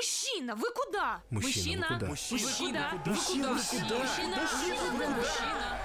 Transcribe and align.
Мужчина, 0.00 0.54
вы 0.54 0.70
куда? 0.72 1.22
Мужчина? 1.28 2.00
Мужчина, 2.08 2.38
вы 2.40 2.48
куда? 2.64 3.10
Мужчина, 3.10 3.52
вы 3.52 3.60
куда? 3.60 3.98
Мужчина, 3.98 4.36
мужчина, 4.40 5.08
мужчина. 5.10 5.78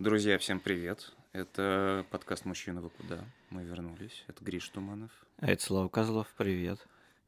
Друзья, 0.00 0.38
всем 0.38 0.58
привет. 0.58 1.12
Это 1.32 2.04
подкаст 2.10 2.46
«Мужчина, 2.46 2.80
вы 2.80 2.90
куда?». 2.90 3.24
Мы 3.50 3.62
вернулись. 3.62 4.24
Это 4.26 4.42
Гриш 4.44 4.68
Туманов. 4.70 5.12
А 5.38 5.46
это 5.46 5.62
Слава 5.62 5.86
Козлов, 5.88 6.26
привет. 6.36 6.80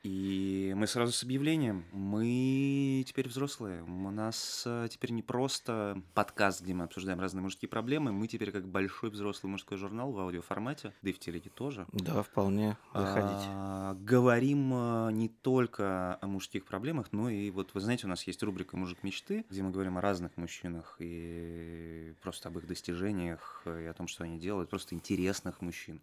И 0.07 0.73
мы 0.77 0.87
сразу 0.87 1.11
с 1.11 1.25
объявлением. 1.25 1.85
Мы 1.91 3.03
теперь 3.09 3.29
взрослые. 3.29 3.83
У 3.83 4.11
нас 4.13 4.63
э, 4.65 4.87
теперь 4.89 5.11
не 5.11 5.23
просто 5.23 6.01
подкаст, 6.15 6.63
где 6.63 6.75
мы 6.75 6.85
обсуждаем 6.85 7.19
разные 7.19 7.43
мужские 7.43 7.69
проблемы. 7.69 8.13
Мы 8.13 8.29
теперь 8.29 8.53
как 8.53 8.69
большой 8.69 9.11
взрослый 9.11 9.51
мужской 9.51 9.77
журнал 9.77 10.13
в 10.13 10.21
аудиоформате, 10.21 10.93
да 11.03 11.11
и 11.11 11.13
в 11.13 11.19
телеге 11.19 11.51
тоже. 11.51 11.89
Да, 11.93 12.23
вполне. 12.23 12.77
Заходите. 12.95 13.47
А, 13.49 13.97
говорим 14.01 14.73
э, 14.73 15.11
не 15.11 15.29
только 15.29 16.19
о 16.21 16.27
мужских 16.29 16.67
проблемах, 16.67 17.09
но 17.11 17.29
и 17.29 17.51
вот, 17.51 17.75
вы 17.75 17.81
знаете, 17.81 18.07
у 18.07 18.09
нас 18.09 18.23
есть 18.29 18.41
рубрика 18.45 18.77
«Мужик 18.77 19.03
мечты», 19.03 19.45
где 19.51 19.65
мы 19.65 19.73
говорим 19.73 19.99
о 19.99 20.01
разных 20.01 20.37
мужчинах 20.37 20.95
и 21.01 22.15
просто 22.23 22.49
об 22.49 22.59
их 22.59 22.69
достижениях, 22.69 23.65
и 23.67 23.87
о 23.87 23.93
том, 23.93 24.07
что 24.07 24.23
они 24.23 24.39
делают, 24.39 24.71
просто 24.71 24.95
интересных 24.95 25.61
мужчин 25.61 26.01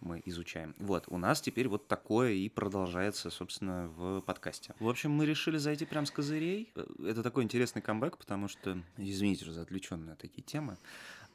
мы 0.00 0.22
изучаем. 0.24 0.74
Вот, 0.78 1.04
у 1.08 1.18
нас 1.18 1.40
теперь 1.40 1.68
вот 1.68 1.88
такое 1.88 2.32
и 2.32 2.48
продолжается, 2.48 3.30
собственно, 3.30 3.88
в 3.88 4.20
подкасте. 4.22 4.74
В 4.78 4.88
общем, 4.88 5.10
мы 5.10 5.26
решили 5.26 5.56
зайти 5.58 5.84
прям 5.84 6.06
с 6.06 6.10
козырей. 6.10 6.70
Э, 6.74 6.84
Это 7.06 7.22
такой 7.22 7.44
интересный 7.44 7.82
камбэк, 7.82 8.18
потому 8.18 8.48
что, 8.48 8.78
извините 8.96 9.50
за 9.50 9.62
отвлеченные 9.62 10.16
такие 10.16 10.42
темы, 10.42 10.76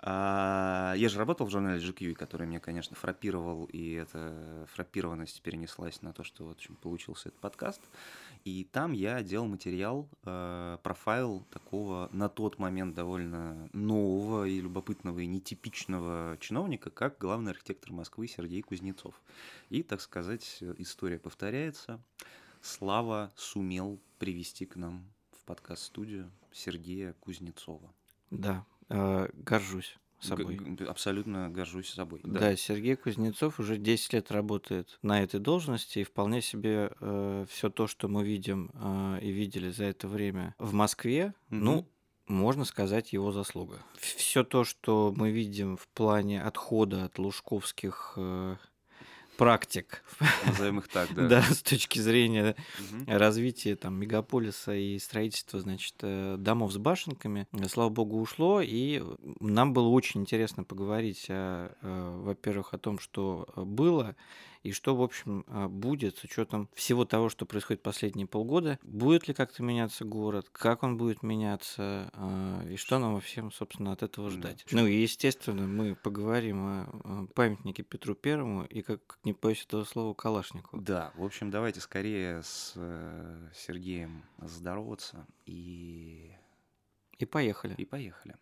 а, 0.06 0.94
я 0.98 1.08
же 1.08 1.18
работал 1.18 1.48
в 1.48 1.50
журнале 1.50 1.80
GQ, 1.80 2.14
который 2.16 2.46
меня, 2.46 2.60
конечно, 2.60 2.94
фрапировал, 2.96 3.66
и 3.72 3.94
эта 3.94 4.68
фрапированность 4.74 5.42
перенеслась 5.42 6.02
на 6.02 6.12
то, 6.12 6.26
что 6.26 6.46
в 6.46 6.52
общем, 6.52 6.76
получился 6.76 7.30
этот 7.30 7.40
подкаст. 7.40 7.82
И 8.46 8.66
там 8.66 8.92
я 8.92 9.24
делал 9.24 9.48
материал, 9.48 10.10
э, 10.26 10.78
профайл 10.84 11.46
такого 11.50 12.10
на 12.12 12.28
тот 12.28 12.60
момент 12.60 12.94
довольно 12.94 13.70
нового 13.72 14.46
и 14.46 14.60
любопытного 14.60 15.20
и 15.20 15.26
нетипичного 15.26 16.38
чиновника, 16.42 16.90
как 16.90 17.18
главный 17.20 17.52
архитектор 17.52 17.94
Москвы 17.94 18.28
Сергей 18.28 18.62
Кузнецов. 18.62 19.22
И, 19.70 19.82
так 19.82 20.02
сказать, 20.02 20.62
история 20.78 21.20
повторяется. 21.20 22.02
Слава 22.62 23.32
сумел 23.38 24.00
привести 24.20 24.66
к 24.66 24.76
нам 24.76 25.06
в 25.32 25.46
подкаст-студию 25.46 26.30
Сергея 26.52 27.14
Кузнецова. 27.22 27.94
Да, 28.30 28.66
э, 28.90 29.30
горжусь 29.36 29.98
собой. 30.24 30.56
Г- 30.56 30.86
абсолютно 30.86 31.50
горжусь 31.50 31.90
собой. 31.90 32.22
Да. 32.24 32.56
Сергей 32.56 32.96
Кузнецов 32.96 33.60
уже 33.60 33.78
10 33.78 34.14
лет 34.14 34.32
работает 34.32 34.98
на 35.02 35.22
этой 35.24 35.40
должности, 35.40 36.00
и 36.00 36.04
вполне 36.04 36.42
себе 36.42 36.92
все 37.50 37.70
то, 37.70 37.88
что 37.88 38.08
мы 38.08 38.24
видим 38.24 38.72
э, 38.74 39.20
и 39.22 39.32
видели 39.32 39.70
за 39.72 39.86
это 39.86 40.08
время 40.08 40.56
в 40.60 40.74
Москве, 40.74 41.34
Мгм. 41.50 41.64
ну, 41.66 41.88
можно 42.28 42.64
сказать, 42.66 43.12
его 43.14 43.32
заслуга. 43.32 43.80
Все 43.98 44.44
то, 44.44 44.64
что 44.64 45.14
мы 45.16 45.32
видим 45.32 45.76
в 45.78 45.88
плане 45.90 46.42
отхода 46.42 47.04
от 47.06 47.20
лужковских 47.20 48.14
э, 48.18 48.56
практик, 49.38 50.04
Назовем 50.46 50.80
их 50.80 50.88
так, 50.88 51.10
да. 51.16 51.28
да, 51.28 51.42
с 51.42 51.62
точки 51.62 52.00
зрения 52.00 52.56
Мгм. 52.92 53.06
развитие 53.18 53.76
там 53.76 53.96
мегаполиса 53.96 54.74
и 54.76 55.00
строительство, 55.00 55.60
значит, 55.60 55.96
э, 56.02 56.36
домов 56.38 56.72
с 56.72 56.78
башенками, 56.78 57.48
э, 57.52 57.68
слава 57.68 57.90
богу, 57.90 58.20
ушло, 58.20 58.62
и 58.62 59.04
нам 59.40 59.74
было 59.74 59.88
очень 59.88 60.22
интересно 60.22 60.64
поговорить, 60.64 61.26
о, 61.30 61.76
э, 61.82 62.20
во-первых, 62.24 62.74
о 62.74 62.78
том, 62.78 63.00
что 63.00 63.48
было, 63.56 64.16
и 64.64 64.72
что, 64.72 64.96
в 64.96 65.02
общем, 65.02 65.44
э, 65.48 65.68
будет 65.68 66.18
с 66.18 66.24
учетом 66.24 66.70
всего 66.74 67.06
того, 67.06 67.30
что 67.30 67.46
происходит 67.46 67.82
последние 67.84 68.26
полгода. 68.28 68.80
Будет 68.82 69.28
ли 69.28 69.34
как-то 69.34 69.62
меняться 69.62 70.06
город, 70.06 70.48
как 70.52 70.84
он 70.84 70.98
будет 70.98 71.22
меняться, 71.22 72.10
э, 72.14 72.74
и 72.74 72.76
что 72.78 72.98
нам 73.00 73.20
всем, 73.22 73.52
собственно, 73.52 73.92
от 73.92 74.04
этого 74.04 74.30
Да. 74.30 74.36
ждать. 74.36 74.66
Ну 74.72 74.88
и, 74.88 74.96
естественно, 75.02 75.68
мы 75.68 75.96
поговорим 75.96 76.64
о 76.66 77.28
памятнике 77.36 77.84
Петру 77.84 78.16
Первому 78.16 78.64
и, 78.66 78.82
как 78.82 79.20
не 79.24 79.34
боюсь 79.34 79.64
этого 79.66 79.84
слова, 79.84 80.14
Калашникову. 80.14 80.82
Да, 80.82 81.12
в 81.16 81.24
общем, 81.24 81.52
давайте 81.52 81.80
скорее 81.82 82.42
с 82.42 82.74
э, 82.76 83.50
Сергеем 83.54 84.24
здороваться 84.40 85.28
и, 85.46 86.32
И 87.20 87.26
поехали. 87.26 87.76
и 87.78 87.86
поехали. 87.86 88.36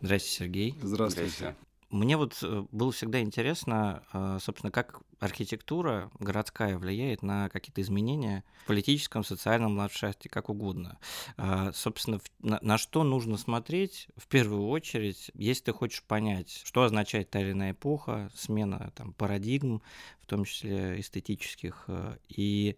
Здрасте, 0.00 0.30
Сергей. 0.30 0.74
Здравствуйте. 0.80 1.56
Мне 1.90 2.18
вот 2.18 2.38
э, 2.42 2.64
было 2.70 2.92
всегда 2.92 3.20
интересно, 3.20 4.02
э, 4.12 4.38
собственно, 4.42 4.70
как 4.70 5.00
архитектура 5.20 6.10
городская 6.20 6.76
влияет 6.76 7.22
на 7.22 7.48
какие-то 7.48 7.80
изменения 7.80 8.44
в 8.64 8.66
политическом, 8.66 9.24
социальном 9.24 9.78
ландшафте, 9.78 10.28
как 10.28 10.50
угодно. 10.50 10.98
А, 11.38 11.72
Собственно, 11.72 12.20
на, 12.40 12.58
на 12.60 12.76
что 12.76 13.04
нужно 13.04 13.38
смотреть 13.38 14.08
в 14.16 14.28
первую 14.28 14.68
очередь, 14.68 15.30
если 15.34 15.64
ты 15.64 15.72
хочешь 15.72 16.02
понять, 16.02 16.60
что 16.62 16.82
означает 16.82 17.30
та 17.30 17.40
или 17.40 17.52
иная 17.52 17.72
эпоха, 17.72 18.30
смена 18.34 18.92
там, 18.94 19.14
парадигм, 19.14 19.80
в 20.20 20.26
том 20.26 20.44
числе 20.44 21.00
эстетических, 21.00 21.84
э, 21.88 22.18
и 22.28 22.76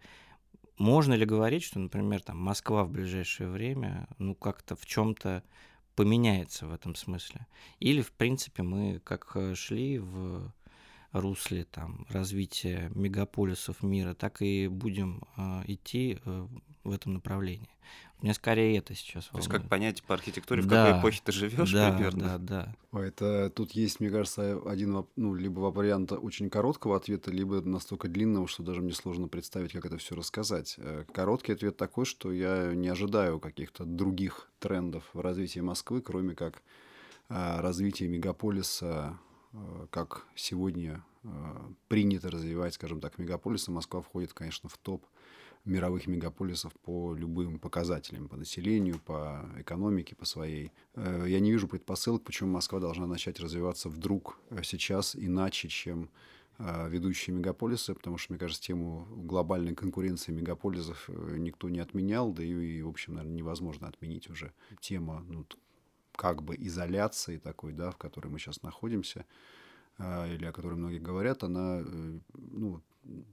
можно 0.79 1.15
ли 1.15 1.27
говорить, 1.27 1.65
что, 1.65 1.81
например, 1.81 2.23
там 2.23 2.39
Москва 2.39 2.85
в 2.85 2.91
ближайшее 2.91 3.51
время, 3.51 4.07
ну 4.19 4.37
как-то 4.37 4.77
в 4.77 4.87
чем-то 4.87 5.43
поменяется 6.01 6.67
в 6.67 6.73
этом 6.73 6.95
смысле? 6.95 7.47
Или, 7.79 8.01
в 8.01 8.11
принципе, 8.13 8.63
мы 8.63 9.01
как 9.05 9.33
э, 9.35 9.55
шли 9.55 9.99
в 9.99 10.51
русле 11.13 11.65
там, 11.65 12.07
развития 12.09 12.91
мегаполисов 12.95 13.83
мира, 13.83 14.15
так 14.15 14.41
и 14.41 14.67
будем 14.67 15.23
э, 15.37 15.65
идти 15.67 16.19
э, 16.25 16.47
в 16.85 16.91
этом 16.91 17.13
направлении. 17.13 17.69
Меня 18.23 18.35
скорее 18.35 18.79
это 18.79 18.95
сейчас 18.95 19.27
То 19.27 19.39
есть 19.39 19.49
волнует. 19.49 19.63
как 19.63 19.71
понять 19.71 20.03
по 20.03 20.15
архитектуре, 20.15 20.63
в 20.63 20.67
Да. 20.67 20.87
какой 20.87 21.01
эпохе 21.01 21.21
ты 21.25 21.33
живешь 21.33 21.73
да, 21.73 21.91
примерно? 21.93 22.25
да, 22.25 22.39
да. 22.39 22.75
Ой, 22.93 23.09
Это 23.09 23.51
тут 23.51 23.73
есть, 23.73 24.01
мне 24.01 24.11
кажется, 24.11 24.61
один 24.67 25.07
ну 25.17 25.35
либо 25.35 25.61
вариант 25.61 26.13
очень 26.13 26.51
короткого 26.51 26.97
ответа, 26.97 27.31
либо 27.31 27.61
настолько 27.63 28.09
длинного, 28.09 28.47
что 28.49 28.63
даже 28.63 28.83
мне 28.83 28.93
сложно 28.93 29.29
представить, 29.29 29.73
как 29.73 29.87
это 29.87 29.97
все 29.97 30.15
рассказать. 30.15 30.75
Э, 30.79 31.05
Короткий 31.13 31.53
ответ 31.53 31.77
такой, 31.77 32.05
что 32.05 32.31
я 32.33 32.73
не 32.75 32.89
ожидаю 32.89 33.39
каких-то 33.41 33.85
других 33.85 34.51
трендов 34.59 35.05
в 35.15 35.21
развитии 35.21 35.61
Москвы, 35.61 36.01
кроме 36.03 36.35
как 36.35 36.63
а, 37.29 37.63
развития 37.63 38.09
мегаполиса, 38.09 39.17
э, 39.53 39.87
как 39.91 40.27
сегодня 40.35 41.05
э, 41.23 41.29
принято 41.89 42.31
развивать, 42.31 42.75
скажем 42.75 43.01
так, 43.01 43.19
мегаполисы. 43.19 43.71
Москва 43.71 44.03
входит, 44.03 44.33
конечно, 44.33 44.69
в 44.69 44.77
топ 44.79 45.05
мировых 45.65 46.07
мегаполисов 46.07 46.73
по 46.83 47.15
любым 47.15 47.59
показателям, 47.59 48.29
по 48.29 48.37
населению, 48.37 48.99
по 48.99 49.47
экономике, 49.59 50.17
по 50.17 50.25
своей. 50.25 50.73
Э, 50.95 51.25
Я 51.29 51.41
не 51.41 51.51
вижу 51.51 51.69
предпосылок, 51.69 52.23
почему 52.23 52.51
Москва 52.51 52.81
должна 52.81 53.07
начать 53.07 53.41
развиваться 53.41 53.89
вдруг 53.89 54.39
э, 54.51 54.63
сейчас 54.63 55.15
иначе, 55.15 55.69
чем 55.69 56.09
э, 56.59 56.89
ведущие 56.89 57.37
мегаполисы, 57.37 57.95
потому 57.95 58.17
что, 58.17 58.33
мне 58.33 58.39
кажется, 58.39 58.63
тему 58.63 59.07
глобальной 59.11 59.75
конкуренции 59.75 60.33
мегаполисов 60.33 61.09
никто 61.09 61.69
не 61.69 61.81
отменял, 61.81 62.33
да 62.33 62.43
и, 62.43 62.83
в 62.83 62.89
общем, 62.89 63.15
наверное, 63.15 63.37
невозможно 63.37 63.87
отменить 63.87 64.31
уже. 64.31 64.53
Тема, 64.81 65.25
ну, 65.29 65.47
как 66.17 66.43
бы 66.43 66.57
изоляции 66.57 67.37
такой, 67.39 67.73
да, 67.73 67.91
в 67.91 67.97
которой 67.97 68.29
мы 68.29 68.39
сейчас 68.39 68.63
находимся, 68.63 69.25
или 69.99 70.45
о 70.45 70.53
которой 70.53 70.75
многие 70.75 70.99
говорят, 70.99 71.45
она, 71.45 71.83
ну, 72.35 72.83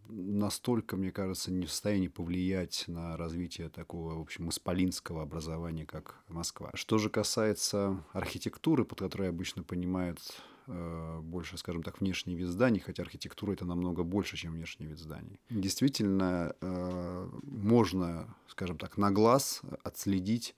настолько, 0.08 0.96
мне 0.98 1.12
кажется, 1.12 1.52
не 1.52 1.66
в 1.66 1.72
состоянии 1.72 2.08
повлиять 2.08 2.86
на 2.88 3.18
развитие 3.18 3.70
такого, 3.70 4.16
в 4.16 4.22
общем, 4.22 4.50
исполинского 4.50 5.22
образования, 5.22 5.86
как 5.86 6.22
Москва. 6.28 6.72
Что 6.74 6.98
же 6.98 7.10
касается 7.10 8.04
архитектуры, 8.14 8.86
под 8.86 9.00
которой 9.00 9.30
обычно 9.30 9.64
понимают 9.64 10.20
э, 10.68 11.20
больше, 11.22 11.58
скажем 11.58 11.84
так, 11.84 12.00
внешний 12.00 12.36
вид 12.36 12.48
зданий, 12.48 12.80
хотя 12.80 13.04
архитектура 13.04 13.54
это 13.54 13.66
намного 13.66 14.04
больше, 14.04 14.38
чем 14.38 14.54
внешний 14.54 14.86
вид 14.88 15.00
зданий. 15.00 15.40
Действительно, 15.50 16.56
э, 16.62 17.30
можно, 17.44 18.36
скажем 18.48 18.78
так, 18.78 18.98
на 18.98 19.12
глаз 19.12 19.62
отследить 19.84 20.56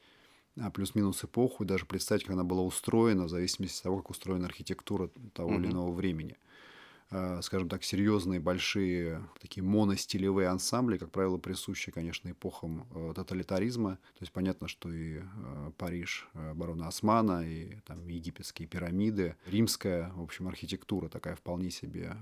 а, 0.57 0.71
плюс-минус 0.71 1.23
эпоху 1.23 1.63
и 1.63 1.67
даже 1.67 1.85
представить, 1.85 2.23
как 2.23 2.33
она 2.33 2.43
была 2.43 2.63
устроена, 2.63 3.25
в 3.25 3.29
зависимости 3.29 3.77
от 3.77 3.83
того, 3.83 3.97
как 3.97 4.09
устроена 4.09 4.45
архитектура 4.45 5.09
того 5.33 5.51
или 5.53 5.67
Мгм. 5.67 5.71
иного 5.71 5.91
времени. 5.91 6.37
Э, 7.11 7.41
скажем 7.41 7.69
так, 7.69 7.83
серьезные, 7.83 8.39
большие, 8.39 9.23
такие 9.39 9.63
моностилевые 9.63 10.47
ансамбли, 10.47 10.97
как 10.97 11.11
правило, 11.11 11.37
присущи, 11.37 11.91
конечно, 11.91 12.29
эпохам 12.29 12.87
э, 12.93 13.13
тоталитаризма. 13.15 13.95
То 13.95 14.21
есть 14.21 14.31
понятно, 14.31 14.67
что 14.67 14.91
и 14.91 15.19
э, 15.19 15.71
Париж 15.77 16.27
барона 16.33 16.87
Османа, 16.87 17.47
и 17.47 17.79
там 17.85 18.07
египетские 18.07 18.67
пирамиды, 18.67 19.35
римская, 19.45 20.11
в 20.15 20.21
общем, 20.21 20.47
архитектура 20.47 21.09
такая 21.09 21.35
вполне 21.35 21.71
себе 21.71 22.15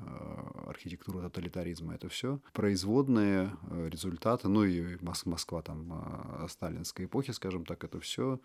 архитектура 0.66 1.22
тоталитаризма. 1.24 1.96
Это 1.96 2.10
все 2.10 2.40
производные 2.54 3.52
результаты, 3.90 4.48
ну 4.48 4.64
и 4.64 4.96
Мос- 4.98 5.28
Москва 5.28 5.62
там 5.62 6.48
сталинской 6.50 7.06
эпохи, 7.06 7.32
скажем 7.32 7.66
так, 7.66 7.84
это 7.84 8.00
все 8.00 8.40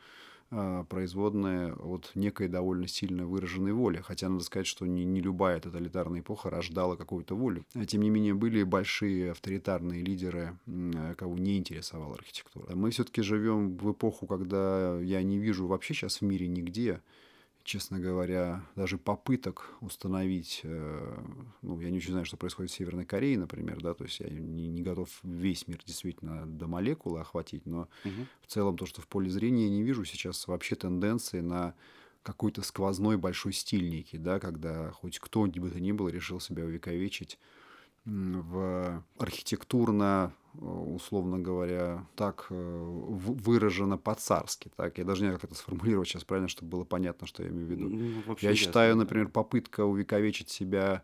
производная 0.88 1.74
от 1.74 2.10
некой 2.14 2.48
довольно 2.48 2.86
сильно 2.86 3.26
выраженной 3.26 3.72
воли. 3.72 3.98
Хотя 4.02 4.28
надо 4.28 4.44
сказать, 4.44 4.66
что 4.66 4.86
не, 4.86 5.04
не 5.04 5.20
любая 5.20 5.60
тоталитарная 5.60 6.20
эпоха 6.20 6.50
рождала 6.50 6.96
какую-то 6.96 7.34
волю. 7.34 7.64
А, 7.74 7.84
тем 7.86 8.02
не 8.02 8.10
менее, 8.10 8.34
были 8.34 8.62
большие 8.62 9.32
авторитарные 9.32 10.02
лидеры, 10.02 10.58
кого 11.16 11.38
не 11.38 11.58
интересовала 11.58 12.14
архитектура. 12.14 12.74
Мы 12.74 12.90
все-таки 12.90 13.22
живем 13.22 13.76
в 13.76 13.92
эпоху, 13.92 14.26
когда 14.26 14.98
я 15.00 15.22
не 15.22 15.38
вижу 15.38 15.66
вообще 15.66 15.94
сейчас 15.94 16.20
в 16.20 16.22
мире 16.22 16.48
нигде 16.48 17.00
честно 17.64 17.98
говоря, 17.98 18.64
даже 18.76 18.98
попыток 18.98 19.72
установить, 19.80 20.60
э, 20.64 21.24
ну, 21.62 21.80
я 21.80 21.90
не 21.90 21.98
очень 21.98 22.10
знаю, 22.10 22.24
что 22.24 22.36
происходит 22.36 22.70
в 22.70 22.74
Северной 22.74 23.04
Корее, 23.04 23.38
например, 23.38 23.80
да, 23.80 23.94
то 23.94 24.04
есть 24.04 24.20
я 24.20 24.28
не, 24.28 24.68
не 24.68 24.82
готов 24.82 25.08
весь 25.22 25.68
мир 25.68 25.80
действительно 25.84 26.46
до 26.46 26.66
молекулы 26.66 27.20
охватить, 27.20 27.66
но 27.66 27.88
угу. 28.04 28.26
в 28.40 28.46
целом 28.46 28.76
то, 28.76 28.86
что 28.86 29.00
в 29.00 29.08
поле 29.08 29.30
зрения 29.30 29.64
я 29.64 29.70
не 29.70 29.82
вижу 29.82 30.04
сейчас 30.04 30.46
вообще 30.46 30.74
тенденции 30.74 31.40
на 31.40 31.74
какой-то 32.22 32.62
сквозной 32.62 33.16
большой 33.16 33.52
стиль 33.52 33.88
некий, 33.88 34.18
да, 34.18 34.38
когда 34.38 34.90
хоть 34.92 35.18
кто-нибудь 35.18 35.58
бы 35.60 35.70
то 35.70 35.80
ни 35.80 35.92
было 35.92 36.08
решил 36.08 36.40
себя 36.40 36.64
увековечить 36.64 37.38
в 38.04 39.04
архитектурно, 39.18 40.32
э, 40.54 40.58
условно 40.64 41.38
говоря, 41.38 42.06
так 42.16 42.46
э, 42.50 42.54
выражено 42.54 43.96
по-царски. 43.98 44.70
Так? 44.76 44.98
Я 44.98 45.04
даже 45.04 45.22
не 45.22 45.26
знаю, 45.28 45.40
как 45.40 45.50
это 45.50 45.58
сформулировать 45.58 46.08
сейчас 46.08 46.24
правильно, 46.24 46.48
чтобы 46.48 46.70
было 46.70 46.84
понятно, 46.84 47.26
что 47.26 47.42
я 47.42 47.50
имею 47.50 47.66
в 47.66 47.70
виду. 47.70 47.88
Ну, 47.88 48.36
я 48.40 48.50
ясно, 48.50 48.54
считаю, 48.56 48.96
например, 48.96 49.28
попытка 49.28 49.84
увековечить 49.84 50.50
себя 50.50 51.02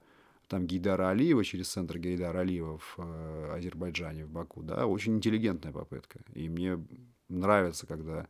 там 0.48 0.66
Гейдара 0.66 1.10
Алиева 1.10 1.44
через 1.44 1.68
центр 1.68 1.98
Гейдара 1.98 2.40
Алиева 2.40 2.78
в 2.78 2.94
э, 2.98 3.52
Азербайджане, 3.56 4.24
в 4.24 4.30
Баку, 4.30 4.62
да, 4.62 4.86
очень 4.86 5.16
интеллигентная 5.16 5.72
попытка. 5.72 6.20
И 6.34 6.48
мне 6.48 6.84
нравится, 7.28 7.86
когда 7.86 8.26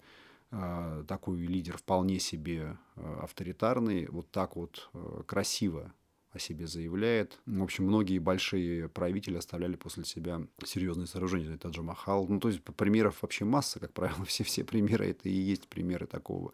э, 0.50 1.04
такой 1.08 1.38
лидер 1.38 1.78
вполне 1.78 2.18
себе 2.18 2.76
э, 2.96 3.18
авторитарный, 3.22 4.06
вот 4.06 4.30
так 4.30 4.56
вот 4.56 4.90
э, 4.92 5.22
красиво 5.26 5.92
о 6.38 6.40
себе 6.40 6.66
заявляет. 6.66 7.38
В 7.46 7.62
общем, 7.62 7.84
многие 7.84 8.18
большие 8.18 8.88
правители 8.88 9.36
оставляли 9.36 9.76
после 9.76 10.04
себя 10.04 10.40
серьезные 10.64 11.06
сооружения. 11.06 11.54
Это 11.54 11.68
Махал. 11.82 12.26
Ну, 12.28 12.40
то 12.40 12.48
есть 12.48 12.62
примеров 12.62 13.22
вообще 13.22 13.44
масса, 13.44 13.78
как 13.78 13.92
правило, 13.92 14.24
все-все 14.26 14.64
примеры, 14.64 15.10
это 15.10 15.28
и 15.28 15.32
есть 15.32 15.68
примеры 15.68 16.06
такого 16.06 16.52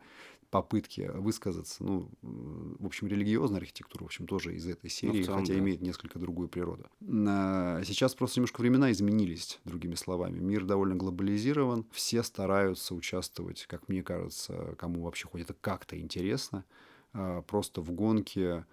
попытки 0.51 1.11
высказаться, 1.13 1.83
ну, 1.83 2.09
в 2.23 2.87
общем, 2.87 3.09
религиозная 3.09 3.59
архитектура, 3.59 4.05
в 4.05 4.07
общем, 4.07 4.29
тоже 4.29 4.55
из 4.55 4.69
этой 4.69 4.85
ну, 4.85 4.89
серии, 4.89 5.25
целом, 5.25 5.41
хотя 5.41 5.53
да. 5.53 5.59
имеет 5.59 5.81
несколько 5.81 6.21
другую 6.21 6.49
природу. 6.49 6.87
Сейчас 7.01 8.15
просто 8.15 8.39
немножко 8.39 8.61
времена 8.61 8.93
изменились, 8.93 9.59
другими 9.65 9.97
словами. 9.97 10.39
Мир 10.39 10.65
довольно 10.65 10.95
глобализирован, 10.95 11.87
все 11.91 12.23
стараются 12.23 12.95
участвовать, 12.95 13.67
как 13.67 13.89
мне 13.89 14.05
кажется, 14.05 14.77
кому 14.79 15.03
вообще 15.03 15.27
хоть 15.27 15.41
это 15.41 15.55
как-то 15.55 15.99
интересно, 15.99 16.65
а, 17.13 17.43
просто 17.43 17.81
в 17.81 17.91
гонке 17.91 18.65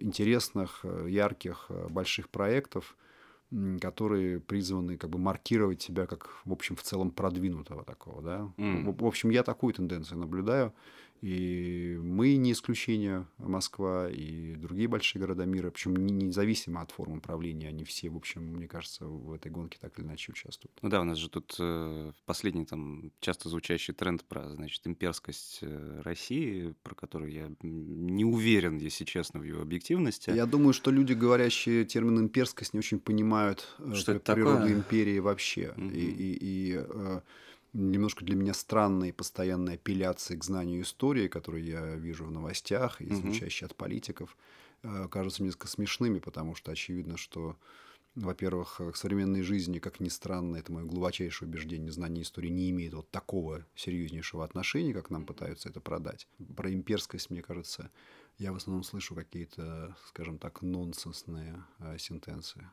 интересных, 0.00 0.80
э, 0.84 1.06
ярких, 1.08 1.66
э, 1.68 1.88
больших 1.88 2.28
проектов, 2.28 2.96
которые 3.80 4.40
призваны 4.40 4.96
как 4.96 5.10
бы 5.10 5.18
маркировать 5.18 5.80
себя 5.80 6.06
как, 6.06 6.40
в 6.44 6.52
общем, 6.52 6.74
в 6.74 6.82
целом 6.82 7.10
продвинутого 7.10 7.84
такого, 7.84 8.22
да. 8.22 8.52
Mm. 8.56 8.90
В, 8.90 9.02
в 9.02 9.06
общем, 9.06 9.30
я 9.30 9.42
такую 9.42 9.72
тенденцию 9.72 10.18
наблюдаю. 10.18 10.72
И 11.22 11.98
мы 12.02 12.36
не 12.36 12.52
исключение, 12.52 13.26
Москва 13.38 14.08
и 14.10 14.54
другие 14.54 14.88
большие 14.88 15.20
города 15.20 15.44
мира, 15.44 15.70
причем 15.70 15.94
независимо 15.96 16.82
от 16.82 16.90
формы 16.90 17.18
управления, 17.18 17.68
они 17.68 17.84
все, 17.84 18.10
в 18.10 18.16
общем, 18.16 18.42
мне 18.42 18.68
кажется, 18.68 19.06
в 19.06 19.32
этой 19.32 19.50
гонке 19.50 19.78
так 19.80 19.98
или 19.98 20.06
иначе 20.06 20.32
участвуют. 20.32 20.78
Ну 20.82 20.88
да, 20.88 21.00
у 21.00 21.04
нас 21.04 21.18
же 21.18 21.28
тут 21.28 21.56
э, 21.58 22.12
последний 22.24 22.64
там 22.64 23.12
часто 23.20 23.48
звучащий 23.48 23.94
тренд 23.94 24.24
про, 24.24 24.50
значит, 24.50 24.86
имперскость 24.86 25.60
э, 25.62 26.00
России, 26.04 26.74
про 26.82 26.94
которую 26.94 27.32
я 27.32 27.50
не 27.62 28.24
уверен, 28.24 28.78
если 28.78 29.04
честно, 29.04 29.40
в 29.40 29.44
его 29.44 29.62
объективности. 29.62 30.30
Я 30.30 30.46
думаю, 30.46 30.72
что 30.72 30.90
люди, 30.90 31.12
говорящие 31.12 31.84
термин 31.84 32.18
имперскость, 32.18 32.74
не 32.74 32.78
очень 32.78 33.00
понимают 33.00 33.74
э, 33.78 33.94
что 33.94 34.12
это 34.12 34.34
природу 34.34 34.58
такое? 34.58 34.74
империи 34.74 35.18
вообще. 35.18 35.74
Mm-hmm. 35.76 35.94
И, 35.94 36.04
и, 36.04 36.38
и 36.40 37.20
немножко 37.76 38.24
для 38.24 38.34
меня 38.34 38.54
странные 38.54 39.12
постоянные 39.12 39.74
апелляции 39.74 40.36
к 40.36 40.44
знанию 40.44 40.82
истории, 40.82 41.28
которые 41.28 41.66
я 41.66 41.94
вижу 41.96 42.24
в 42.24 42.30
новостях 42.30 43.00
и 43.00 43.14
звучащие 43.14 43.66
от 43.66 43.76
политиков, 43.76 44.36
э, 44.82 45.08
кажутся 45.10 45.42
несколько 45.42 45.68
смешными, 45.68 46.18
потому 46.18 46.54
что 46.54 46.72
очевидно, 46.72 47.16
что 47.16 47.56
во-первых, 48.16 48.80
к 48.94 48.96
современной 48.96 49.42
жизни, 49.42 49.78
как 49.78 50.00
ни 50.00 50.08
странно, 50.08 50.56
это 50.56 50.72
мое 50.72 50.86
глубочайшее 50.86 51.48
убеждение, 51.50 51.92
знание 51.92 52.22
истории 52.22 52.48
не 52.48 52.70
имеет 52.70 52.94
вот 52.94 53.10
такого 53.10 53.66
серьезнейшего 53.74 54.42
отношения, 54.42 54.94
как 54.94 55.10
нам 55.10 55.26
пытаются 55.26 55.68
это 55.68 55.80
продать. 55.80 56.26
Про 56.56 56.72
имперскость, 56.72 57.28
мне 57.28 57.42
кажется, 57.42 57.90
я 58.38 58.52
в 58.52 58.56
основном 58.56 58.84
слышу 58.84 59.14
какие-то, 59.14 59.94
скажем 60.08 60.38
так, 60.38 60.62
нонсенсные 60.62 61.62
э, 61.78 61.98
сентенции. 61.98 62.66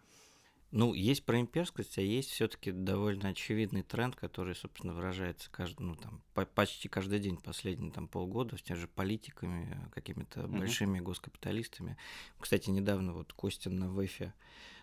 Ну, 0.74 0.96
есть 0.96 1.24
про 1.24 1.40
имперскость, 1.40 2.00
а 2.00 2.02
есть 2.02 2.32
все-таки 2.32 2.72
довольно 2.72 3.30
очевидный 3.30 3.84
тренд, 3.84 4.16
который, 4.16 4.56
собственно, 4.56 4.96
выражается 4.96 5.48
каждый, 5.52 5.84
ну, 5.84 5.96
там, 5.96 6.20
по 6.34 6.48
почти 6.48 6.90
каждый 6.90 7.20
день 7.20 7.38
последние 7.38 7.92
там, 7.92 8.08
полгода 8.08 8.58
с 8.58 8.62
теми 8.64 8.78
же 8.78 8.88
политиками, 8.88 9.78
какими-то 9.94 10.42
mm-hmm. 10.42 10.58
большими 10.58 11.00
госкапиталистами. 11.00 11.96
Кстати, 12.40 12.72
недавно 12.72 13.14
вот 13.14 13.34
Костин 13.34 13.76
на 13.76 13.88
ВЭФе 13.88 14.34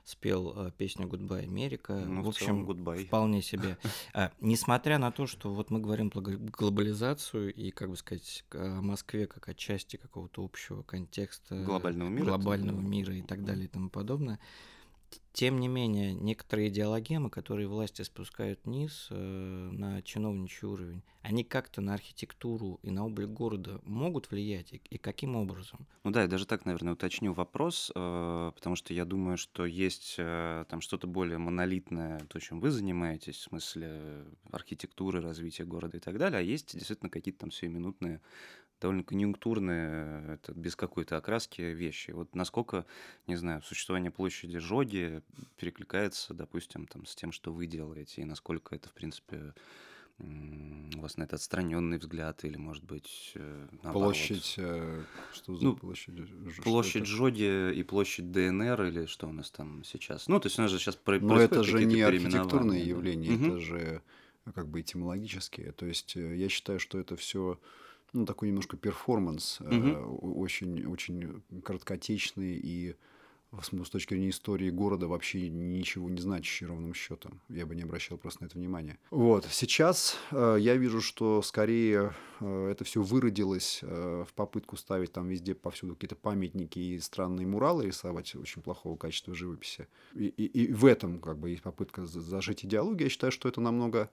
спел 0.05 0.53
э, 0.55 0.71
песню 0.79 1.09
«Goodbye, 1.09 1.43
Америка». 1.43 1.95
Ну, 2.07 2.23
в 2.23 2.29
общем, 2.29 2.71
goodbye. 2.71 3.05
вполне 3.07 3.43
себе. 3.43 3.77
А, 4.15 4.31
несмотря 4.41 4.99
на 4.99 5.11
то, 5.11 5.27
что 5.27 5.53
вот 5.53 5.71
мы 5.71 5.81
говорим 5.81 6.11
про 6.11 6.21
глобализацию 6.21 7.53
и, 7.53 7.73
как 7.73 7.91
бы 7.91 7.97
сказать, 7.97 8.45
о 8.53 8.81
Москве 8.81 9.27
как 9.27 9.49
о 9.49 9.55
части 9.55 9.97
какого-то 9.97 10.45
общего 10.45 10.83
контекста 10.83 11.65
глобального 11.65 12.09
мира, 12.09 12.27
глобального 12.27 12.81
мира 12.81 13.13
и 13.13 13.23
так 13.23 13.45
далее 13.45 13.65
и 13.65 13.69
тому 13.69 13.91
подобное, 13.91 14.39
тем 15.33 15.61
не 15.61 15.69
менее, 15.69 16.13
некоторые 16.13 16.69
идеологемы, 16.69 17.31
которые 17.31 17.69
власти 17.69 18.03
спускают 18.03 18.61
вниз 18.65 19.07
э, 19.11 19.15
на 19.73 20.03
чиновничий 20.03 20.67
уровень, 20.67 21.03
они 21.23 21.45
как-то 21.45 21.81
на 21.81 21.95
архитектуру 21.95 22.81
и 22.83 22.91
на 22.91 23.07
облик 23.07 23.31
города 23.31 23.81
могут 23.85 24.31
влиять, 24.31 24.73
и, 24.73 24.83
и 24.91 24.99
каким 24.99 25.37
образом? 25.37 25.87
Ну 26.03 26.11
да, 26.11 26.23
я 26.23 26.29
даже 26.29 26.47
так, 26.47 26.65
наверное, 26.65 26.95
уточню 26.95 27.33
вопрос, 27.33 27.93
э, 27.95 28.53
потому 28.55 28.75
что 28.75 28.93
я 28.93 29.05
думаю, 29.05 29.37
что 29.37 29.67
есть 29.67 30.17
э, 30.19 30.65
там 30.69 30.81
что-то 30.81 31.07
более 31.07 31.39
монолитное, 31.39 32.19
то, 32.29 32.41
чем 32.41 32.61
вы 32.61 32.71
занимаетесь, 32.71 33.37
в 33.37 33.43
смысле 33.43 34.25
архитектуры, 34.51 35.21
развития 35.21 35.65
города 35.65 35.97
и 35.97 36.01
так 36.01 36.19
далее, 36.19 36.41
а 36.41 36.43
есть 36.43 36.77
действительно 36.77 37.09
какие-то 37.09 37.41
там 37.41 37.53
сиюминутные 37.53 38.21
довольно 38.81 39.05
конъюнктурные, 39.05 40.35
это 40.35 40.53
без 40.53 40.77
какой-то 40.77 41.17
окраски 41.17 41.61
вещи. 41.63 42.13
Вот 42.13 42.35
насколько, 42.35 42.87
не 43.27 43.37
знаю, 43.37 43.63
существование 43.63 44.11
площади 44.11 44.59
Жоги 44.59 45.23
перекликается, 45.57 46.35
допустим, 46.35 46.87
там, 46.87 47.07
с 47.07 47.15
тем, 47.15 47.33
что 47.33 47.53
вы 47.53 47.67
делаете, 47.67 48.23
и 48.23 48.25
насколько 48.25 48.75
это, 48.75 48.89
в 48.89 48.93
принципе, 48.93 49.55
у 50.19 51.01
вас 51.01 51.17
на 51.17 51.23
это 51.23 51.37
отстраненный 51.37 51.97
взгляд 51.97 52.45
или, 52.45 52.57
может 52.57 52.85
быть, 52.85 53.33
э, 53.37 53.69
наоборот. 53.83 54.09
Площадь, 54.09 54.55
э, 54.59 55.03
что 55.33 55.57
за 55.57 55.65
ну, 55.65 55.77
площадь? 55.77 56.15
Площадь 56.63 57.07
Жоди 57.07 57.73
и 57.73 57.83
площадь 57.83 58.31
ДНР 58.31 58.83
или 58.85 59.07
что 59.07 59.29
у 59.29 59.33
нас 59.33 59.51
там 59.51 59.83
сейчас? 59.85 60.29
Ну, 60.29 60.39
то 60.39 60.47
есть 60.47 60.59
у 60.59 60.63
нас 60.63 60.71
же 60.71 60.79
сейчас 60.79 60.97
про- 60.97 61.19
Но 61.19 61.41
это 61.41 61.63
же 61.63 61.85
не 61.85 62.03
архитектурные 62.03 62.85
явления, 62.85 63.35
угу. 63.35 63.47
это 63.47 63.61
же 63.61 64.03
как 64.55 64.69
бы 64.69 64.81
этимологические. 64.81 65.73
То 65.73 65.87
есть 65.87 66.17
э, 66.17 66.37
я 66.37 66.49
считаю, 66.49 66.81
что 66.81 66.99
это 66.99 67.17
все 67.17 67.59
ну, 68.13 68.27
такой 68.27 68.49
немножко 68.49 68.77
перформанс, 68.77 69.61
угу. 69.61 69.75
э, 69.75 70.03
очень, 70.03 70.87
очень 70.87 71.43
короткотечный 71.63 72.55
и 72.57 72.95
с 73.61 73.91
точки 73.91 74.15
зрения 74.15 74.31
истории 74.31 74.71
города 74.71 75.09
вообще 75.09 75.49
ничего 75.49 76.09
не 76.09 76.21
значащий 76.21 76.67
ровным 76.67 76.95
счетом. 76.95 77.41
Я 77.49 77.67
бы 77.67 77.75
не 77.75 77.83
обращал 77.83 78.17
просто 78.17 78.45
на 78.45 78.47
это 78.47 78.57
внимания. 78.57 78.99
Вот. 79.11 79.45
Сейчас 79.51 80.17
э, 80.31 80.57
я 80.61 80.77
вижу, 80.77 81.01
что 81.01 81.43
скорее 81.43 82.15
э, 82.41 82.69
это 82.71 82.85
все 82.85 83.03
выродилось 83.03 83.81
э, 83.83 84.25
в 84.27 84.33
попытку 84.35 84.77
ставить 84.77 85.13
там 85.13 85.29
везде 85.29 85.55
повсюду 85.55 85.95
какие-то 85.95 86.15
памятники 86.15 86.79
и 86.79 87.01
странные 87.01 87.47
муралы 87.47 87.87
рисовать 87.87 88.35
очень 88.37 88.63
плохого 88.63 88.97
качества 88.97 89.35
живописи. 89.35 89.89
И, 90.15 90.27
и, 90.27 90.45
и 90.45 90.73
в 90.73 90.85
этом 90.85 91.19
как 91.19 91.39
бы 91.39 91.51
есть 91.51 91.63
попытка 91.63 92.07
зажить 92.07 92.65
идеологию. 92.65 93.07
Я 93.07 93.11
считаю, 93.11 93.33
что 93.33 93.49
это 93.49 93.61
намного 93.61 94.11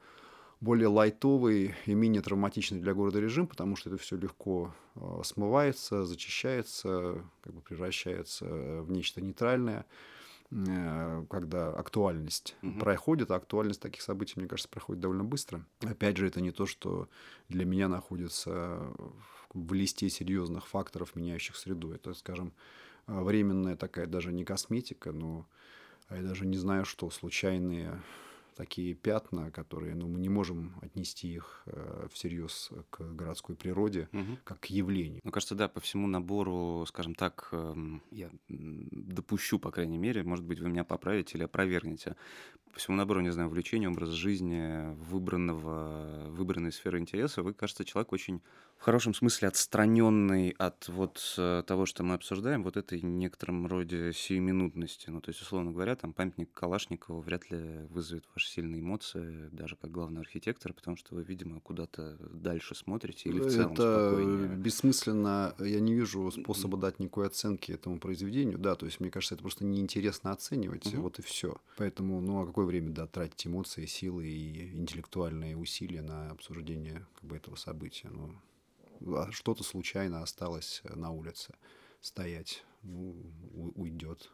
более 0.59 0.87
лайтовый 0.87 1.75
и 1.85 1.93
менее 1.93 2.21
травматичный 2.21 2.79
для 2.79 2.93
города 2.93 3.19
режим, 3.19 3.47
потому 3.47 3.75
что 3.75 3.89
это 3.89 4.01
все 4.01 4.17
легко 4.17 4.73
э, 4.95 5.21
смывается, 5.23 6.05
зачищается, 6.05 7.23
как 7.41 7.53
бы 7.53 7.61
превращается 7.61 8.45
в 8.45 8.91
нечто 8.91 9.21
нейтральное, 9.21 9.85
э, 10.49 11.25
когда 11.29 11.69
актуальность 11.69 12.55
угу. 12.63 12.79
проходит, 12.79 13.29
а 13.31 13.35
актуальность 13.35 13.81
таких 13.81 14.01
событий, 14.01 14.33
мне 14.37 14.47
кажется, 14.47 14.69
проходит 14.69 15.01
довольно 15.01 15.23
быстро. 15.23 15.63
Опять 15.81 16.17
же, 16.17 16.27
это 16.27 16.41
не 16.41 16.51
то, 16.51 16.65
что 16.65 17.07
для 17.49 17.65
меня 17.65 17.87
находится 17.87 18.91
в 19.53 19.73
листе 19.73 20.09
серьезных 20.09 20.67
факторов, 20.67 21.15
меняющих 21.15 21.55
среду. 21.55 21.91
Это, 21.91 22.13
скажем, 22.13 22.51
временная 23.05 23.75
такая 23.75 24.07
даже 24.07 24.33
не 24.33 24.43
косметика, 24.43 25.11
но 25.11 25.47
я 26.09 26.21
даже 26.21 26.45
не 26.45 26.57
знаю, 26.57 26.85
что 26.85 27.09
случайные 27.09 28.01
такие 28.57 28.93
пятна, 28.95 29.51
которые, 29.51 29.95
ну, 29.95 30.07
мы 30.07 30.19
не 30.19 30.29
можем 30.29 30.75
отнести 30.81 31.33
их 31.33 31.63
э, 31.67 32.07
всерьез 32.11 32.71
к 32.89 32.99
городской 33.13 33.55
природе, 33.55 34.09
Мгм. 34.11 34.37
как 34.43 34.59
к 34.61 34.65
явлению. 34.65 35.21
Мне 35.23 35.31
кажется, 35.31 35.55
да, 35.55 35.67
по 35.69 35.79
всему 35.79 36.07
набору, 36.07 36.85
скажем 36.87 37.15
так, 37.15 37.49
эм, 37.51 38.01
я 38.11 38.29
допущу, 38.49 39.59
по 39.59 39.71
крайней 39.71 39.97
мере, 39.97 40.23
может 40.23 40.43
быть, 40.45 40.59
вы 40.59 40.69
меня 40.69 40.83
поправите 40.83 41.37
или 41.37 41.43
опровергнете. 41.45 42.15
По 42.73 42.79
всему 42.79 42.97
набору, 42.97 43.21
не 43.21 43.31
знаю, 43.31 43.49
увлечения, 43.49 43.89
образ 43.89 44.09
жизни, 44.09 44.93
выбранного, 44.95 46.27
выбранной 46.29 46.71
сферы 46.71 46.99
интереса, 46.99 47.43
вы, 47.43 47.53
кажется, 47.53 47.85
человек 47.85 48.11
очень, 48.13 48.41
в 48.77 48.83
хорошем 48.83 49.13
смысле, 49.13 49.47
отстраненный 49.47 50.51
от 50.51 50.87
вот 50.87 51.35
э, 51.37 51.63
того, 51.65 51.85
что 51.85 52.03
мы 52.03 52.13
обсуждаем, 52.13 52.63
вот 52.63 52.77
этой 52.77 53.01
некотором 53.01 53.65
роде 53.67 54.13
сиюминутности. 54.13 55.09
Ну, 55.09 55.19
то 55.19 55.29
есть, 55.29 55.41
условно 55.41 55.71
говоря, 55.71 55.95
там 55.95 56.13
памятник 56.13 56.51
Калашникову 56.53 57.21
вряд 57.21 57.49
ли 57.49 57.85
вызовет 57.89 58.25
ваши 58.33 58.49
сильные 58.49 58.81
эмоции, 58.81 59.49
даже 59.51 59.75
как 59.75 59.91
главный 59.91 60.21
архитектор, 60.21 60.73
потому 60.73 60.95
что 60.95 61.15
вы, 61.15 61.23
видимо, 61.23 61.59
куда-то 61.59 62.17
дальше 62.19 62.75
смотрите 62.75 63.29
или 63.29 63.39
в 63.39 63.51
целом 63.51 63.73
это 63.73 64.09
спокойнее. 64.09 64.55
бессмысленно. 64.57 65.55
Я 65.59 65.79
не 65.79 65.93
вижу 65.93 66.29
способа 66.31 66.77
дать 66.77 66.99
никакой 66.99 67.27
оценки 67.27 67.71
этому 67.71 67.99
произведению. 67.99 68.57
Да, 68.59 68.75
то 68.75 68.85
есть, 68.85 68.99
мне 68.99 69.09
кажется, 69.09 69.35
это 69.35 69.41
просто 69.41 69.65
неинтересно 69.65 70.31
оценивать. 70.31 70.85
Мгм. 70.85 71.01
Вот 71.01 71.19
и 71.19 71.21
все. 71.23 71.57
Поэтому, 71.77 72.21
ну, 72.21 72.41
а 72.41 72.45
какое 72.45 72.65
время, 72.65 72.91
да, 72.91 73.07
тратить 73.07 73.47
эмоции, 73.47 73.85
силы 73.85 74.27
и 74.27 74.71
интеллектуальные 74.73 75.57
усилия 75.57 76.01
на 76.01 76.29
обсуждение 76.29 77.05
как 77.15 77.23
бы, 77.29 77.35
этого 77.35 77.55
события? 77.55 78.09
Ну, 78.09 78.31
что-то 79.31 79.63
случайно 79.63 80.21
осталось 80.21 80.81
на 80.83 81.11
улице 81.11 81.55
стоять. 82.01 82.63
Ну, 82.83 83.33
уйдет. 83.75 84.31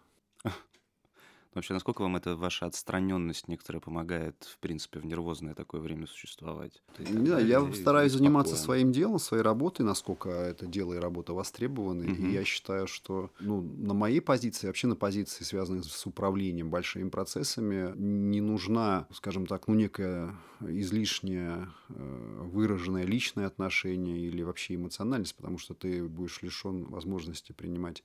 Вообще, 1.53 1.73
насколько 1.73 2.01
вам 2.01 2.15
эта 2.15 2.35
ваша 2.35 2.65
отстраненность 2.65 3.47
некоторая 3.47 3.79
помогает, 3.79 4.35
в 4.43 4.57
принципе, 4.57 4.99
в 4.99 5.05
нервозное 5.05 5.53
такое 5.53 5.81
время 5.81 6.07
существовать? 6.07 6.81
Так 6.97 7.07
Не 7.09 7.27
знаю, 7.27 7.45
я 7.45 7.73
стараюсь 7.73 8.11
быть 8.11 8.19
заниматься 8.19 8.55
своим 8.55 8.91
делом, 8.91 9.19
своей 9.19 9.43
работой, 9.43 9.83
насколько 9.83 10.29
это 10.29 10.65
дело 10.65 10.93
и 10.95 10.97
работа 10.97 11.33
востребованы. 11.33 12.05
Мгм. 12.05 12.29
И 12.29 12.33
я 12.33 12.43
считаю, 12.43 12.87
что 12.87 13.29
ну, 13.39 13.61
на 13.61 13.93
моей 13.93 14.19
позиции, 14.19 14.65
вообще 14.65 14.87
на 14.87 14.95
позиции, 14.95 15.43
связанной 15.43 15.83
с 15.83 16.05
управлением 16.07 16.71
большими 16.71 17.09
процессами, 17.09 17.93
не 17.95 18.41
нужна, 18.41 19.07
скажем 19.11 19.45
так, 19.45 19.67
ну, 19.67 19.75
некая 19.75 20.35
излишняя 20.61 21.69
э, 21.89 22.39
выраженное 22.51 23.03
личное 23.03 23.45
отношение 23.45 24.17
или 24.19 24.41
вообще 24.41 24.75
эмоциональность, 24.75 25.35
потому 25.35 25.59
что 25.59 25.75
ты 25.75 26.03
будешь 26.03 26.41
лишен 26.41 26.85
возможности 26.85 27.51
принимать 27.51 28.03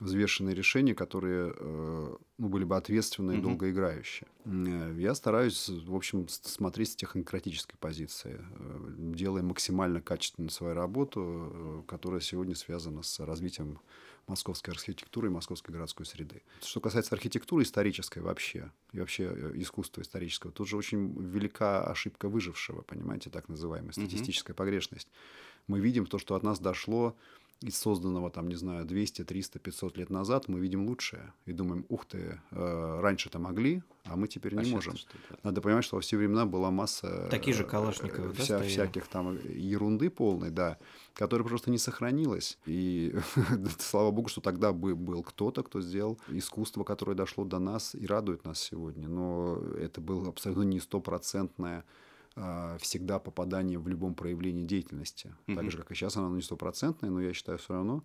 взвешенные 0.00 0.54
решения, 0.54 0.94
которые 0.94 1.54
э, 1.56 2.16
ну, 2.38 2.48
были 2.48 2.64
бы 2.64 2.76
ответственные 2.76 3.38
и 3.38 3.40
долгоиграющие. 3.40 4.28
Э, 4.44 4.94
Я 4.98 5.14
стараюсь, 5.14 5.68
в 5.68 5.94
общем, 5.94 6.28
смотреть 6.28 6.92
с 6.92 6.96
технократической 6.96 7.76
позиции, 7.76 8.38
э, 8.38 8.94
делая 8.98 9.42
максимально 9.42 10.02
качественно 10.02 10.50
свою 10.50 10.74
работу, 10.74 11.84
которая 11.88 12.20
сегодня 12.20 12.54
связана 12.54 13.02
с 13.02 13.20
развитием 13.20 13.78
московской 14.26 14.74
архитектуры 14.74 15.28
и 15.28 15.30
московской 15.30 15.72
городской 15.72 16.04
среды. 16.04 16.42
Что 16.60 16.80
касается 16.80 17.14
архитектуры 17.14 17.62
исторической 17.62 18.18
вообще, 18.18 18.72
и 18.92 18.98
вообще 18.98 19.52
искусства 19.54 20.02
исторического, 20.02 20.52
тут 20.52 20.68
же 20.68 20.76
очень 20.76 21.14
велика 21.22 21.84
ошибка 21.84 22.28
выжившего, 22.28 22.82
понимаете, 22.82 23.30
так 23.30 23.48
называемая 23.48 23.92
статистическая 23.92 24.52
погрешность. 24.52 25.08
Мы 25.68 25.80
видим 25.80 26.06
то, 26.06 26.18
что 26.18 26.34
от 26.34 26.42
нас 26.42 26.58
дошло 26.58 27.16
из 27.62 27.78
созданного, 27.78 28.30
там, 28.30 28.48
не 28.48 28.54
знаю, 28.54 28.84
200, 28.84 29.24
300, 29.24 29.58
500 29.58 29.96
лет 29.96 30.10
назад, 30.10 30.48
мы 30.48 30.60
видим 30.60 30.86
лучшее. 30.86 31.32
И 31.46 31.52
думаем, 31.52 31.86
ух 31.88 32.04
ты, 32.04 32.40
э, 32.50 33.00
раньше-то 33.00 33.38
могли, 33.38 33.82
а 34.04 34.16
мы 34.16 34.28
теперь 34.28 34.56
А 34.58 34.62
не 34.62 34.70
можем. 34.70 34.94
Надо 35.42 35.62
понимать, 35.62 35.84
что 35.84 35.96
во 35.96 36.02
все 36.02 36.18
времена 36.18 36.44
была 36.44 36.70
масса... 36.70 37.28
Такие 37.30 37.54
же 37.54 37.62
э, 37.62 37.66
Калашниковы, 37.66 38.28
э, 38.28 38.32
да, 38.32 38.34
вся- 38.34 38.44
стояли? 38.44 38.68
всяких 38.68 39.08
там 39.08 39.38
ерунды 39.48 40.10
полной, 40.10 40.50
да, 40.50 40.76
которая 41.14 41.48
просто 41.48 41.70
не 41.70 41.78
сохранилась. 41.78 42.58
И 42.66 43.16
слава 43.78 44.10
богу, 44.10 44.28
что 44.28 44.42
тогда 44.42 44.72
бы 44.72 44.94
был 44.94 45.22
кто-то, 45.22 45.62
кто 45.62 45.80
сделал 45.80 46.18
искусство, 46.28 46.84
которое 46.84 47.14
дошло 47.14 47.44
до 47.44 47.58
нас 47.58 47.94
и 47.94 48.06
радует 48.06 48.44
нас 48.44 48.60
сегодня. 48.60 49.08
Но 49.08 49.58
это 49.78 50.02
было 50.02 50.28
абсолютно 50.28 50.64
не 50.64 50.78
стопроцентное 50.78 51.84
всегда 52.78 53.18
попадание 53.18 53.78
в 53.78 53.88
любом 53.88 54.14
проявлении 54.14 54.64
деятельности. 54.64 55.34
Так 55.46 55.56
Мгм. 55.58 55.70
же, 55.70 55.78
как 55.78 55.90
и 55.90 55.94
сейчас, 55.94 56.16
оно 56.16 56.34
не 56.34 56.42
стопроцентное, 56.42 57.10
но 57.10 57.20
я 57.20 57.32
считаю 57.32 57.58
все 57.58 57.72
равно 57.72 58.04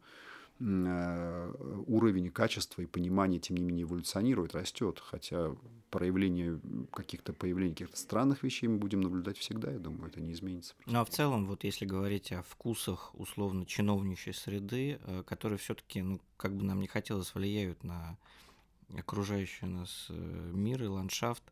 э, 0.59 1.83
уровень 1.88 2.29
качества 2.29 2.81
и 2.81 2.85
понимания, 2.85 3.39
тем 3.39 3.57
не 3.57 3.63
менее, 3.63 3.83
эволюционирует, 3.83 4.53
растет. 4.55 5.01
Хотя 5.03 5.55
проявление 5.89 6.59
каких-то 6.93 7.33
появлений 7.33 7.73
каких-то 7.73 7.97
странных 7.97 8.43
вещей 8.43 8.67
мы 8.67 8.77
будем 8.77 9.01
наблюдать 9.01 9.38
всегда, 9.38 9.71
я 9.71 9.79
думаю, 9.79 10.07
это 10.07 10.21
не 10.21 10.31
изменится. 10.31 10.75
Ну 10.85 11.00
а 11.00 11.05
в 11.05 11.09
целом, 11.09 11.47
вот 11.47 11.63
если 11.63 11.85
говорить 11.85 12.31
о 12.31 12.43
вкусах 12.43 13.13
условно 13.15 13.65
чиновничьей 13.65 14.33
среды, 14.33 15.00
э, 15.03 15.23
которые 15.25 15.57
все-таки, 15.57 16.01
ну, 16.01 16.21
как 16.38 16.55
бы 16.55 16.63
нам 16.63 16.79
не 16.79 16.88
хотелось, 16.88 17.33
влияют 17.35 17.83
на 17.83 18.17
окружающий 18.98 19.65
нас 19.65 20.07
э, 20.10 20.13
мир 20.53 20.83
и 20.83 20.88
ландшафт 20.88 21.43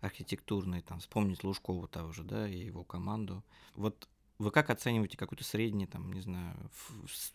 архитектурный, 0.00 0.82
там, 0.82 1.00
вспомнить 1.00 1.44
Лужкова 1.44 1.88
того 1.88 2.12
же, 2.12 2.24
да, 2.24 2.48
и 2.48 2.66
его 2.66 2.84
команду. 2.84 3.44
Вот 3.74 4.08
вы 4.38 4.52
как 4.52 4.70
оцениваете 4.70 5.16
какой-то 5.16 5.42
средний, 5.42 5.86
там, 5.86 6.12
не 6.12 6.20
знаю, 6.20 6.54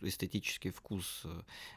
эстетический 0.00 0.70
вкус 0.70 1.22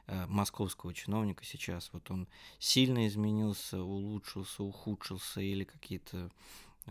э, 0.08 0.25
московского 0.27 0.94
чиновника 0.94 1.44
сейчас? 1.44 1.89
Вот 1.91 2.10
он 2.12 2.29
сильно 2.60 3.08
изменился, 3.08 3.82
улучшился, 3.82 4.63
ухудшился 4.63 5.41
или 5.41 5.65
какие-то 5.65 6.32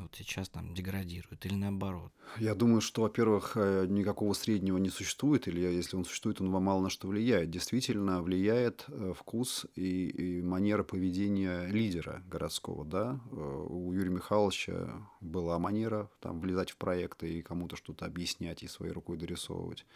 вот 0.02 0.14
сейчас 0.14 0.48
там 0.48 0.74
деградируют 0.74 1.44
или 1.46 1.54
наоборот? 1.54 2.12
Я 2.38 2.54
думаю, 2.54 2.80
что, 2.80 3.02
во-первых, 3.02 3.52
э, 3.56 3.86
никакого 3.88 4.32
среднего 4.34 4.78
не 4.78 4.90
существует, 4.90 5.48
или 5.48 5.60
если 5.60 5.96
он 5.96 6.04
существует, 6.04 6.40
он 6.40 6.48
мало 6.48 6.82
на 6.82 6.90
что 6.90 7.08
влияет. 7.08 7.50
Действительно 7.50 8.22
влияет 8.22 8.84
э, 8.88 9.12
вкус 9.16 9.66
и, 9.74 10.08
и 10.08 10.42
манера 10.42 10.82
поведения 10.82 11.66
лидера 11.66 12.22
городского. 12.28 12.84
Да? 12.84 13.20
Э, 13.32 13.66
У 13.68 13.92
Юрия 13.92 14.10
Михайловича 14.10 15.08
была 15.20 15.58
манера 15.58 16.10
там, 16.20 16.40
влезать 16.40 16.70
в 16.70 16.76
проекты 16.76 17.38
и 17.38 17.42
кому-то 17.42 17.76
что-то 17.76 18.04
объяснять 18.04 18.62
и 18.62 18.68
своей 18.68 18.92
рукой 18.92 19.16
дорисовывать. 19.16 19.86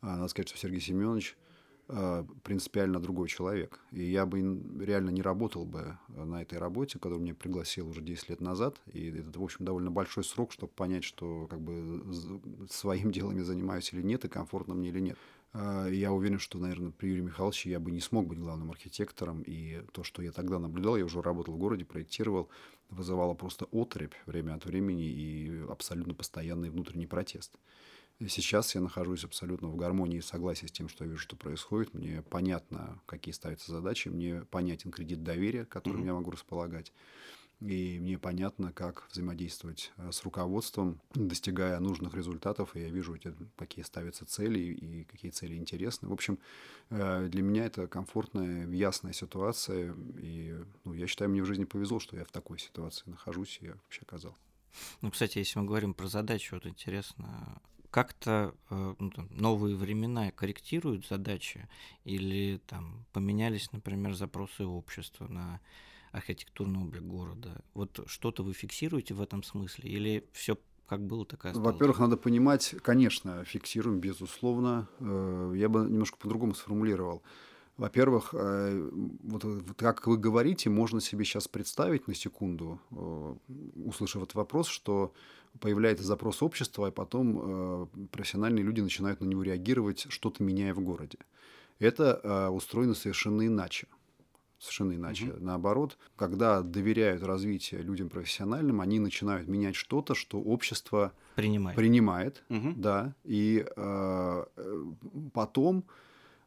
А 0.00 0.16
Надо 0.16 0.28
сказать, 0.28 0.48
что 0.48 0.58
Сергей 0.58 0.80
Семенович 0.80 1.36
принципиально 2.42 3.00
другой 3.00 3.28
человек. 3.28 3.80
И 3.92 4.02
я 4.02 4.26
бы 4.26 4.40
реально 4.80 5.10
не 5.10 5.22
работал 5.22 5.64
бы 5.64 5.98
э, 6.08 6.24
на 6.24 6.42
этой 6.42 6.58
работе, 6.58 6.98
которую 6.98 7.20
меня 7.22 7.34
пригласил 7.34 7.88
уже 7.88 8.00
10 8.00 8.28
лет 8.30 8.40
назад. 8.40 8.80
И 8.92 9.08
это, 9.10 9.38
в 9.38 9.42
общем, 9.44 9.64
довольно 9.64 9.90
большой 9.90 10.24
срок, 10.24 10.52
чтобы 10.52 10.72
понять, 10.72 11.04
что 11.04 11.46
как 11.48 11.60
бы 11.60 12.02
своим 12.70 13.10
делом 13.12 13.36
я 13.36 13.44
занимаюсь 13.44 13.92
или 13.92 14.02
нет, 14.02 14.24
и 14.24 14.28
комфортно 14.28 14.74
мне 14.74 14.88
или 14.88 15.00
нет. 15.00 15.18
Э, 15.52 15.88
Я 15.92 16.12
уверен, 16.12 16.38
что, 16.40 16.58
наверное, 16.58 16.90
при 16.90 17.08
Юрии 17.10 17.22
Михайловиче 17.22 17.70
я 17.70 17.78
бы 17.78 17.92
не 17.92 18.00
смог 18.00 18.26
быть 18.26 18.38
главным 18.38 18.70
архитектором. 18.72 19.42
И 19.42 19.82
то, 19.92 20.02
что 20.02 20.22
я 20.22 20.32
тогда 20.32 20.58
наблюдал, 20.58 20.96
я 20.96 21.04
уже 21.04 21.22
работал 21.22 21.54
в 21.54 21.58
городе, 21.58 21.84
проектировал, 21.84 22.48
вызывало 22.90 23.34
просто 23.34 23.66
отрыбь 23.70 24.14
время 24.26 24.54
от 24.54 24.64
времени 24.64 25.04
и 25.04 25.64
абсолютно 25.68 26.14
постоянный 26.14 26.70
внутренний 26.70 27.06
протест. 27.06 27.52
Сейчас 28.20 28.74
я 28.74 28.80
нахожусь 28.80 29.24
абсолютно 29.24 29.68
в 29.68 29.76
гармонии 29.76 30.18
и 30.18 30.22
согласии 30.22 30.66
с 30.66 30.72
тем, 30.72 30.88
что 30.88 31.04
я 31.04 31.10
вижу, 31.10 31.22
что 31.22 31.36
происходит. 31.36 31.92
Мне 31.92 32.22
понятно, 32.22 32.98
какие 33.04 33.34
ставятся 33.34 33.72
задачи. 33.72 34.08
Мне 34.08 34.42
понятен 34.50 34.90
кредит 34.90 35.22
доверия, 35.22 35.66
которым 35.66 35.98
Мгм. 36.00 36.06
я 36.06 36.14
могу 36.14 36.30
располагать. 36.30 36.92
И 37.60 37.98
мне 38.00 38.18
понятно, 38.18 38.72
как 38.72 39.06
взаимодействовать 39.10 39.92
э, 39.96 40.12
с 40.12 40.22
руководством, 40.24 41.00
достигая 41.14 41.78
нужных 41.80 42.14
результатов. 42.14 42.74
И 42.76 42.80
я 42.80 42.88
вижу, 42.88 43.18
какие 43.56 43.84
ставятся 43.84 44.26
цели 44.26 44.58
и 44.58 45.04
какие 45.04 45.30
цели 45.30 45.54
интересны. 45.56 46.08
В 46.08 46.12
общем, 46.12 46.38
э, 46.90 47.28
для 47.28 47.42
меня 47.42 47.64
это 47.66 47.86
комфортная, 47.86 48.66
ясная 48.68 49.12
ситуация. 49.12 49.94
И 50.18 50.54
ну, 50.84 50.92
я 50.94 51.06
считаю, 51.06 51.30
мне 51.30 51.42
в 51.42 51.46
жизни 51.46 51.64
повезло, 51.64 51.98
что 51.98 52.16
я 52.16 52.24
в 52.24 52.30
такой 52.30 52.58
ситуации 52.58 53.08
нахожусь 53.08 53.58
и 53.62 53.68
вообще 53.68 54.02
оказался. 54.02 54.38
Ну, 55.00 55.10
кстати, 55.10 55.38
если 55.38 55.58
мы 55.58 55.64
говорим 55.64 55.94
про 55.94 56.08
задачи, 56.08 56.52
вот 56.52 56.66
интересно, 56.66 57.60
как-то 57.96 58.54
э, 58.68 58.94
ну, 58.98 59.10
новые 59.30 59.74
времена 59.74 60.30
корректируют 60.30 61.06
задачи 61.06 61.66
или 62.04 62.60
там 62.66 63.06
поменялись, 63.14 63.72
например, 63.72 64.12
запросы 64.12 64.66
общества 64.66 65.26
на 65.28 65.60
архитектурный 66.12 66.80
облик 66.80 67.04
города? 67.04 67.64
Вот 67.72 68.00
что-то 68.06 68.42
вы 68.42 68.52
фиксируете 68.52 69.14
в 69.14 69.22
этом 69.22 69.42
смысле 69.42 69.88
или 69.88 70.28
все 70.32 70.58
как 70.86 71.06
было, 71.06 71.24
так 71.24 71.46
и 71.46 71.48
осталось? 71.48 71.72
Во-первых, 71.72 71.98
надо 71.98 72.18
понимать, 72.18 72.74
конечно, 72.82 73.42
фиксируем, 73.44 73.98
безусловно. 73.98 74.88
Э, 75.00 75.54
Я 75.56 75.70
бы 75.70 75.88
немножко 75.88 76.18
по-другому 76.18 76.54
сформулировал. 76.54 77.22
Во-первых, 77.78 78.34
э, 78.34 78.90
вот, 79.22 79.44
вот 79.44 79.76
как 79.78 80.06
вы 80.06 80.18
говорите, 80.18 80.68
можно 80.68 81.00
себе 81.00 81.24
сейчас 81.24 81.48
представить 81.48 82.08
на 82.08 82.14
секунду, 82.14 82.78
услышав 83.74 84.22
этот 84.22 84.34
вопрос, 84.34 84.66
что 84.68 85.14
появляется 85.60 86.04
запрос 86.04 86.42
общества, 86.42 86.88
а 86.88 86.90
потом 86.90 87.40
э, 87.42 87.86
профессиональные 88.12 88.64
люди 88.64 88.80
начинают 88.80 89.20
на 89.20 89.24
него 89.26 89.42
реагировать, 89.42 90.06
что-то 90.08 90.42
меняя 90.42 90.74
в 90.74 90.80
городе. 90.80 91.18
Это 91.78 92.20
э, 92.22 92.48
устроено 92.48 92.94
совершенно 92.94 93.46
иначе. 93.46 93.86
совершенно 94.58 94.94
иначе. 94.94 95.26
Угу. 95.26 95.44
Наоборот, 95.44 95.98
когда 96.16 96.62
доверяют 96.62 97.22
развитию 97.22 97.84
людям 97.84 98.08
профессиональным, 98.08 98.80
они 98.80 98.98
начинают 98.98 99.48
менять 99.48 99.76
что-то, 99.76 100.14
что 100.14 100.40
общество 100.40 101.12
принимает, 101.34 101.76
принимает 101.76 102.44
угу. 102.48 102.72
да, 102.76 103.14
и 103.24 103.66
э, 103.76 104.44
потом 105.34 105.78
э, 105.78 105.82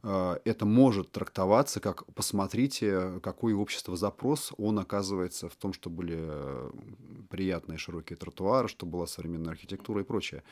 это 0.02 0.66
может 0.66 1.12
трактоваться 1.12 1.82
как 1.82 2.06
посмотрите, 2.14 3.20
какой 3.22 3.54
общество 3.54 3.98
запрос, 3.98 4.54
он 4.58 4.80
оказывается 4.80 5.50
в 5.50 5.56
том, 5.56 5.74
что 5.74 5.90
были 5.90 6.18
э, 6.18 6.72
приятные 7.30 7.78
широкие 7.78 8.16
тротуары, 8.16 8.70
что 8.70 8.86
была 8.86 9.08
современная 9.08 9.52
архитектура 9.52 10.02
и 10.02 10.06
прочее. 10.06 10.44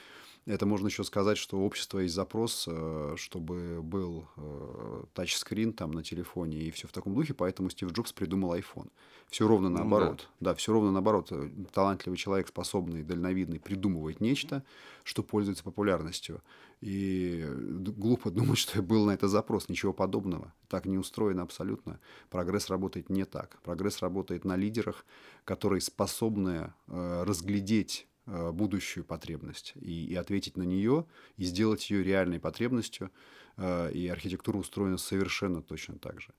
Это 0.48 0.66
можно 0.66 0.88
еще 0.88 1.04
сказать, 1.04 1.38
что 1.38 1.60
у 1.60 1.66
общества 1.66 2.00
есть 2.00 2.16
запрос, 2.16 2.70
э, 2.70 3.16
чтобы 3.18 3.82
был 3.84 4.30
э, 4.38 5.04
тачскрин 5.14 5.74
там 5.74 5.92
на 5.92 6.04
телефоне 6.04 6.60
и 6.60 6.72
все 6.72 6.88
в 6.88 6.94
таком 6.94 7.14
духе, 7.14 7.34
поэтому 7.34 7.70
Стив 7.70 7.92
Джобс 7.92 8.14
придумал 8.14 8.56
iPhone. 8.56 8.90
Все 9.30 9.46
ровно 9.46 9.68
наоборот. 9.68 10.30
Ну, 10.30 10.36
да. 10.40 10.52
да, 10.52 10.56
все 10.56 10.72
ровно 10.72 10.94
наоборот. 10.94 11.34
Талантливый 11.74 12.18
человек, 12.18 12.48
способный, 12.48 13.04
дальновидный, 13.04 13.60
придумывает 13.60 14.22
нечто, 14.22 14.64
что 15.04 15.22
пользуется 15.22 15.66
популярностью. 15.66 16.42
И 16.80 17.46
глупо 17.50 18.32
думать, 18.32 18.58
что 18.58 18.82
был 18.82 19.06
на 19.06 19.12
это 19.12 19.28
запрос. 19.28 19.68
Ничего 19.68 19.92
подобного. 19.92 20.54
Так 20.70 20.86
не 20.86 20.98
устроено 20.98 21.42
абсолютно. 21.42 22.00
Прогресс 22.30 22.70
работает 22.70 23.10
не 23.10 23.26
так. 23.26 23.60
Прогресс 23.64 24.02
работает 24.02 24.46
на 24.46 24.56
лидерах, 24.56 25.06
которые 25.44 25.82
способны 25.82 26.74
э, 26.88 27.24
разглядеть 27.26 28.08
Э, 28.08 28.17
будущую 28.28 29.06
потребность 29.06 29.74
и, 29.76 30.06
и 30.06 30.16
ответить 30.16 30.58
на 30.58 30.64
нее, 30.64 31.06
и 31.38 31.46
сделать 31.46 31.90
ее 31.90 32.04
реальной 32.04 32.40
потребностью. 32.40 33.10
Э, 33.58 33.92
и 33.92 34.08
архитектура 34.08 34.58
устроена 34.58 34.98
совершенно 34.98 35.62
точно 35.62 35.98
так 35.98 36.22
же. 36.22 36.30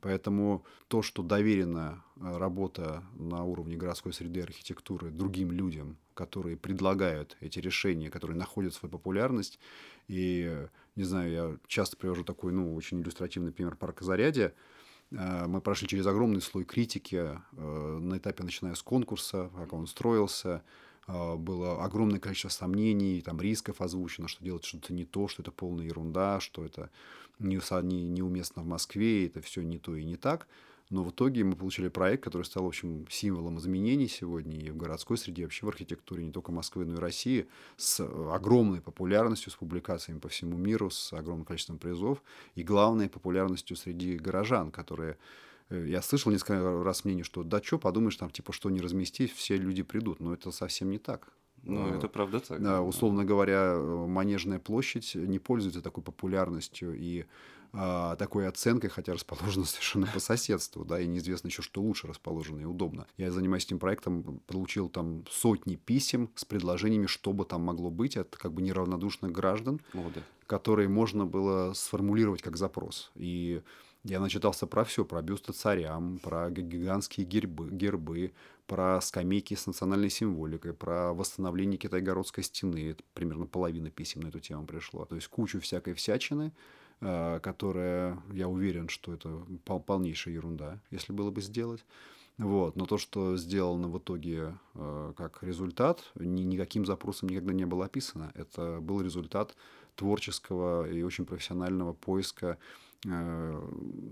Поэтому 0.00 0.64
то, 0.88 1.02
что 1.02 1.22
доверена 1.22 2.02
э, 2.16 2.36
работа 2.36 3.04
на 3.14 3.44
уровне 3.44 3.76
городской 3.76 4.12
среды 4.12 4.42
архитектуры 4.42 5.10
другим 5.10 5.50
людям, 5.52 5.96
которые 6.14 6.56
предлагают 6.56 7.36
эти 7.40 7.58
решения, 7.58 8.10
которые 8.10 8.36
находят 8.36 8.74
свою 8.74 8.90
популярность, 8.90 9.58
и, 10.08 10.66
не 10.96 11.04
знаю, 11.04 11.32
я 11.32 11.56
часто 11.66 11.96
привожу 11.96 12.24
такой, 12.24 12.52
ну, 12.52 12.74
очень 12.74 13.00
иллюстративный 13.00 13.52
пример 13.52 13.76
парка 13.76 14.04
Зарядье, 14.04 14.54
мы 15.10 15.60
прошли 15.60 15.86
через 15.86 16.06
огромный 16.06 16.40
слой 16.40 16.64
критики 16.64 17.38
на 17.52 18.18
этапе, 18.18 18.42
начиная 18.42 18.74
с 18.74 18.82
конкурса, 18.82 19.50
как 19.54 19.72
он 19.72 19.86
строился, 19.86 20.62
было 21.06 21.84
огромное 21.84 22.18
количество 22.18 22.48
сомнений, 22.48 23.20
там 23.20 23.40
рисков 23.40 23.80
озвучено, 23.80 24.28
что 24.28 24.42
делать 24.42 24.64
что-то 24.64 24.92
не 24.92 25.04
то, 25.04 25.28
что 25.28 25.42
это 25.42 25.50
полная 25.50 25.84
ерунда, 25.84 26.40
что 26.40 26.64
это 26.64 26.90
не, 27.38 27.60
не, 27.82 28.08
неуместно 28.08 28.62
в 28.62 28.66
Москве, 28.66 29.26
это 29.26 29.40
все 29.40 29.62
не 29.62 29.78
то 29.78 29.94
и 29.96 30.04
не 30.04 30.16
так. 30.16 30.46
Но 30.90 31.02
в 31.02 31.10
итоге 31.10 31.44
мы 31.44 31.56
получили 31.56 31.88
проект, 31.88 32.24
который 32.24 32.42
стал, 32.42 32.64
в 32.64 32.68
общем, 32.68 33.06
символом 33.10 33.58
изменений 33.58 34.06
сегодня 34.06 34.58
и 34.58 34.70
в 34.70 34.76
городской 34.76 35.16
среде, 35.16 35.42
и 35.42 35.44
вообще 35.46 35.64
в 35.64 35.68
архитектуре 35.70 36.24
не 36.24 36.30
только 36.30 36.52
Москвы, 36.52 36.84
но 36.84 36.94
и 36.94 36.98
России, 36.98 37.46
с 37.76 38.00
огромной 38.32 38.80
популярностью, 38.82 39.50
с 39.50 39.56
публикациями 39.56 40.18
по 40.18 40.28
всему 40.28 40.58
миру, 40.58 40.90
с 40.90 41.12
огромным 41.12 41.46
количеством 41.46 41.78
призов, 41.78 42.22
и 42.54 42.62
главной 42.62 43.08
популярностью 43.08 43.76
среди 43.76 44.16
горожан, 44.16 44.70
которые 44.70 45.12
Э, 45.12 45.18
я 45.70 46.02
слышал 46.02 46.30
несколько 46.30 46.82
раз 46.82 47.04
мнение, 47.04 47.24
что 47.24 47.42
да 47.42 47.62
что, 47.62 47.78
подумаешь, 47.78 48.16
там, 48.16 48.30
типа, 48.30 48.52
что 48.52 48.70
не 48.70 48.80
разместить, 48.80 49.32
все 49.32 49.56
люди 49.56 49.82
придут. 49.82 50.20
Но 50.20 50.34
это 50.34 50.50
совсем 50.50 50.90
не 50.90 50.98
так. 50.98 51.32
Ну, 51.62 51.94
это 51.94 52.08
правда 52.08 52.40
так. 52.40 52.62
Да, 52.62 52.82
условно 52.82 53.24
говоря, 53.24 53.76
Манежная 53.78 54.58
площадь 54.58 55.14
не 55.14 55.38
пользуется 55.38 55.80
такой 55.80 56.02
популярностью 56.02 56.94
и 56.94 57.24
а, 57.76 58.14
такой 58.16 58.46
оценкой, 58.46 58.88
хотя 58.90 59.14
расположена 59.14 59.64
совершенно 59.64 60.06
по 60.06 60.20
соседству, 60.20 60.84
да, 60.84 61.00
и 61.00 61.06
неизвестно 61.06 61.48
еще, 61.48 61.62
что 61.62 61.82
лучше 61.82 62.06
расположено 62.06 62.60
и 62.60 62.64
удобно. 62.64 63.06
Я 63.16 63.32
занимаюсь 63.32 63.64
этим 63.64 63.78
проектом, 63.78 64.40
получил 64.46 64.88
там 64.88 65.24
сотни 65.30 65.76
писем 65.76 66.30
с 66.36 66.44
предложениями, 66.44 67.06
что 67.06 67.32
бы 67.32 67.44
там 67.44 67.62
могло 67.62 67.90
быть 67.90 68.16
от 68.16 68.36
как 68.36 68.52
бы 68.52 68.62
неравнодушных 68.62 69.32
граждан, 69.32 69.80
О, 69.92 70.10
да. 70.14 70.22
которые 70.46 70.88
можно 70.88 71.26
было 71.26 71.72
сформулировать 71.72 72.42
как 72.42 72.56
запрос. 72.56 73.10
И 73.16 73.62
я 74.04 74.20
начитался 74.20 74.66
про 74.66 74.84
все, 74.84 75.04
про 75.04 75.22
бюсты 75.22 75.52
царям, 75.52 76.18
про 76.18 76.50
гигантские 76.50 77.26
гербы, 77.26 77.70
гербы, 77.70 78.32
про 78.66 79.00
скамейки 79.00 79.54
с 79.54 79.66
национальной 79.66 80.10
символикой, 80.10 80.74
про 80.74 81.14
восстановление 81.14 81.78
Китайгородской 81.78 82.44
стены. 82.44 82.90
Это 82.90 83.02
примерно 83.14 83.46
половина 83.46 83.90
писем 83.90 84.20
на 84.20 84.28
эту 84.28 84.40
тему 84.40 84.66
пришло. 84.66 85.06
То 85.06 85.16
есть 85.16 85.28
кучу 85.28 85.58
всякой 85.58 85.94
всячины, 85.94 86.52
э, 87.00 87.40
которая, 87.42 88.22
я 88.32 88.48
уверен, 88.48 88.90
что 88.90 89.14
это 89.14 89.46
полнейшая 89.64 90.34
ерунда, 90.34 90.80
если 90.90 91.14
было 91.14 91.30
бы 91.30 91.40
сделать. 91.40 91.84
Вот. 92.36 92.76
Но 92.76 92.84
то, 92.84 92.98
что 92.98 93.36
сделано 93.36 93.88
в 93.88 93.98
итоге 93.98 94.58
э, 94.74 95.12
как 95.16 95.42
результат, 95.42 96.02
ни, 96.14 96.42
никаким 96.42 96.84
запросом 96.84 97.30
никогда 97.30 97.54
не 97.54 97.64
было 97.64 97.86
описано. 97.86 98.32
Это 98.34 98.80
был 98.80 99.00
результат 99.00 99.54
творческого 99.94 100.88
и 100.90 101.02
очень 101.02 101.24
профессионального 101.24 101.92
поиска 101.92 102.58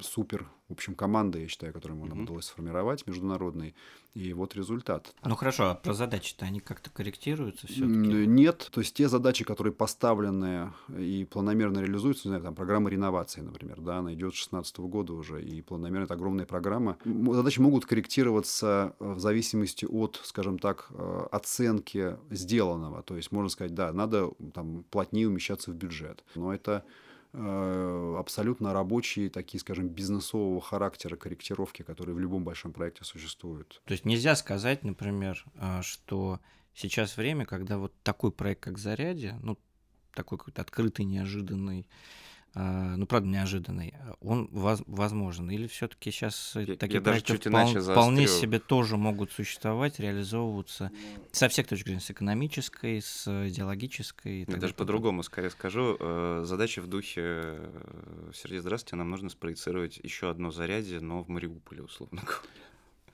супер, 0.03 0.49
в 0.69 0.73
общем, 0.73 0.95
команды, 0.95 1.41
я 1.41 1.49
считаю, 1.49 1.73
которую 1.73 2.01
нам 2.01 2.19
mm-hmm. 2.19 2.23
удалось 2.25 2.45
сформировать, 2.47 3.07
международной. 3.07 3.75
И 4.15 4.35
вот 4.35 4.55
результат. 4.55 5.15
Ну 5.25 5.35
хорошо, 5.37 5.71
а 5.71 5.75
про 5.75 5.95
задачи-то 5.95 6.45
они 6.45 6.61
как-то 6.61 6.91
корректируются 6.91 7.67
все 7.67 7.85
Нет, 7.85 8.69
то 8.71 8.81
есть 8.81 8.95
те 8.95 9.09
задачи, 9.09 9.45
которые 9.45 9.73
поставлены 9.73 10.73
и 10.89 11.25
планомерно 11.25 11.79
реализуются, 11.79 12.29
не 12.29 12.33
знаю, 12.33 12.45
там 12.45 12.55
программа 12.55 12.91
реновации, 12.91 13.41
например, 13.41 13.81
да, 13.81 13.99
она 13.99 14.13
идет 14.13 14.35
с 14.35 14.49
2016 14.49 14.79
года 14.81 15.15
уже, 15.15 15.43
и 15.43 15.63
планомерно 15.63 16.05
это 16.05 16.15
огромная 16.15 16.45
программа. 16.45 16.99
Задачи 17.05 17.61
могут 17.61 17.87
корректироваться 17.87 18.95
в 18.99 19.19
зависимости 19.19 19.87
от, 19.87 20.21
скажем 20.25 20.59
так, 20.59 20.89
э, 20.91 21.27
оценки 21.31 22.19
сделанного. 22.31 23.03
То 23.03 23.17
есть 23.17 23.33
можно 23.33 23.49
сказать, 23.49 23.75
да, 23.75 23.93
надо 23.93 24.31
там 24.53 24.85
плотнее 24.91 25.29
умещаться 25.29 25.71
в 25.71 25.75
бюджет. 25.75 26.23
Но 26.35 26.53
это 26.53 26.85
Э, 26.85 26.91
абсолютно 27.35 28.73
рабочие, 28.73 29.31
такие, 29.31 29.59
скажем, 29.61 29.89
бизнесового 29.89 30.61
характера 30.61 31.17
корректировки, 31.17 31.83
которые 31.83 32.15
в 32.15 32.19
любом 32.19 32.45
большом 32.45 32.73
проекте 32.73 33.05
существуют. 33.05 33.81
То 33.87 33.93
есть 33.93 34.05
нельзя 34.05 34.37
сказать, 34.37 34.85
например, 34.85 35.43
э, 35.55 35.81
что 35.83 36.41
сейчас 36.75 37.17
время, 37.17 37.47
когда 37.47 37.79
вот 37.79 37.95
такой 38.03 38.33
проект, 38.33 38.63
как 38.63 38.79
«Зарядье», 38.79 39.39
ну, 39.43 39.59
такой 40.15 40.37
какой-то 40.37 40.61
открытый, 40.61 41.07
неожиданный, 41.07 41.89
ну, 42.55 43.07
правда, 43.07 43.29
неожиданный, 43.29 43.95
он 44.21 44.49
воз, 44.53 44.83
возможен? 44.87 45.51
Или 45.51 45.67
все-таки 45.67 46.11
сейчас 46.11 46.53
я, 46.55 46.77
такие 46.77 46.97
я 46.97 47.01
проекты 47.01 47.39
впол, 47.39 47.67
вполне 47.81 48.27
себе 48.27 48.59
тоже 48.59 48.97
могут 48.97 49.33
существовать, 49.33 49.99
реализовываться 49.99 50.91
со 51.31 51.49
всех 51.49 51.67
точек 51.67 51.87
зрения, 51.87 52.01
с 52.01 52.11
экономической, 52.11 53.01
с 53.01 53.27
идеологической? 53.49 54.45
Я 54.47 54.57
даже 54.57 54.75
по-другому 54.75 55.23
скорее 55.23 55.51
скажу. 55.51 55.97
Э, 55.99 56.43
задача 56.45 56.83
в 56.83 56.89
духе 56.89 57.23
э, 57.25 58.31
«Сергей, 58.35 58.59
здравствуйте, 58.59 58.97
нам 58.97 59.11
нужно 59.11 59.31
спроецировать 59.31 59.99
еще 60.03 60.29
одно 60.29 60.51
зарядье, 60.51 61.01
но 61.01 61.23
в 61.23 61.29
Мариуполе, 61.29 61.83
условно 61.83 62.23
говоря». 62.23 62.43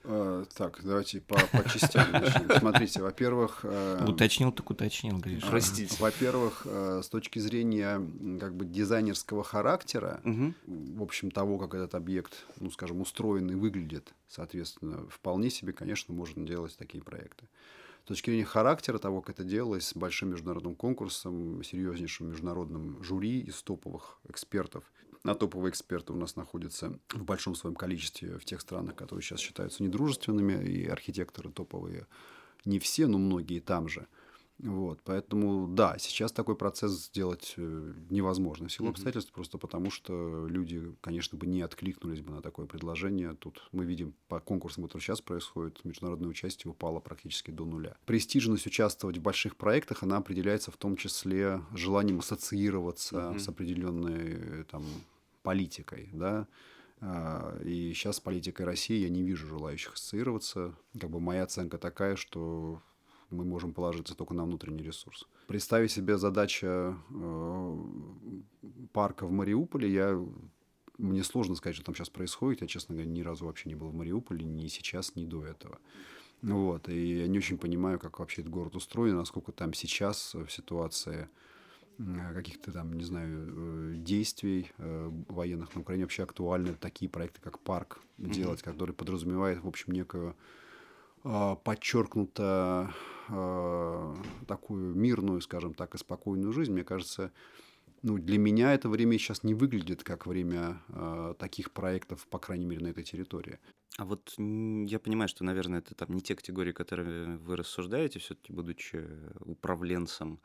Э, 0.03 0.45
так, 0.55 0.79
давайте 0.83 1.21
по, 1.21 1.35
по 1.35 1.69
частям 1.69 2.11
начнем. 2.13 2.59
Смотрите, 2.59 3.01
во-первых... 3.01 3.59
Э, 3.63 4.05
уточнил, 4.07 4.51
так 4.51 4.69
уточнил, 4.69 5.17
Гриша. 5.17 5.47
Простите. 5.47 5.95
Во-первых, 5.99 6.61
э, 6.65 7.01
с 7.03 7.09
точки 7.09 7.39
зрения 7.39 8.01
как 8.39 8.55
бы 8.55 8.65
дизайнерского 8.65 9.43
характера, 9.43 10.21
угу. 10.23 10.53
в 10.65 11.03
общем, 11.03 11.31
того, 11.31 11.57
как 11.57 11.73
этот 11.73 11.95
объект, 11.95 12.45
ну, 12.59 12.71
скажем, 12.71 13.01
устроен 13.01 13.49
и 13.51 13.55
выглядит, 13.55 14.13
соответственно, 14.27 15.05
вполне 15.09 15.49
себе, 15.49 15.73
конечно, 15.73 16.13
можно 16.13 16.45
делать 16.45 16.77
такие 16.77 17.03
проекты. 17.03 17.45
С 18.05 18.07
точки 18.07 18.29
зрения 18.29 18.45
характера 18.45 18.97
того, 18.97 19.21
как 19.21 19.35
это 19.35 19.43
делалось, 19.43 19.89
с 19.89 19.95
большим 19.95 20.29
международным 20.29 20.75
конкурсом, 20.75 21.61
серьезнейшим 21.63 22.29
международным 22.29 23.03
жюри 23.03 23.41
из 23.41 23.61
топовых 23.61 24.19
экспертов– 24.27 24.83
а 25.23 25.35
топовые 25.35 25.71
эксперты 25.71 26.13
у 26.13 26.15
нас 26.15 26.35
находятся 26.35 26.99
в 27.13 27.23
большом 27.23 27.55
своем 27.55 27.75
количестве 27.75 28.37
в 28.37 28.45
тех 28.45 28.61
странах, 28.61 28.95
которые 28.95 29.23
сейчас 29.23 29.39
считаются 29.39 29.83
недружественными, 29.83 30.63
и 30.63 30.87
архитекторы 30.87 31.51
топовые. 31.51 32.07
Не 32.65 32.79
все, 32.79 33.07
но 33.07 33.17
многие 33.17 33.59
там 33.59 33.87
же– 33.87 34.07
вот, 34.59 34.99
поэтому, 35.05 35.67
да, 35.67 35.95
сейчас 35.99 36.33
такой 36.33 36.57
процесс 36.57 37.05
сделать 37.05 37.53
э, 37.55 37.93
невозможно 38.09 38.67
в 38.67 38.71
силу 38.71 38.89
обстоятельств, 38.89 39.31
просто 39.31 39.57
потому 39.57 39.89
что 39.89 40.47
люди, 40.47 40.93
конечно, 40.99 41.37
бы 41.37 41.47
не 41.47 41.61
откликнулись 41.61 42.19
бы 42.19 42.33
на 42.33 42.41
такое 42.41 42.65
предложение. 42.65 43.35
Тут 43.35 43.69
мы 43.71 43.85
видим 43.85 44.13
по 44.27 44.41
конкурсам, 44.41 44.83
которые 44.83 45.01
сейчас 45.01 45.21
происходят, 45.21 45.83
международное 45.85 46.29
участие 46.29 46.71
упало 46.71 46.99
практически 46.99 47.51
до 47.51 47.63
нуля. 47.63 47.95
Престижность 48.05 48.67
участвовать 48.67 49.17
в 49.17 49.21
больших 49.21 49.55
проектах, 49.55 50.03
она 50.03 50.17
определяется 50.17 50.71
в 50.71 50.77
том 50.77 50.97
числе 50.97 51.61
желанием 51.73 52.19
ассоциироваться 52.19 53.15
mm-hmm. 53.15 53.39
с 53.39 53.47
определенной 53.47 54.33
э, 54.33 54.63
там, 54.69 54.83
политикой, 55.41 56.09
да, 56.11 56.47
а, 57.01 57.57
и 57.63 57.93
сейчас 57.93 58.17
с 58.17 58.19
политикой 58.19 58.63
России 58.63 58.97
я 58.97 59.09
не 59.09 59.23
вижу 59.23 59.47
желающих 59.47 59.93
ассоциироваться. 59.93 60.75
Как 60.99 61.09
бы 61.09 61.21
моя 61.21 61.43
оценка 61.43 61.77
такая, 61.77 62.17
что 62.17 62.81
мы 63.29 63.45
можем 63.45 63.73
положиться 63.73 64.15
только 64.15 64.33
на 64.33 64.43
внутренний 64.43 64.83
ресурс. 64.83 65.27
Представить 65.47 65.91
себе 65.91 66.17
задача 66.17 66.97
э, 67.09 67.77
парка 68.91 69.25
в 69.25 69.31
Мариуполе, 69.31 69.91
я 69.91 70.19
мне 70.97 71.23
сложно 71.23 71.55
сказать, 71.55 71.75
что 71.75 71.85
там 71.85 71.95
сейчас 71.95 72.09
происходит. 72.09 72.61
Я, 72.61 72.67
честно 72.67 72.93
говоря, 72.93 73.09
ни 73.09 73.21
разу 73.21 73.45
вообще 73.45 73.69
не 73.69 73.75
был 73.75 73.87
в 73.87 73.95
Мариуполе, 73.95 74.43
ни 74.45 74.67
сейчас, 74.67 75.15
ни 75.15 75.25
до 75.25 75.45
этого. 75.45 75.79
Вот, 76.41 76.87
и 76.89 77.19
я 77.19 77.27
не 77.27 77.37
очень 77.37 77.57
понимаю, 77.57 77.99
как 77.99 78.19
вообще 78.19 78.41
этот 78.41 78.53
город 78.53 78.75
устроен, 78.75 79.17
насколько 79.17 79.51
там 79.51 79.73
сейчас 79.73 80.33
в 80.33 80.49
ситуации 80.49 81.29
каких-то 82.33 82.71
там, 82.71 82.93
не 82.93 83.03
знаю, 83.03 83.47
э, 83.49 83.95
действий 83.97 84.71
э, 84.77 85.11
военных 85.27 85.75
на 85.75 85.81
Украине 85.81 86.05
вообще 86.05 86.23
актуальны 86.23 86.73
такие 86.79 87.09
проекты, 87.09 87.41
как 87.41 87.59
парк 87.59 87.99
делать, 88.17 88.61
mm-hmm. 88.61 88.71
который 88.71 88.95
подразумевает, 88.95 89.61
в 89.61 89.67
общем, 89.67 89.91
некую 89.91 90.35
подчеркнуто 91.23 92.93
а, 93.29 94.15
такую 94.47 94.95
мирную, 94.95 95.41
скажем 95.41 95.73
так, 95.73 95.95
и 95.95 95.97
спокойную 95.97 96.51
жизнь, 96.53 96.71
мне 96.71 96.83
кажется, 96.83 97.31
ну, 98.01 98.17
для 98.17 98.37
меня 98.37 98.73
это 98.73 98.89
время 98.89 99.17
сейчас 99.17 99.43
не 99.43 99.53
выглядит 99.53 100.03
как 100.03 100.25
время 100.25 100.81
э, 100.87 101.33
таких 101.37 101.71
проектов, 101.71 102.25
по 102.27 102.39
крайней 102.39 102.65
мере, 102.65 102.81
на 102.81 102.87
этой 102.87 103.03
территории. 103.03 103.59
А 103.97 104.05
вот 104.05 104.33
я 104.37 104.99
понимаю, 104.99 105.27
что, 105.27 105.43
наверное, 105.43 105.79
это 105.79 105.93
там 105.95 106.13
не 106.13 106.21
те 106.21 106.35
категории, 106.35 106.71
которые 106.71 107.37
вы 107.37 107.57
рассуждаете, 107.57 108.19
все-таки 108.19 108.53
будучи 108.53 109.05
управленцем 109.41 110.39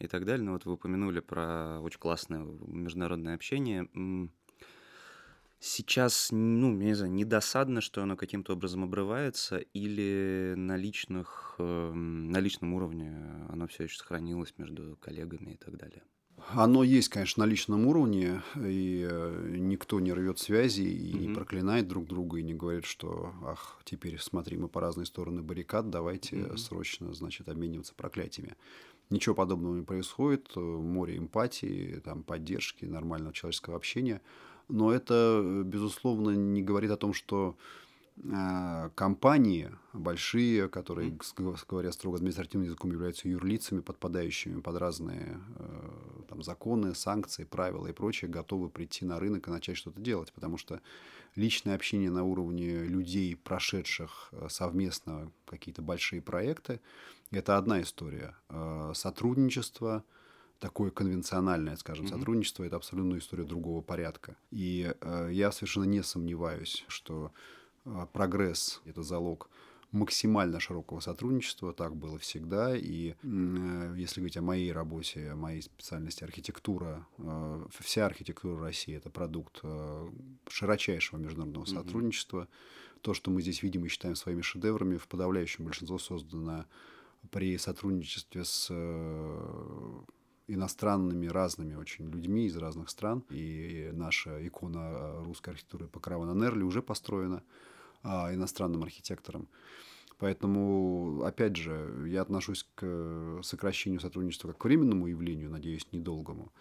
и 0.00 0.08
так 0.08 0.24
далее. 0.24 0.44
Но 0.44 0.52
вот 0.54 0.64
вы 0.64 0.72
упомянули 0.72 1.20
про 1.20 1.80
очень 1.80 2.00
классное 2.00 2.40
международное 2.40 3.36
общение. 3.36 3.88
Сейчас, 5.58 6.28
ну, 6.32 6.78
я 6.80 6.86
не 6.86 6.94
знаю, 6.94 7.12
недосадно, 7.12 7.80
что 7.80 8.02
оно 8.02 8.16
каким-то 8.16 8.52
образом 8.52 8.84
обрывается, 8.84 9.58
или 9.58 10.54
на, 10.56 10.76
личных, 10.76 11.54
эм, 11.58 12.30
на 12.30 12.40
личном 12.40 12.74
уровне 12.74 13.16
оно 13.48 13.66
все 13.66 13.84
еще 13.84 13.96
сохранилось 13.96 14.54
между 14.58 14.96
коллегами 15.00 15.52
и 15.52 15.56
так 15.56 15.76
далее? 15.76 16.02
Оно 16.48 16.84
есть, 16.84 17.08
конечно, 17.08 17.44
на 17.44 17.48
личном 17.48 17.86
уровне, 17.86 18.42
и 18.56 19.06
э, 19.10 19.56
никто 19.58 19.98
не 19.98 20.12
рвет 20.12 20.38
связи 20.38 20.82
и 20.82 21.12
mm-hmm. 21.12 21.18
не 21.18 21.34
проклинает 21.34 21.88
друг 21.88 22.06
друга, 22.06 22.38
и 22.38 22.42
не 22.42 22.54
говорит, 22.54 22.84
что, 22.84 23.32
ах, 23.42 23.80
теперь 23.84 24.18
смотри, 24.20 24.56
мы 24.58 24.68
по 24.68 24.80
разные 24.80 25.06
стороны 25.06 25.42
баррикад, 25.42 25.90
давайте 25.90 26.36
mm-hmm. 26.36 26.56
срочно, 26.58 27.14
значит, 27.14 27.48
обмениваться 27.48 27.94
проклятиями. 27.94 28.54
Ничего 29.08 29.34
подобного 29.34 29.76
не 29.76 29.82
происходит, 29.82 30.50
э, 30.54 30.60
море 30.60 31.16
эмпатии, 31.16 32.00
там, 32.04 32.22
поддержки, 32.22 32.84
нормального 32.84 33.32
человеческого 33.32 33.76
общения. 33.76 34.20
Но 34.68 34.92
это, 34.92 35.62
безусловно, 35.64 36.30
не 36.30 36.62
говорит 36.62 36.90
о 36.90 36.96
том, 36.96 37.12
что 37.12 37.56
а, 38.32 38.88
компании 38.94 39.70
большие, 39.92 40.68
которые, 40.68 41.16
говоря 41.68 41.92
строго 41.92 42.16
административным 42.16 42.66
языком, 42.66 42.90
являются 42.90 43.28
юрлицами, 43.28 43.80
подпадающими 43.80 44.60
под 44.60 44.76
разные 44.76 45.38
э, 45.56 45.90
там, 46.28 46.42
законы, 46.42 46.94
санкции, 46.94 47.44
правила 47.44 47.86
и 47.86 47.92
прочее, 47.92 48.30
готовы 48.30 48.70
прийти 48.70 49.04
на 49.04 49.20
рынок 49.20 49.48
и 49.48 49.50
начать 49.50 49.76
что-то 49.76 50.00
делать. 50.00 50.32
Потому 50.32 50.56
что 50.56 50.80
личное 51.34 51.74
общение 51.74 52.10
на 52.10 52.24
уровне 52.24 52.84
людей, 52.84 53.36
прошедших 53.36 54.30
э, 54.32 54.46
совместно 54.48 55.30
какие-то 55.44 55.82
большие 55.82 56.22
проекты, 56.22 56.80
это 57.30 57.58
одна 57.58 57.82
история. 57.82 58.34
Э, 58.48 58.92
сотрудничество, 58.94 60.04
такое 60.58 60.90
конвенциональное, 60.90 61.76
скажем, 61.76 62.06
mm-hmm. 62.06 62.18
сотрудничество, 62.18 62.64
это 62.64 62.76
абсолютно 62.76 63.18
история 63.18 63.44
другого 63.44 63.82
порядка. 63.82 64.36
И 64.50 64.94
я 65.30 65.52
совершенно 65.52 65.84
не 65.84 66.02
сомневаюсь, 66.02 66.84
что 66.88 67.32
а, 67.84 68.06
прогресс– 68.06 68.80
это 68.84 69.02
залог 69.02 69.48
максимально 69.92 70.60
широкого 70.60 71.00
сотрудничества, 71.00 71.72
так 71.72 71.96
было 71.96 72.18
всегда. 72.18 72.76
И 72.76 73.14
э, 73.22 73.94
если 73.96 74.20
говорить 74.20 74.36
о 74.36 74.42
моей 74.42 74.72
работе, 74.72 75.30
о 75.30 75.36
моей 75.36 75.62
специальности 75.62 76.24
архитектура, 76.24 77.06
э, 77.18 77.66
вся 77.70 78.06
архитектура 78.06 78.60
России– 78.60 78.94
это 78.96 79.10
продукт 79.10 79.60
э, 79.62 80.08
широчайшего 80.48 81.18
международного 81.18 81.64
mm-hmm. 81.64 81.84
сотрудничества. 81.84 82.48
То, 83.00 83.14
что 83.14 83.30
мы 83.30 83.40
здесь 83.40 83.62
видим 83.62 83.84
и 83.84 83.88
считаем 83.88 84.16
своими 84.16 84.42
шедеврами, 84.42 84.96
в 84.96 85.06
подавляющем 85.06 85.64
большинстве 85.64 85.98
создано 85.98 86.66
при 87.30 87.56
сотрудничестве 87.56 88.44
с 88.44 88.70
иностранными 90.48 91.26
разными 91.26 91.74
очень 91.74 92.08
людьми 92.10 92.46
из 92.46 92.56
разных 92.56 92.90
стран. 92.90 93.24
И 93.30 93.90
наша 93.92 94.46
икона 94.46 95.24
русской 95.24 95.50
архитектуры 95.50 95.88
Покрова 95.88 96.24
на 96.24 96.38
Нерли 96.38 96.62
уже 96.62 96.82
построена 96.82 97.42
а, 98.02 98.32
иностранным 98.32 98.82
архитекторам. 98.82 99.48
Поэтому, 100.18 101.22
опять 101.24 101.56
же, 101.56 102.06
я 102.08 102.22
отношусь 102.22 102.66
к 102.74 103.40
сокращению 103.42 104.00
сотрудничества 104.00 104.48
как 104.48 104.58
к 104.58 104.64
временному 104.64 105.06
явлению, 105.06 105.50
надеюсь, 105.50 105.86
недолгому. 105.92 106.52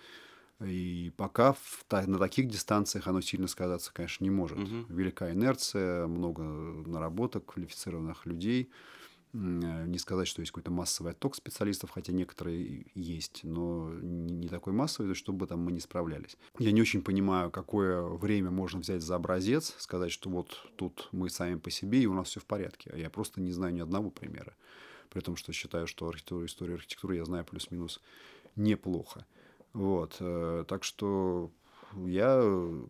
И 0.62 1.12
пока 1.16 1.54
в, 1.54 1.86
на 1.90 2.18
таких 2.18 2.48
дистанциях 2.48 3.08
оно 3.08 3.22
сильно 3.22 3.48
сказаться, 3.48 3.94
конечно, 3.94 4.24
не 4.24 4.30
может. 4.30 4.58
Угу. 4.58 4.86
Велика 4.90 5.32
инерция, 5.32 6.08
много 6.08 6.44
наработок 6.44 7.46
квалифицированных 7.46 8.26
людей– 8.26 8.70
Э, 8.80 9.05
не 9.36 9.98
сказать, 9.98 10.28
что 10.28 10.42
есть 10.42 10.52
какой-то 10.52 10.72
массовый 10.72 11.12
отток 11.12 11.36
специалистов, 11.36 11.92
хотя 11.92 12.14
некоторые 12.14 12.86
есть, 12.96 13.42
но 13.44 13.92
не 13.94 14.48
такой 14.48 14.74
массовый, 14.74 15.14
чтобы 15.14 15.46
там 15.48 15.60
мы 15.60 15.72
не 15.72 15.80
справлялись. 15.80 16.38
Я 16.58 16.72
не 16.72 16.82
очень 16.82 17.02
понимаю, 17.02 17.52
какое 17.52 18.02
время 18.02 18.50
можно 18.50 18.80
взять 18.80 19.02
за 19.02 19.16
образец, 19.16 19.76
сказать, 19.78 20.12
что 20.12 20.30
вот 20.30 20.68
тут 20.78 21.10
мы 21.12 21.30
сами 21.30 21.56
по 21.56 21.70
себе, 21.70 22.02
и 22.02 22.06
у 22.06 22.14
нас 22.14 22.30
все 22.30 22.40
в 22.40 22.46
порядке. 22.46 22.92
А 22.94 22.98
я 22.98 23.10
просто 23.10 23.42
не 23.42 23.52
знаю 23.52 23.74
ни 23.74 23.82
одного 23.82 24.10
примера. 24.10 24.54
При 25.10 25.20
том, 25.20 25.36
что 25.36 25.52
считаю, 25.54 25.88
что 25.88 26.08
архитектуру, 26.08 26.46
историю 26.46 26.76
архитектуры 26.76 27.16
я 27.16 27.26
знаю 27.26 27.46
плюс-минус 27.46 28.02
неплохо. 28.56 29.26
Вот. 29.74 30.16
Э, 30.20 30.64
так 30.68 30.84
что 30.84 31.52
я 32.06 32.42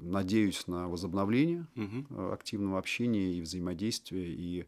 надеюсь 0.01 0.67
на 0.67 0.87
возобновление 0.87 1.67
угу. 1.75 2.31
активного 2.31 2.79
общения 2.79 3.33
и 3.33 3.41
взаимодействия, 3.41 4.31
и 4.31 4.65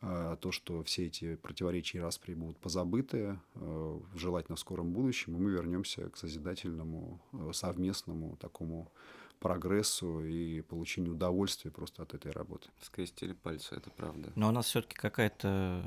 то, 0.00 0.52
что 0.52 0.82
все 0.84 1.06
эти 1.06 1.34
противоречия 1.36 1.98
и 1.98 2.00
распри 2.00 2.34
будут 2.34 2.58
позабыты, 2.58 3.38
а, 3.54 4.00
желательно 4.14 4.56
в 4.56 4.60
скором 4.60 4.92
будущем, 4.92 5.36
и 5.36 5.40
мы 5.40 5.50
вернемся 5.50 6.08
к 6.08 6.16
созидательному, 6.16 7.20
а, 7.32 7.52
совместному 7.52 8.36
такому 8.36 8.92
прогрессу 9.40 10.24
и 10.24 10.60
получению 10.62 11.14
удовольствия 11.14 11.70
просто 11.70 12.02
от 12.02 12.14
этой 12.14 12.32
работы. 12.32 12.68
Скрестили 12.80 13.32
пальцы, 13.32 13.74
это 13.74 13.90
правда. 13.90 14.32
Но 14.34 14.48
у 14.48 14.52
нас 14.52 14.66
все-таки 14.66 14.96
какая-то 14.96 15.84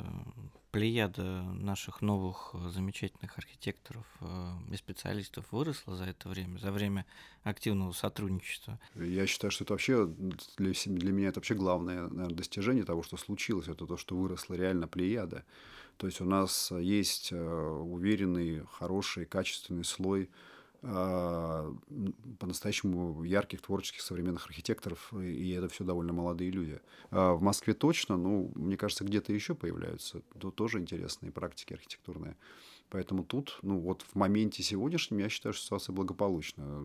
плеяда 0.72 1.44
наших 1.54 2.02
новых 2.02 2.52
э, 2.54 2.70
замечательных 2.70 3.38
архитекторов 3.38 4.06
э, 4.22 4.52
и 4.72 4.76
специалистов 4.78 5.46
выросла 5.52 5.96
за 5.96 6.06
это 6.06 6.30
время, 6.30 6.58
за 6.58 6.72
время 6.72 7.06
активного 7.44 7.92
сотрудничества. 7.92 8.80
Я 8.96 9.28
считаю, 9.28 9.52
что 9.52 9.66
это 9.66 9.74
вообще 9.74 10.08
для, 10.58 10.72
для 10.86 11.12
меня 11.12 11.28
это 11.30 11.40
вообще 11.40 11.56
главное 11.56 12.08
наверное, 12.08 12.36
достижение 12.36 12.86
того, 12.86 13.04
что 13.04 13.18
случилось, 13.18 13.68
это 13.68 13.86
то, 13.86 13.98
что 13.98 14.16
выросла 14.16 14.54
реально 14.56 14.88
плеяда. 14.88 15.44
То 15.98 16.08
есть 16.08 16.22
у 16.22 16.26
нас 16.26 16.72
есть 16.72 17.32
э, 17.32 17.38
уверенный, 17.38 18.64
хороший, 18.72 19.26
качественный 19.26 19.84
слой 19.84 20.30
по-настоящему 20.82 23.24
ярких, 23.24 23.62
творческих, 23.62 24.02
современных 24.02 24.48
архитекторов, 24.48 25.14
и 25.14 25.52
это 25.52 25.70
все 25.70 25.84
довольно 25.84 26.12
молодые 26.12 26.50
люди. 26.50 26.82
А 27.12 27.34
в 27.34 27.42
Москве 27.42 27.74
точно, 27.74 28.18
ну, 28.18 28.52
мне 28.56 28.78
кажется, 28.78 29.04
где-то 29.04 29.32
еще 29.32 29.54
появляются 29.54 30.22
то 30.40 30.50
тоже 30.50 30.80
интересные 30.80 31.32
практики 31.32 31.74
архитектурные. 31.74 32.36
Поэтому 32.90 33.24
тут, 33.24 33.60
ну 33.62 33.80
вот 33.80 34.02
в 34.02 34.16
моменте 34.16 34.64
сегодняшнем, 34.64 35.20
я 35.20 35.30
считаю, 35.30 35.54
что 35.54 35.64
ситуация 35.64 35.94
благополучна. 35.94 36.84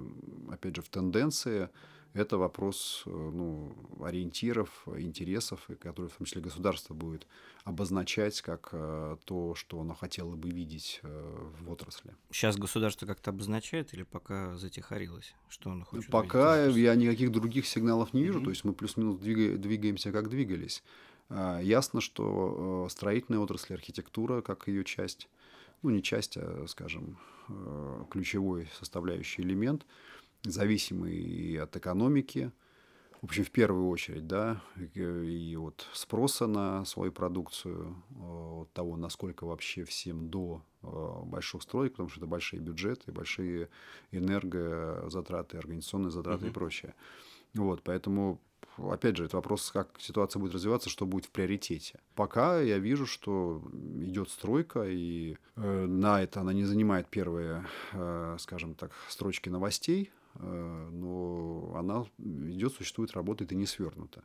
Опять 0.51 0.77
же, 0.77 0.83
в 0.83 0.89
тенденции 0.89 1.69
это 2.17 2.39
вопрос 2.39 3.03
э, 3.07 3.11
ну, 3.11 3.77
ориентиров, 4.03 4.71
интересов, 4.97 5.69
которые 5.81 6.11
в 6.11 6.17
том 6.17 6.27
числе 6.27 6.41
государство 6.41 6.95
будет 6.95 7.27
обозначать 7.65 8.41
как 8.41 8.71
э, 8.73 9.17
то, 9.25 9.55
что 9.55 9.81
оно 9.81 9.95
хотело 9.95 10.35
бы 10.35 10.49
видеть 10.49 11.01
э, 11.03 11.51
в 11.61 11.71
отрасли. 11.71 12.15
Сейчас 12.31 12.57
государство 12.57 13.07
как-то 13.07 13.31
обозначает 13.31 13.93
или 13.93 14.03
пока 14.03 14.57
затихарилось? 14.57 15.35
Что 15.49 15.71
оно 15.71 15.85
хочет 15.85 16.11
Пока 16.11 16.67
видеть? 16.67 16.83
я 16.83 16.95
никаких 16.95 17.33
других 17.33 17.67
сигналов 17.67 18.15
не 18.15 18.23
вижу, 18.23 18.41
mm-hmm. 18.41 18.45
то 18.45 18.51
есть 18.51 18.65
мы 18.65 18.73
плюс-минус 18.73 19.19
двигаемся, 19.19 20.13
как 20.13 20.29
двигались. 20.31 20.83
А, 21.29 21.61
ясно, 21.61 22.01
что 22.01 22.87
строительная 22.91 23.41
отрасль, 23.41 23.75
архитектура, 23.75 24.41
как 24.41 24.69
ее 24.69 24.85
часть, 24.85 25.29
ну 25.83 25.91
не 25.91 26.03
часть, 26.03 26.37
а, 26.37 26.65
скажем, 26.67 27.19
ключевой 28.11 28.69
составляющий 28.79 29.43
элемент– 29.43 29.87
зависимый 30.51 31.15
и 31.15 31.57
от 31.57 31.77
экономики, 31.77 32.53
в 33.23 33.25
общем, 33.25 33.45
в 33.45 33.51
первую 33.51 33.89
очередь, 33.89 34.27
да, 34.27 34.63
и 34.95 35.57
от 35.57 35.87
спроса 35.93 36.47
на 36.47 36.85
свою 36.85 37.13
продукцию, 37.13 38.03
э, 38.11 38.61
от 38.63 38.73
того, 38.73 38.97
насколько 38.97 39.47
вообще 39.47 39.85
всем 39.85 40.29
до 40.29 40.63
э, 40.83 41.23
больших 41.25 41.63
строек, 41.63 41.93
потому 41.93 42.09
что 42.09 42.21
это 42.21 42.27
большие 42.27 42.61
бюджеты, 42.61 43.13
большие 43.13 43.69
энергозатраты, 44.13 45.57
организационные 45.57 46.11
затраты 46.11 46.47
uh-huh. 46.47 46.51
и 46.51 46.53
прочее. 46.53 46.95
Вот, 47.55 47.83
поэтому 47.83 48.41
опять 48.79 49.17
же, 49.17 49.25
это 49.25 49.37
вопрос, 49.37 49.71
как 49.71 49.89
ситуация 49.99 50.41
будет 50.41 50.55
развиваться, 50.55 50.91
что 50.91 51.07
будет 51.07 51.27
в 51.27 51.31
приоритете. 51.31 51.99
Пока 52.15 52.61
я 52.61 52.79
вижу, 52.79 53.07
что 53.07 53.63
идет 54.01 54.29
стройка, 54.31 54.85
и 54.87 55.37
э, 55.57 55.87
на 55.87 56.23
это 56.23 56.41
она 56.41 56.53
не 56.53 56.65
занимает 56.65 57.09
первые, 57.09 57.65
э, 57.93 58.37
скажем 58.39 58.75
так, 58.75 58.93
строчки 59.09 59.49
новостей, 59.49 60.11
но 60.41 61.75
она 61.77 62.05
идет, 62.19 62.73
существует, 62.73 63.13
работает 63.13 63.53
и 63.53 63.57
не 63.57 63.67
свернута. 63.67 64.23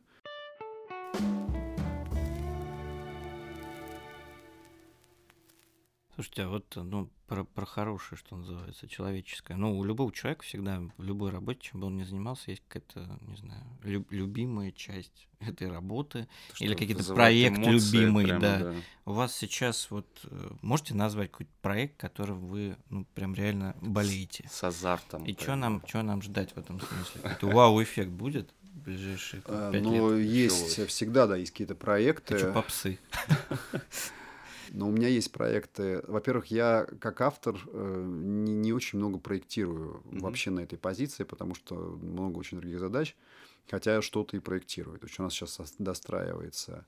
Слушайте, 6.22 6.42
а 6.44 6.48
вот 6.50 6.76
ну, 6.76 7.10
про, 7.26 7.42
про 7.42 7.66
хорошее, 7.66 8.16
что 8.16 8.36
называется, 8.36 8.86
человеческое. 8.86 9.56
Ну, 9.56 9.76
у 9.76 9.82
любого 9.82 10.12
человека 10.12 10.44
всегда, 10.44 10.80
в 10.96 11.02
любой 11.02 11.32
работе, 11.32 11.58
чем 11.62 11.80
бы 11.80 11.88
он 11.88 11.96
ни 11.96 12.04
занимался, 12.04 12.52
есть 12.52 12.62
какая-то, 12.68 13.18
не 13.22 13.34
знаю, 13.34 13.64
лю- 13.82 14.06
любимая 14.08 14.70
часть 14.70 15.26
этой 15.40 15.68
работы 15.68 16.28
Что 16.52 16.64
или 16.64 16.74
какие-то 16.74 16.98
вызывает 16.98 17.18
проект 17.18 17.58
эмоции 17.58 17.96
любимый, 17.96 18.24
прямо, 18.26 18.40
да. 18.40 18.74
У 19.04 19.14
вас 19.14 19.34
сейчас 19.34 19.90
вот 19.90 20.06
э, 20.30 20.50
можете 20.62 20.94
назвать 20.94 21.32
какой-то 21.32 21.50
проект, 21.60 21.96
который 21.96 22.36
вы 22.36 22.76
ну 22.88 23.04
прям 23.16 23.34
реально 23.34 23.74
болеете? 23.80 24.48
С 24.48 24.62
азартом. 24.62 25.24
И 25.24 25.32
что 25.32 25.56
нам, 25.56 25.82
что 25.88 26.02
нам 26.02 26.22
ждать 26.22 26.52
в 26.52 26.56
этом 26.56 26.78
смысле? 26.78 27.20
Какой-то 27.20 27.48
вау-эффект 27.48 28.10
будет 28.10 28.54
в 28.62 28.78
ближайшие 28.78 29.42
А, 29.46 29.72
пять 29.72 29.82
Но 29.82 30.14
лет? 30.14 30.24
есть 30.24 30.74
Клёвый. 30.76 30.88
всегда, 30.88 31.26
да, 31.26 31.36
есть 31.36 31.50
какие-то 31.50 31.74
проекты. 31.74 32.34
Хочу 32.34 32.52
попсы. 32.52 33.00
Но 34.74 34.88
у 34.88 34.90
меня 34.90 35.08
есть 35.08 35.30
проекты. 35.32 36.02
Во-первых, 36.08 36.46
я 36.46 36.86
как 36.98 37.20
автор 37.20 37.56
э, 37.66 38.04
не, 38.06 38.54
не 38.54 38.72
очень 38.72 38.98
много 38.98 39.18
проектирую 39.18 40.00
Мгм. 40.04 40.20
вообще 40.20 40.50
на 40.50 40.60
этой 40.60 40.78
позиции, 40.78 41.24
потому 41.24 41.54
что 41.54 41.74
много 41.74 42.38
очень 42.38 42.58
других 42.58 42.80
задач, 42.80 43.14
хотя 43.70 43.94
я 43.96 44.02
что-то 44.02 44.36
и 44.36 44.40
проектирую. 44.40 44.98
То 44.98 45.06
есть 45.06 45.20
у 45.20 45.22
нас 45.22 45.34
сейчас 45.34 45.60
достраивается 45.78 46.86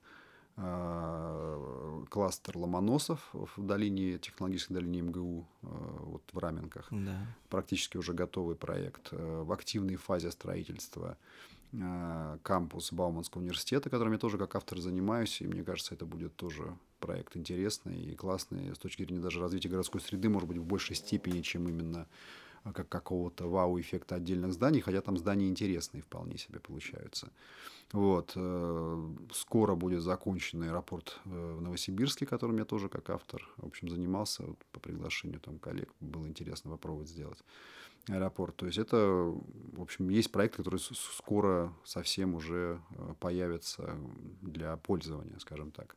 а, 0.56 2.04
кластер 2.10 2.56
ломоносов 2.56 3.28
в 3.32 3.66
долине, 3.66 4.18
технологической 4.18 4.74
долине 4.74 5.00
МГУ, 5.02 5.46
э, 5.62 5.66
вот 6.00 6.22
в 6.32 6.38
Раменках. 6.38 6.86
Да. 6.90 7.26
Практически 7.48 7.96
уже 7.96 8.12
готовый 8.12 8.54
проект. 8.56 9.08
Э, 9.10 9.42
В 9.42 9.52
активной 9.52 9.96
фазе 9.96 10.30
строительства 10.30 11.16
кампус 12.42 12.92
Бауманского 12.92 13.40
университета, 13.42 13.90
которым 13.90 14.12
я 14.12 14.18
тоже 14.18 14.38
как 14.38 14.54
автор 14.54 14.78
занимаюсь, 14.78 15.40
и 15.40 15.46
мне 15.46 15.64
кажется, 15.64 15.94
это 15.94 16.06
будет 16.06 16.36
тоже 16.36 16.76
проект 17.00 17.36
интересный 17.36 18.00
и 18.00 18.14
классный 18.14 18.74
с 18.74 18.78
точки 18.78 19.02
зрения 19.02 19.20
даже 19.20 19.40
развития 19.40 19.68
городской 19.68 20.00
среды, 20.00 20.28
может 20.28 20.48
быть, 20.48 20.58
в 20.58 20.64
большей 20.64 20.96
степени, 20.96 21.42
чем 21.42 21.68
именно 21.68 22.06
э, 22.64 22.72
как 22.72 22.88
какого-то 22.88 23.48
вау-эффекта 23.48 24.14
отдельных 24.14 24.52
зданий, 24.52 24.80
хотя 24.80 25.00
там 25.00 25.18
здания 25.18 25.48
интересные 25.48 26.02
вполне 26.02 26.38
себе 26.38 26.60
получаются. 26.60 27.30
Вот. 27.92 28.32
э, 28.36 29.08
Скоро 29.32 29.74
будет 29.74 30.02
закончен 30.02 30.62
аэропорт 30.62 31.20
э, 31.24 31.54
в 31.58 31.60
Новосибирске, 31.60 32.24
которым 32.24 32.56
я 32.58 32.64
тоже 32.64 32.88
как 32.88 33.10
автор, 33.10 33.46
в 33.58 33.66
общем, 33.66 33.88
занимался 33.88 34.44
вот 34.44 34.58
по 34.72 34.80
приглашению 34.80 35.40
там 35.40 35.58
коллег. 35.58 35.90
Было 36.00 36.26
интересно 36.26 36.70
попробовать 36.70 37.08
сделать 37.08 37.38
аэропорт. 38.08 38.56
То 38.56 38.66
есть 38.66 38.78
это, 38.78 38.96
в 38.96 39.80
общем, 39.80 40.08
есть 40.08 40.30
проект, 40.30 40.56
который 40.56 40.78
скоро 40.78 41.72
совсем 41.84 42.34
уже 42.34 42.80
э, 42.90 43.14
появится 43.20 43.96
для 44.42 44.76
пользования, 44.76 45.38
скажем 45.38 45.70
так. 45.70 45.96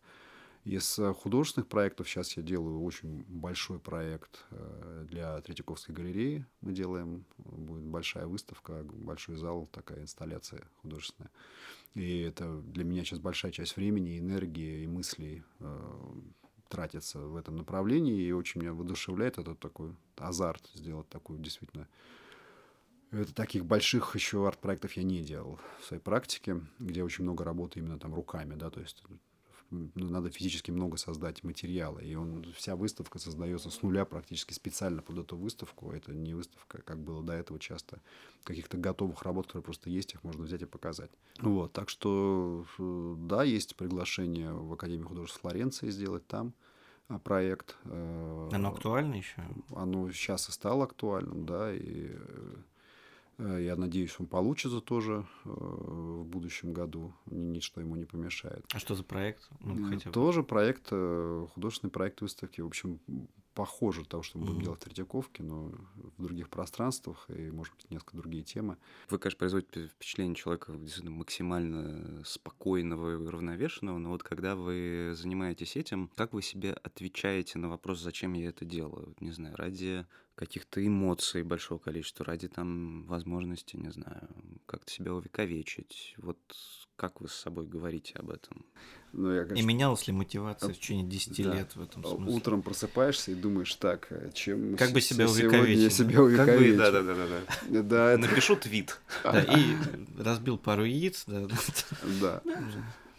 Из 0.64 1.00
э, 1.00 1.14
художественных 1.14 1.70
проектов 1.70 2.10
сейчас 2.10 2.36
я 2.36 2.44
делаю 2.44 2.82
очень 2.84 3.24
большой 3.28 3.80
проект 3.80 4.46
э, 4.52 5.06
для 5.10 5.40
Третьяковской 5.42 5.94
галереи. 5.94 6.46
Мы 6.62 6.74
делаем, 6.74 7.26
будет 7.38 7.84
большая 7.84 8.28
выставка, 8.28 8.84
большой 8.84 9.38
зал, 9.38 9.68
такая 9.72 10.02
инсталляция 10.02 10.68
художественная. 10.82 11.32
И 11.94 12.20
это 12.20 12.58
для 12.62 12.84
меня 12.84 13.04
сейчас 13.04 13.20
большая 13.20 13.52
часть 13.52 13.76
времени, 13.76 14.20
энергии 14.20 14.84
и 14.84 14.88
мыслей 14.88 15.44
тратится 16.68 17.20
в 17.20 17.36
этом 17.36 17.56
направлении. 17.56 18.22
И 18.22 18.32
очень 18.32 18.62
меня 18.62 18.74
воодушевляет 18.74 19.38
этот 19.38 19.60
такой 19.60 19.96
азарт 20.18 20.70
сделать 20.74 21.10
такую 21.10 21.40
действительно 21.40 21.88
это 23.12 23.34
таких 23.34 23.66
больших 23.66 24.16
еще 24.16 24.46
арт-проектов 24.48 24.94
я 24.94 25.04
не 25.04 25.22
делал 25.22 25.60
в 25.80 25.86
своей 25.86 26.02
практике, 26.02 26.62
где 26.80 27.04
очень 27.04 27.24
много 27.24 27.44
работы 27.46 27.80
именно 27.80 27.98
там 27.98 28.14
руками, 28.14 28.56
да, 28.56 28.70
то 28.70 28.82
есть 28.82 29.04
надо 29.70 30.30
физически 30.30 30.72
много 30.72 30.98
создать 30.98 31.44
материала, 31.44 32.00
и 32.00 32.16
он, 32.16 32.46
вся 32.56 32.76
выставка 32.76 33.20
создается 33.20 33.70
с 33.70 33.82
нуля 33.82 34.06
практически 34.06 34.54
специально 34.54 35.02
под 35.02 35.20
эту 35.20 35.38
выставку. 35.38 35.92
Это 35.92 36.14
не 36.14 36.34
выставка, 36.34 36.82
как 36.82 37.00
было 37.00 37.22
до 37.22 37.34
этого 37.34 37.60
часто, 37.60 38.00
каких-то 38.44 38.78
готовых 38.78 39.24
работ, 39.24 39.48
которые 39.48 39.64
просто 39.64 39.90
есть, 39.90 40.14
их 40.14 40.24
можно 40.24 40.44
взять 40.44 40.62
и 40.62 40.66
показать. 40.66 41.12
Вот, 41.40 41.74
так 41.74 41.90
что, 41.90 42.66
э, 42.80 43.16
да, 43.20 43.44
есть 43.44 43.76
приглашение 43.76 44.54
в 44.54 44.72
Академию 44.74 45.08
художеств 45.08 45.42
Флоренции 45.42 45.90
сделать 45.90 46.26
там 46.28 46.54
а, 47.10 47.20
проект. 47.20 47.76
э, 47.86 48.50
Оно 48.52 48.70
актуально 48.70 49.16
еще? 49.16 49.42
оно 49.76 50.12
сейчас 50.12 50.50
и 50.50 50.52
стало 50.52 50.86
актуальным, 50.86 51.46
да, 51.46 51.74
и 51.74 52.12
э, 52.12 52.56
я 53.40 53.76
надеюсь, 53.76 54.16
он 54.20 54.28
получится 54.28 54.82
тоже 54.82 55.26
э, 55.46 55.50
в 55.50 56.26
будущем 56.26 56.74
году, 56.74 57.14
Ни- 57.28 57.54
ничто 57.58 57.82
ему 57.82 57.96
не 57.96 58.06
помешает. 58.06 58.66
А 58.74 58.80
что 58.80 58.96
за 58.96 59.04
проект? 59.04 59.50
Ну, 59.60 59.88
Э, 59.88 59.90
хотя 59.90 60.10
бы. 60.10 60.14
Тоже 60.14 60.44
проект, 60.44 60.88
э, 60.92 61.48
художественный 61.54 61.92
проект 61.92 62.22
выставки, 62.22 62.62
в 62.62 62.68
общем, 62.68 63.00
похоже 63.54 64.06
того, 64.06 64.22
что 64.22 64.38
мы 64.38 64.46
будем 64.46 64.62
делать 64.62 64.80
в 64.82 64.84
Третьяковке, 64.84 65.42
но 65.42 65.72
в 66.18 66.22
других 66.22 66.48
пространствах 66.48 67.26
и, 67.30 67.50
может 67.50 67.74
быть, 67.76 67.90
несколько 67.90 68.16
другие 68.18 68.44
темы. 68.44 68.78
Вы, 69.10 69.18
конечно, 69.18 69.40
производите 69.40 69.88
впечатление 69.88 70.36
человека 70.36 70.74
действительно 70.74 71.16
максимально 71.16 72.24
спокойного 72.24 73.14
и 73.14 73.16
уравновешенного, 73.16 73.98
но 73.98 74.10
вот 74.10 74.22
когда 74.22 74.56
вы 74.56 75.14
занимаетесь 75.16 75.76
этим, 75.76 76.12
как 76.16 76.34
вы 76.34 76.44
себе 76.44 76.74
отвечаете 76.74 77.58
на 77.58 77.68
вопрос, 77.70 78.00
зачем 78.00 78.34
я 78.34 78.50
это 78.50 78.64
делаю? 78.64 79.16
Не 79.20 79.32
знаю, 79.32 79.56
ради 79.56 80.06
каких-то 80.38 80.86
эмоций 80.86 81.42
большого 81.42 81.80
количества, 81.80 82.24
ради 82.24 82.48
там 82.48 83.04
возможности, 83.06 83.76
не 83.76 83.90
знаю, 83.92 84.30
как-то 84.68 84.92
себя 84.92 85.14
увековечить. 85.14 86.14
Вот 86.20 86.38
как 86.96 87.22
вы 87.22 87.28
с 87.28 87.34
собой 87.34 87.66
говорите 87.66 88.14
об 88.20 88.30
этом? 88.30 88.64
Но 89.14 89.34
я, 89.34 89.44
И 89.44 89.48
конечно, 89.48 89.68
менялась 89.68 90.06
ли 90.08 90.14
мотивация 90.14 90.70
в 90.74 90.78
течение 90.78 91.06
10 91.08 91.44
да. 91.44 91.54
лет 91.56 91.76
в 91.76 91.82
этом 91.82 92.04
смысле? 92.04 92.36
утром 92.36 92.62
просыпаешься 92.62 93.32
и 93.32 93.36
думаешь, 93.36 93.74
так, 93.76 94.08
э, 94.12 94.30
чем 94.34 94.78
Как 94.78 94.92
бы 94.92 95.02
себя 95.02 95.28
сегодня 95.28 95.44
я 95.44 95.48
увековечить? 95.64 95.94
себя 95.94 96.08
Как 96.10 96.18
бы, 96.18 96.24
увековечу? 96.26 96.78
да-да-да. 96.78 97.82
Да, 97.82 98.12
это- 98.12 98.22
Напишу 98.30 98.56
твит. 98.58 99.00
Да, 99.24 99.42
и 99.42 99.76
разбил 100.22 100.58
пару 100.60 100.84
яиц, 100.86 101.24
да. 101.26 101.48
Да. 102.22 102.42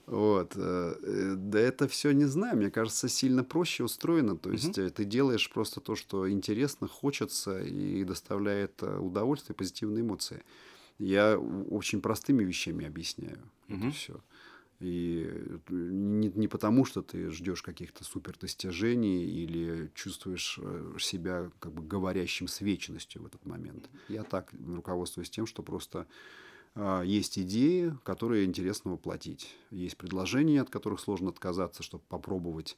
Вот. 0.09 0.53
э, 0.57 0.95
э, 1.03 1.35
Да 1.37 1.59
это 1.61 1.87
все 1.87 2.13
не 2.13 2.25
знаю, 2.25 2.57
мне 2.57 2.71
кажется, 2.71 3.09
сильно 3.09 3.45
проще 3.45 3.85
устроено. 3.85 4.37
То 4.37 4.51
есть 4.51 4.79
э, 4.79 4.91
ты 4.91 5.05
делаешь 5.05 5.51
просто 5.51 5.81
то, 5.81 5.95
что 5.97 6.31
интересно, 6.31 6.89
хочется 6.89 7.61
и 7.61 8.05
доставляет 8.05 8.83
удовольствие, 8.83 9.55
позитивные 9.55 10.03
эмоции. 10.03 10.43
Я 10.99 11.39
очень 11.39 12.01
простыми 12.01 12.43
вещами 12.43 12.87
объясняю 12.87 13.39
это 13.69 13.77
Мгм. 13.77 13.93
все. 13.93 14.21
И 14.81 15.29
не, 15.69 16.29
не 16.29 16.49
потому, 16.49 16.85
что 16.85 17.03
ты 17.03 17.31
ждешь 17.31 17.63
каких-то 17.63 18.05
супер 18.05 18.37
достижений 18.41 19.25
или 19.25 19.91
чувствуешь 19.95 20.59
себя 21.01 21.51
как 21.59 21.73
бы 21.73 21.83
говорящим 21.83 22.47
с 22.49 22.61
вечностью 22.61 23.23
в 23.23 23.27
этот 23.27 23.45
момент. 23.45 23.91
Я 24.09 24.23
так 24.23 24.53
руководствуюсь 24.67 25.31
тем, 25.31 25.47
что 25.47 25.63
просто 25.63 26.07
есть 27.05 27.39
идеи, 27.39 27.93
которые 28.05 28.45
интересно 28.45 28.93
воплотить. 28.93 29.55
Есть 29.71 29.97
предложения, 29.97 30.61
от 30.61 30.71
которых 30.71 31.01
сложно 31.01 31.31
отказаться, 31.31 31.83
чтобы 31.83 32.05
попробовать 32.09 32.77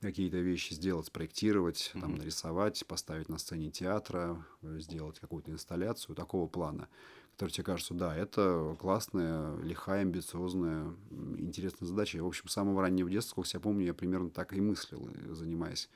какие-то 0.00 0.38
вещи 0.38 0.74
сделать, 0.74 1.06
спроектировать, 1.06 1.90
там, 2.00 2.12
Мгм. 2.12 2.18
нарисовать, 2.18 2.84
поставить 2.86 3.28
на 3.28 3.38
сцене 3.38 3.70
театра, 3.70 4.46
э, 4.62 4.78
сделать 4.80 5.20
какую-то 5.20 5.52
инсталляцию 5.52 6.16
такого 6.16 6.48
плана, 6.48 6.88
который 7.32 7.50
тебе 7.50 7.64
кажется, 7.64 7.94
да, 7.94 8.16
это 8.16 8.76
классная, 8.80 9.56
лихая, 9.58 10.02
амбициозная, 10.02 10.94
интересная 11.38 11.86
задача. 11.88 12.18
Я, 12.18 12.24
в 12.24 12.28
общем, 12.28 12.48
с 12.48 12.52
самого 12.52 12.82
раннего 12.82 13.10
детства, 13.10 13.32
сколько 13.32 13.48
себя 13.48 13.60
помню, 13.60 13.86
я 13.86 13.94
примерно 13.94 14.30
так 14.30 14.52
и 14.54 14.60
мыслил, 14.60 15.08
э, 15.08 15.34
занимаясь 15.34 15.88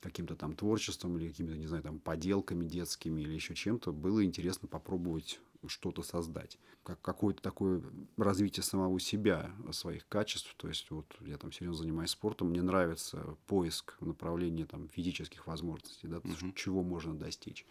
каким-то 0.00 0.36
там 0.36 0.54
творчеством 0.54 1.16
или 1.18 1.28
какими-то, 1.28 1.56
не 1.56 1.66
знаю, 1.66 1.82
там 1.82 1.98
поделками 2.00 2.64
детскими 2.64 3.22
или 3.22 3.32
еще 3.34 3.54
чем-то, 3.54 3.92
было 3.92 4.24
интересно 4.24 4.68
попробовать 4.68 5.40
что-то 5.68 6.02
создать. 6.02 6.58
Как 6.82 7.00
какое-то 7.00 7.42
такое 7.42 7.82
развитие 8.16 8.62
самого 8.62 9.00
себя, 9.00 9.50
своих 9.72 10.06
качеств. 10.08 10.54
То 10.56 10.68
есть 10.68 10.90
вот 10.90 11.06
я 11.20 11.38
там 11.38 11.52
серьезно 11.52 11.82
занимаюсь 11.84 12.10
спортом, 12.10 12.48
мне 12.50 12.62
нравится 12.62 13.36
поиск 13.46 13.96
в 14.00 14.06
направлении 14.06 14.64
там 14.64 14.88
физических 14.88 15.46
возможностей, 15.46 16.08
да, 16.08 16.20
Мгм. 16.22 16.52
чего 16.54 16.82
можно 16.82 17.14
достичь. 17.18 17.66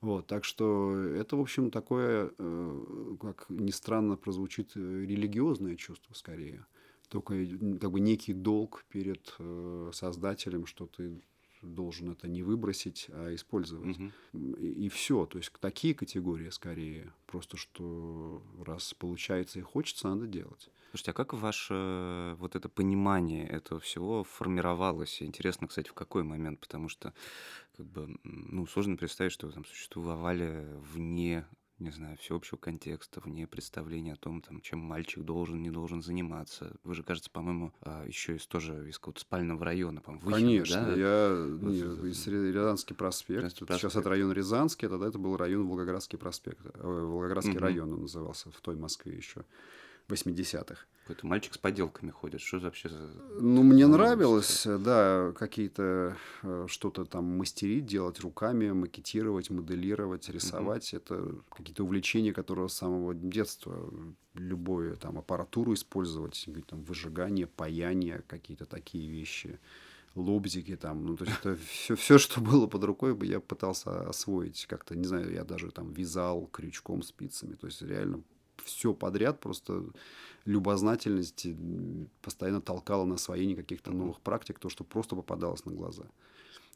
Вот, 0.00 0.26
так 0.26 0.44
что 0.44 0.94
это, 0.96 1.36
в 1.36 1.40
общем, 1.40 1.70
такое, 1.70 2.30
э, 2.38 3.16
как 3.20 3.46
ни 3.48 3.70
странно 3.70 4.16
прозвучит, 4.16 4.72
э, 4.76 4.80
религиозное 4.80 5.76
чувство 5.76 6.12
скорее. 6.14 6.66
Только 7.08 7.34
как 7.80 7.90
бы 7.90 8.00
некий 8.00 8.32
долг 8.34 8.84
перед 8.88 9.34
э, 9.38 9.90
создателем, 9.92 10.66
что 10.66 10.86
ты 10.86 11.22
должен 11.64 12.10
это 12.10 12.28
не 12.28 12.42
выбросить, 12.42 13.06
а 13.10 13.34
использовать. 13.34 13.98
Мгм. 13.98 14.12
И, 14.58 14.88
все. 14.88 15.26
То 15.26 15.38
есть 15.38 15.52
такие 15.60 15.94
категории 15.94 16.50
скорее. 16.50 17.12
Просто 17.26 17.56
что 17.56 18.42
раз 18.64 18.94
получается 18.94 19.58
и 19.58 19.62
хочется, 19.62 20.08
надо 20.08 20.26
делать. 20.26 20.70
Слушайте, 20.90 21.10
а 21.10 21.14
как 21.14 21.34
ваше 21.34 22.36
вот 22.38 22.54
это 22.54 22.68
понимание 22.68 23.48
этого 23.48 23.80
всего 23.80 24.24
формировалось? 24.24 25.22
Интересно, 25.22 25.66
кстати, 25.66 25.88
в 25.88 25.94
какой 25.94 26.22
момент? 26.22 26.60
Потому 26.60 26.88
что, 26.88 27.12
как 27.76 27.86
бы, 27.86 28.16
ну, 28.22 28.66
сложно 28.66 28.96
представить, 28.96 29.32
что 29.32 29.46
вы 29.46 29.52
там 29.52 29.64
существовали 29.64 30.68
вне 30.92 31.46
не 31.78 31.90
знаю, 31.90 32.16
всеобщего 32.18 32.56
контекста, 32.56 33.20
вне 33.20 33.46
представления 33.46 34.12
о 34.12 34.16
том, 34.16 34.40
там, 34.42 34.60
чем 34.60 34.78
мальчик 34.78 35.24
должен, 35.24 35.60
не 35.60 35.70
должен 35.70 36.02
заниматься. 36.02 36.76
Вы 36.84 36.94
же, 36.94 37.02
кажется, 37.02 37.30
по-моему, 37.30 37.72
а, 37.80 38.04
еще 38.06 38.36
из 38.36 38.46
тоже 38.46 38.88
из 38.88 38.98
какого-то 38.98 39.20
спального 39.20 39.64
района, 39.64 40.00
по-моему, 40.00 40.30
Конечно, 40.30 40.86
да? 40.86 40.94
я 40.94 41.46
не, 41.60 42.10
из 42.10 42.26
Рязанский 42.26 42.94
проспект. 42.94 43.42
Тут 43.58 43.68
Сейчас 43.68 43.80
проспект. 43.80 43.96
это 43.96 44.08
район 44.10 44.32
Рязанский, 44.32 44.86
а 44.86 44.90
тогда 44.90 45.08
это 45.08 45.18
был 45.18 45.36
район 45.36 45.66
Волгоградский 45.66 46.18
проспект. 46.18 46.64
э, 46.64 46.80
Волгоградский 46.80 47.54
Мгм. 47.54 47.62
район 47.62 47.92
он 47.92 48.00
назывался 48.02 48.50
в 48.50 48.60
той 48.60 48.76
Москве 48.76 49.16
еще. 49.16 49.44
80-х. 50.08 50.86
Какой-то 51.04 51.26
мальчик 51.26 51.52
с 51.52 51.58
поделками 51.58 52.10
ходит. 52.10 52.40
Что 52.40 52.58
за 52.58 52.66
вообще 52.66 52.88
за... 52.88 53.10
Ну, 53.38 53.62
мне 53.62 53.86
нравилось, 53.86 54.66
э, 54.66 54.78
да, 54.78 55.32
какие-то 55.36 56.16
э, 56.42 56.66
что-то 56.66 57.04
там 57.04 57.24
мастерить, 57.24 57.84
делать 57.84 58.20
руками, 58.20 58.70
макетировать, 58.70 59.50
моделировать, 59.50 60.30
рисовать. 60.30 60.94
Это 60.94 61.34
какие-то 61.50 61.84
увлечения, 61.84 62.32
которые 62.32 62.70
с 62.70 62.74
самого 62.74 63.14
детства. 63.14 63.90
Любое 64.32 64.96
там 64.96 65.18
аппаратуру 65.18 65.74
использовать, 65.74 66.48
там 66.68 66.82
выжигание, 66.84 67.46
паяние, 67.46 68.22
какие-то 68.26 68.64
такие 68.64 69.06
вещи. 69.10 69.60
лобзики 70.14 70.74
там, 70.74 71.04
ну, 71.04 71.16
то 71.18 71.26
есть 71.26 71.38
это 71.38 71.56
все, 71.68 71.96
все, 71.96 72.16
что 72.16 72.40
было 72.40 72.66
под 72.66 72.82
рукой, 72.84 73.14
я 73.26 73.40
пытался 73.40 74.08
освоить 74.08 74.64
как-то, 74.66 74.96
не 74.96 75.04
знаю, 75.04 75.30
я 75.32 75.44
даже 75.44 75.70
там 75.70 75.92
вязал 75.92 76.46
крючком, 76.46 77.02
спицами, 77.02 77.54
то 77.54 77.66
есть 77.66 77.82
реально 77.82 78.22
все 78.64 78.94
подряд, 78.94 79.40
просто 79.40 79.84
любознательность 80.44 81.46
постоянно 82.22 82.60
толкала 82.60 83.04
на 83.04 83.14
освоение 83.14 83.56
каких-то 83.56 83.90
новых 83.92 84.20
практик, 84.20 84.58
то, 84.58 84.68
что 84.68 84.84
просто 84.84 85.16
попадалось 85.16 85.64
на 85.64 85.72
глаза. 85.72 86.04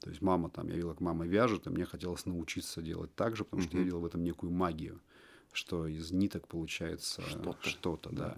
То 0.01 0.11
есть 0.11 0.23
мама 0.23 0.49
там, 0.49 0.69
я 0.69 0.75
видела, 0.75 0.93
как 0.93 1.01
мама 1.01 1.27
вяжет, 1.27 1.67
и 1.67 1.71
мне 1.71 1.85
хотелось 1.85 2.25
научиться 2.25 2.83
делать 2.83 3.14
так 3.14 3.37
же, 3.37 3.45
потому 3.45 3.62
что 3.62 3.77
я 3.77 3.83
видел 3.85 4.01
в 4.01 4.07
этом 4.07 4.23
некую 4.23 4.53
магию, 4.53 5.01
что 5.53 5.87
из 5.87 6.12
ниток 6.12 6.47
получается 6.47 7.23
Что-то. 7.23 7.69
что-то, 7.69 8.11
да. 8.11 8.29
Да. 8.29 8.37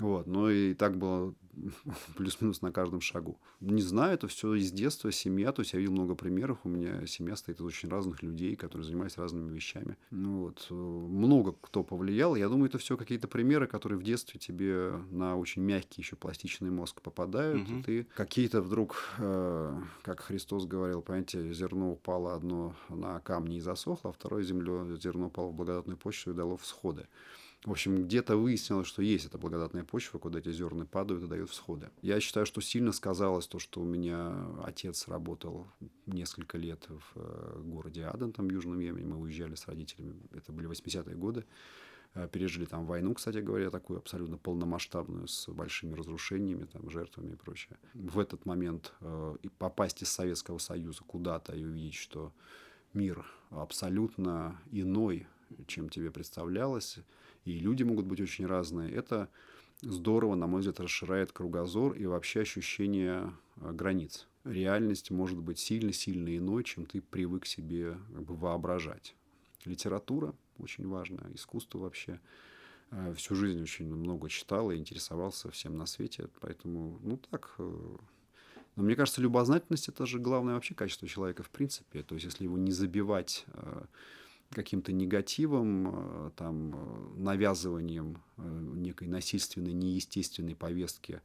Вот, 0.00 0.26
ну 0.26 0.50
и 0.50 0.74
так 0.74 0.96
было 0.98 1.34
плюс-минус 2.16 2.62
на 2.62 2.72
каждом 2.72 3.00
шагу. 3.00 3.38
Не 3.60 3.80
знаю, 3.80 4.14
это 4.14 4.26
все 4.26 4.54
из 4.54 4.72
детства, 4.72 5.12
семья, 5.12 5.52
то 5.52 5.60
есть 5.62 5.72
я 5.72 5.78
видел 5.78 5.92
много 5.92 6.16
примеров, 6.16 6.58
у 6.64 6.68
меня 6.68 7.06
семья 7.06 7.36
стоит 7.36 7.60
из 7.60 7.64
очень 7.64 7.88
разных 7.88 8.22
людей, 8.22 8.56
которые 8.56 8.84
занимаются 8.84 9.20
разными 9.20 9.54
вещами. 9.54 9.96
Ну 10.10 10.40
вот, 10.40 10.66
э, 10.68 10.74
много 10.74 11.52
кто 11.60 11.84
повлиял, 11.84 12.34
я 12.34 12.48
думаю, 12.48 12.66
это 12.68 12.78
все 12.78 12.96
какие-то 12.96 13.28
примеры, 13.28 13.68
которые 13.68 13.96
в 13.98 14.02
детстве 14.02 14.40
тебе 14.40 14.94
на 15.10 15.36
очень 15.36 15.62
мягкий 15.62 16.02
еще 16.02 16.16
пластичный 16.16 16.70
мозг 16.70 17.00
попадают, 17.00 17.68
Мгм. 17.68 17.78
и 17.78 17.82
ты 17.84 18.06
какие-то 18.16 18.62
вдруг, 18.62 18.96
э, 19.18 19.80
как 20.02 20.20
Христос 20.20 20.66
говорил, 20.66 21.02
понимаете, 21.02 21.52
зерно 21.54 21.92
упало 21.92 22.34
одно 22.34 22.74
на 22.88 23.20
камни 23.20 23.58
и 23.58 23.60
засохло, 23.60 24.10
а 24.10 24.12
второе 24.12 24.42
земле 24.42 24.96
зерно 25.00 25.26
упало 25.28 25.50
в 25.50 25.54
благодатную 25.54 25.96
почву 25.98 26.32
и 26.32 26.34
дало 26.34 26.56
всходы. 26.56 27.06
В 27.64 27.70
общем, 27.70 28.04
где-то 28.04 28.36
выяснилось, 28.36 28.86
что 28.86 29.00
есть 29.00 29.24
эта 29.24 29.38
благодатная 29.38 29.84
почва, 29.84 30.18
куда 30.18 30.38
эти 30.38 30.52
зерна 30.52 30.84
падают 30.84 31.24
и 31.24 31.26
дают 31.26 31.48
всходы. 31.48 31.90
Я 32.02 32.20
считаю, 32.20 32.44
что 32.44 32.60
сильно 32.60 32.92
сказалось 32.92 33.46
то, 33.46 33.58
что 33.58 33.80
у 33.80 33.84
меня 33.84 34.34
отец 34.62 35.08
работал 35.08 35.66
несколько 36.04 36.58
лет 36.58 36.86
в 36.88 37.02
э, 37.14 37.62
городе 37.64 38.04
Аден, 38.04 38.32
там 38.32 38.48
в 38.48 38.52
Южном 38.52 38.80
Йемене. 38.80 39.06
Мы 39.06 39.16
уезжали 39.16 39.54
с 39.54 39.66
родителями, 39.66 40.14
это 40.34 40.52
были 40.52 40.68
80-е 40.68 41.16
годы. 41.16 41.46
Э, 42.12 42.28
Пережили 42.30 42.66
там 42.66 42.84
войну, 42.84 43.14
кстати 43.14 43.38
говоря, 43.38 43.70
такую 43.70 43.98
абсолютно 43.98 44.36
полномасштабную, 44.36 45.26
с 45.26 45.48
большими 45.48 45.94
разрушениями, 45.94 46.66
там, 46.66 46.90
жертвами 46.90 47.32
и 47.32 47.36
прочее. 47.36 47.78
В 47.94 48.18
этот 48.18 48.44
момент 48.44 48.92
э, 49.00 49.36
и 49.42 49.48
попасть 49.48 50.02
из 50.02 50.10
Советского 50.10 50.58
Союза 50.58 51.02
куда-то 51.06 51.56
и 51.56 51.64
увидеть, 51.64 51.94
что 51.94 52.30
мир 52.92 53.24
абсолютно 53.48 54.60
иной, 54.70 55.26
чем 55.66 55.88
тебе 55.88 56.10
представлялось, 56.10 56.98
и 57.44 57.58
люди 57.58 57.82
могут 57.82 58.06
быть 58.06 58.20
очень 58.20 58.46
разные. 58.46 58.90
Это 58.92 59.28
здорово, 59.82 60.34
на 60.34 60.46
мой 60.46 60.60
взгляд, 60.60 60.80
расширяет 60.80 61.32
кругозор 61.32 61.92
и 61.94 62.06
вообще 62.06 62.40
ощущение 62.40 63.32
э, 63.56 63.72
границ. 63.72 64.26
Реальность 64.44 65.10
может 65.10 65.38
быть 65.38 65.58
сильно-сильно 65.58 66.36
иной, 66.36 66.64
чем 66.64 66.86
ты 66.86 67.00
привык 67.00 67.46
себе 67.46 67.96
как 68.12 68.24
бы, 68.24 68.36
воображать. 68.36 69.14
Литература 69.64 70.34
очень 70.58 70.86
важная, 70.86 71.26
искусство 71.34 71.78
вообще. 71.78 72.20
Э, 72.90 73.14
Всю 73.14 73.34
жизнь 73.34 73.62
очень 73.62 73.92
много 73.94 74.28
читал 74.28 74.70
и 74.70 74.76
интересовался 74.76 75.50
всем 75.50 75.76
на 75.76 75.86
свете, 75.86 76.28
поэтому, 76.40 76.98
ну 77.02 77.18
так, 77.18 77.54
э, 77.58 77.96
но 78.76 78.82
мне 78.82 78.96
кажется, 78.96 79.20
любознательность 79.20 79.88
это 79.88 80.04
же 80.04 80.18
главное 80.18 80.54
вообще 80.54 80.74
качество 80.74 81.06
человека 81.06 81.42
в 81.42 81.50
принципе. 81.50 82.02
То 82.02 82.16
есть, 82.16 82.24
если 82.24 82.44
его 82.44 82.58
не 82.58 82.72
забивать 82.72 83.46
каким-то 84.54 84.92
негативом, 84.92 85.88
э, 85.88 86.30
там, 86.36 86.74
э, 86.74 87.20
навязыванием 87.20 88.22
э, 88.38 88.42
некой 88.76 89.08
насильственной, 89.08 89.72
неестественной 89.72 90.54
повестки 90.54 91.20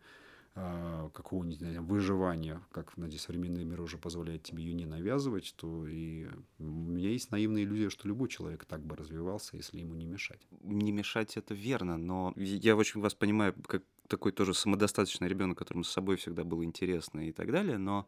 какого-нибудь 0.53 1.61
не 1.61 1.71
знаю, 1.71 1.83
выживания, 1.83 2.61
как 2.71 2.97
надеюсь, 2.97 3.21
современный 3.21 3.63
мир 3.63 3.81
уже 3.81 3.97
позволяет 3.97 4.43
тебе 4.43 4.63
ее 4.63 4.73
не 4.73 4.85
навязывать, 4.85 5.53
то 5.57 5.87
и 5.87 6.27
у 6.59 6.63
меня 6.63 7.09
есть 7.09 7.31
наивная 7.31 7.63
иллюзия, 7.63 7.89
что 7.89 8.07
любой 8.07 8.29
человек 8.29 8.65
так 8.65 8.81
бы 8.81 8.95
развивался, 8.95 9.57
если 9.57 9.79
ему 9.79 9.95
не 9.95 10.05
мешать. 10.05 10.41
Не 10.61 10.91
мешать 10.91 11.37
это 11.37 11.53
верно, 11.53 11.97
но 11.97 12.33
я 12.35 12.75
очень 12.75 13.01
вас 13.01 13.13
понимаю, 13.13 13.53
как 13.67 13.83
такой 14.09 14.31
тоже 14.31 14.53
самодостаточный 14.53 15.27
ребенок, 15.27 15.59
которому 15.59 15.83
с 15.83 15.91
собой 15.91 16.17
всегда 16.17 16.43
было 16.43 16.63
интересно 16.65 17.29
и 17.29 17.31
так 17.31 17.51
далее, 17.51 17.77
но 17.77 18.07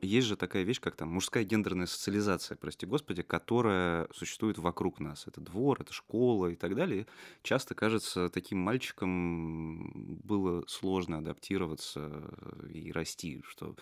есть 0.00 0.26
же 0.26 0.36
такая 0.36 0.62
вещь, 0.62 0.80
как 0.80 0.96
там 0.96 1.10
мужская 1.10 1.44
гендерная 1.44 1.86
социализация, 1.86 2.56
прости 2.56 2.86
господи, 2.86 3.22
которая 3.22 4.08
существует 4.14 4.58
вокруг 4.58 4.98
нас. 4.98 5.26
Это 5.26 5.42
двор, 5.42 5.78
это 5.80 5.92
школа 5.92 6.46
и 6.46 6.56
так 6.56 6.74
далее. 6.74 7.06
Часто 7.42 7.74
кажется, 7.74 8.30
таким 8.30 8.58
мальчикам 8.58 10.18
было 10.24 10.64
сложно 10.66 11.18
адаптироваться 11.18 11.59
и 12.72 12.92
расти, 12.92 13.42
что, 13.48 13.74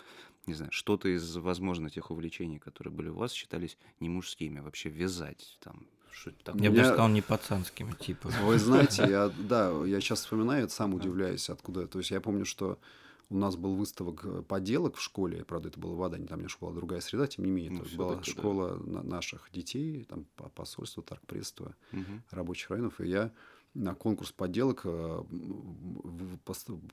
не 0.47 0.53
знаю, 0.53 0.71
что-то 0.71 1.09
из, 1.09 1.35
возможно, 1.37 1.89
тех 1.89 2.11
увлечений, 2.11 2.59
которые 2.59 2.93
были 2.93 3.09
у 3.09 3.15
вас, 3.15 3.31
считались 3.31 3.77
не 3.99 4.09
мужскими, 4.09 4.59
вообще 4.59 4.89
вязать, 4.89 5.57
там, 5.61 5.85
что-то 6.11 6.43
такое. 6.43 6.63
Я 6.63 6.71
бы 6.71 6.83
сказал, 6.83 7.09
не 7.09 7.21
пацанскими, 7.21 7.93
типа. 7.93 8.29
Вы 8.43 8.57
знаете, 8.59 9.03
я, 9.09 9.29
да, 9.29 9.71
я 9.85 9.99
сейчас 10.01 10.21
вспоминаю, 10.21 10.67
сам 10.69 10.93
удивляюсь, 10.93 11.49
откуда. 11.49 11.87
То 11.87 11.99
есть 11.99 12.11
я 12.11 12.19
помню, 12.21 12.45
что 12.45 12.79
у 13.31 13.37
нас 13.37 13.55
был 13.55 13.75
выставок 13.75 14.25
э, 14.25 14.41
поделок 14.41 14.95
в 14.95 15.01
школе, 15.01 15.45
правда, 15.45 15.69
это 15.69 15.79
было 15.79 15.93
в 15.95 16.01
Адане, 16.01 16.25
там 16.25 16.39
меня 16.39 16.49
школа 16.49 16.73
другая 16.73 16.99
среда, 16.99 17.27
тем 17.27 17.45
не 17.45 17.51
менее, 17.51 17.71
Ну, 17.71 17.81
это 17.83 17.95
была 17.95 18.15
да. 18.15 18.23
школа 18.23 18.75
на- 18.77 19.03
наших 19.03 19.49
детей, 19.53 20.03
там 20.05 20.25
по- 20.35 20.49
посольство, 20.49 21.03
торгпредство 21.03 21.75
Мгм. 21.91 22.23
рабочих 22.31 22.71
районов, 22.71 22.99
и 22.99 23.07
я 23.07 23.31
на 23.79 23.95
конкурс 23.95 24.31
поделок 24.31 24.81
э, 24.83 25.23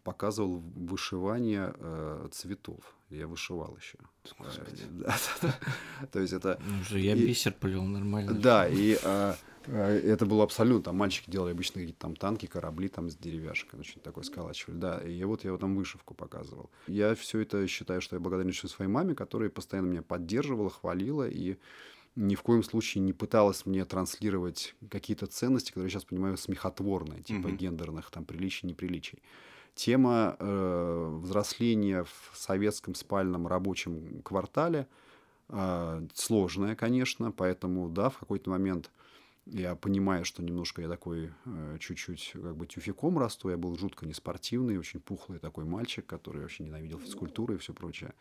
показывал 0.05 0.63
вышивание 0.75 1.75
э, 1.77 2.29
цветов. 2.31 2.95
Я 3.11 3.27
вышивал 3.27 3.77
еще. 3.77 3.99
То 6.13 6.21
есть 6.21 6.33
это 6.33 6.61
Ну 6.91 6.97
я 6.97 7.15
бисер 7.15 7.53
плел 7.53 7.83
нормально. 7.83 8.35
да, 8.35 8.69
и 8.69 8.97
а, 9.05 9.37
а, 9.67 9.91
это 9.91 10.27
было 10.27 10.45
абсолютно, 10.45 10.85
там 10.85 10.97
мальчики 10.97 11.31
делали 11.31 11.53
обычно 11.53 11.81
какие-то 11.81 12.01
там 12.01 12.17
танки, 12.17 12.47
корабли 12.47 12.89
там 12.89 13.11
с 13.11 13.17
деревяшек, 13.17 13.75
очень 13.75 14.01
такое 14.01 14.25
сколачивали, 14.25 14.77
да, 14.77 14.99
и 14.99 15.23
вот 15.25 15.45
я 15.45 15.53
вот 15.53 15.61
там 15.61 15.77
вышивку 15.77 16.15
показывал. 16.15 16.71
Я 16.87 17.15
все 17.15 17.41
это 17.41 17.67
считаю, 17.67 18.01
что 18.01 18.17
я 18.17 18.21
благодарен 18.21 18.51
еще 18.51 18.69
своей 18.69 18.91
маме, 18.91 19.15
которая 19.15 19.51
постоянно 19.51 19.87
меня 19.87 20.03
поддерживала, 20.03 20.71
хвалила 20.71 21.29
и 21.29 21.57
ни 22.17 22.35
в 22.35 22.43
коем 22.43 22.63
случае 22.63 23.03
не 23.05 23.13
пыталась 23.13 23.67
мне 23.67 23.85
транслировать 23.85 24.75
какие-то 24.91 25.27
ценности, 25.27 25.69
которые 25.69 25.87
я 25.87 25.91
сейчас 25.91 26.05
понимаю 26.05 26.37
смехотворные, 26.37 27.23
типа 27.23 27.49
Мгм. 27.49 27.57
гендерных 27.59 28.11
там 28.11 28.25
приличий, 28.25 28.67
неприличий. 28.69 29.23
Тема 29.75 30.37
э, 30.39 31.19
взросления 31.23 32.05
в 32.05 32.33
советском 32.35 32.95
спальном 32.95 33.47
рабочем 33.47 34.23
квартале 34.23 34.89
а, 35.49 36.03
сложная, 36.15 36.75
конечно, 36.75 37.31
поэтому, 37.31 37.89
да, 37.89 38.09
в 38.11 38.19
какой-то 38.19 38.51
момент 38.51 38.91
я 39.47 39.77
понимаю, 39.77 40.25
что 40.25 40.43
немножко 40.43 40.83
я 40.83 40.89
такой 40.89 41.31
э, 41.45 41.77
чуть-чуть 41.79 42.33
как 42.33 42.57
бы 42.57 42.67
тюфяком 42.67 43.17
расту, 43.19 43.49
я 43.51 43.57
был 43.57 43.77
жутко 43.79 44.07
неспортивный, 44.07 44.77
очень 44.77 44.99
пухлый 45.01 45.39
такой 45.39 45.65
мальчик, 45.65 46.05
который 46.05 46.43
вообще 46.43 46.65
ненавидел 46.65 46.99
физкультуру 46.99 47.55
и 47.55 47.59
все 47.59 47.73
прочее. 47.73 48.15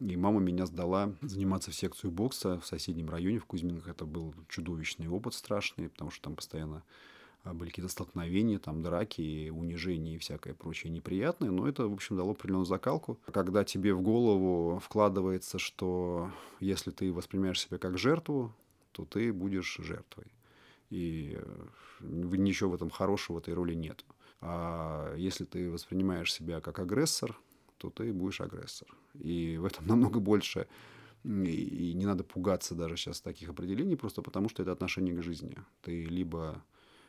И 0.00 0.16
мама 0.16 0.40
меня 0.40 0.66
сдала 0.66 1.14
заниматься 1.20 1.70
в 1.70 1.74
секцию 1.74 2.10
бокса 2.10 2.58
в 2.60 2.66
соседнем 2.66 3.08
районе, 3.08 3.38
в 3.38 3.46
Кузьминках. 3.46 3.88
Это 3.88 4.04
был 4.04 4.34
чудовищный 4.48 5.08
опыт 5.08 5.34
страшный, 5.34 5.88
потому 5.88 6.10
что 6.10 6.24
там 6.24 6.36
постоянно 6.36 6.82
а, 7.44 7.54
были 7.54 7.68
какие-то 7.68 7.90
столкновения, 7.90 8.58
там 8.58 8.82
драки, 8.82 9.50
унижения 9.50 10.16
и 10.16 10.18
всякое 10.18 10.54
прочее 10.54 10.90
неприятное, 10.90 11.50
но 11.50 11.68
это, 11.68 11.86
в 11.86 11.92
общем, 11.92 12.16
дало 12.16 12.32
определенную 12.32 12.64
закалку. 12.64 13.18
Когда 13.32 13.64
тебе 13.64 13.94
в 13.94 14.00
голову 14.00 14.80
вкладывается, 14.80 15.58
что 15.58 16.30
если 16.58 16.90
ты 16.90 17.12
воспринимаешь 17.12 17.60
себя 17.60 17.78
как 17.78 17.98
жертву, 17.98 18.52
то 18.92 19.04
ты 19.04 19.32
будешь 19.32 19.76
жертвой. 19.78 20.26
И 20.90 21.36
э, 21.36 21.66
ничего 22.00 22.70
в 22.70 22.74
этом 22.74 22.90
хорошего 22.90 23.36
в 23.36 23.38
этой 23.40 23.54
роли 23.54 23.74
нет. 23.74 24.04
А 24.40 25.14
если 25.16 25.44
ты 25.44 25.70
воспринимаешь 25.70 26.32
себя 26.32 26.60
как 26.60 26.78
агрессор, 26.78 27.38
то 27.78 27.90
ты 27.90 28.12
будешь 28.12 28.40
агрессор. 28.40 28.88
И 29.14 29.56
в 29.58 29.64
этом 29.64 29.86
намного 29.88 30.20
больше 30.20 30.66
И, 31.24 31.94
не 31.94 32.06
надо 32.06 32.24
пугаться 32.24 32.74
даже 32.74 32.96
сейчас 32.96 33.20
таких 33.20 33.48
определений, 33.48 33.96
просто 33.96 34.22
потому 34.22 34.48
что 34.48 34.62
это 34.62 34.72
отношение 34.72 35.14
к 35.14 35.22
жизни. 35.22 35.56
Ты 35.82 36.04
либо 36.04 36.62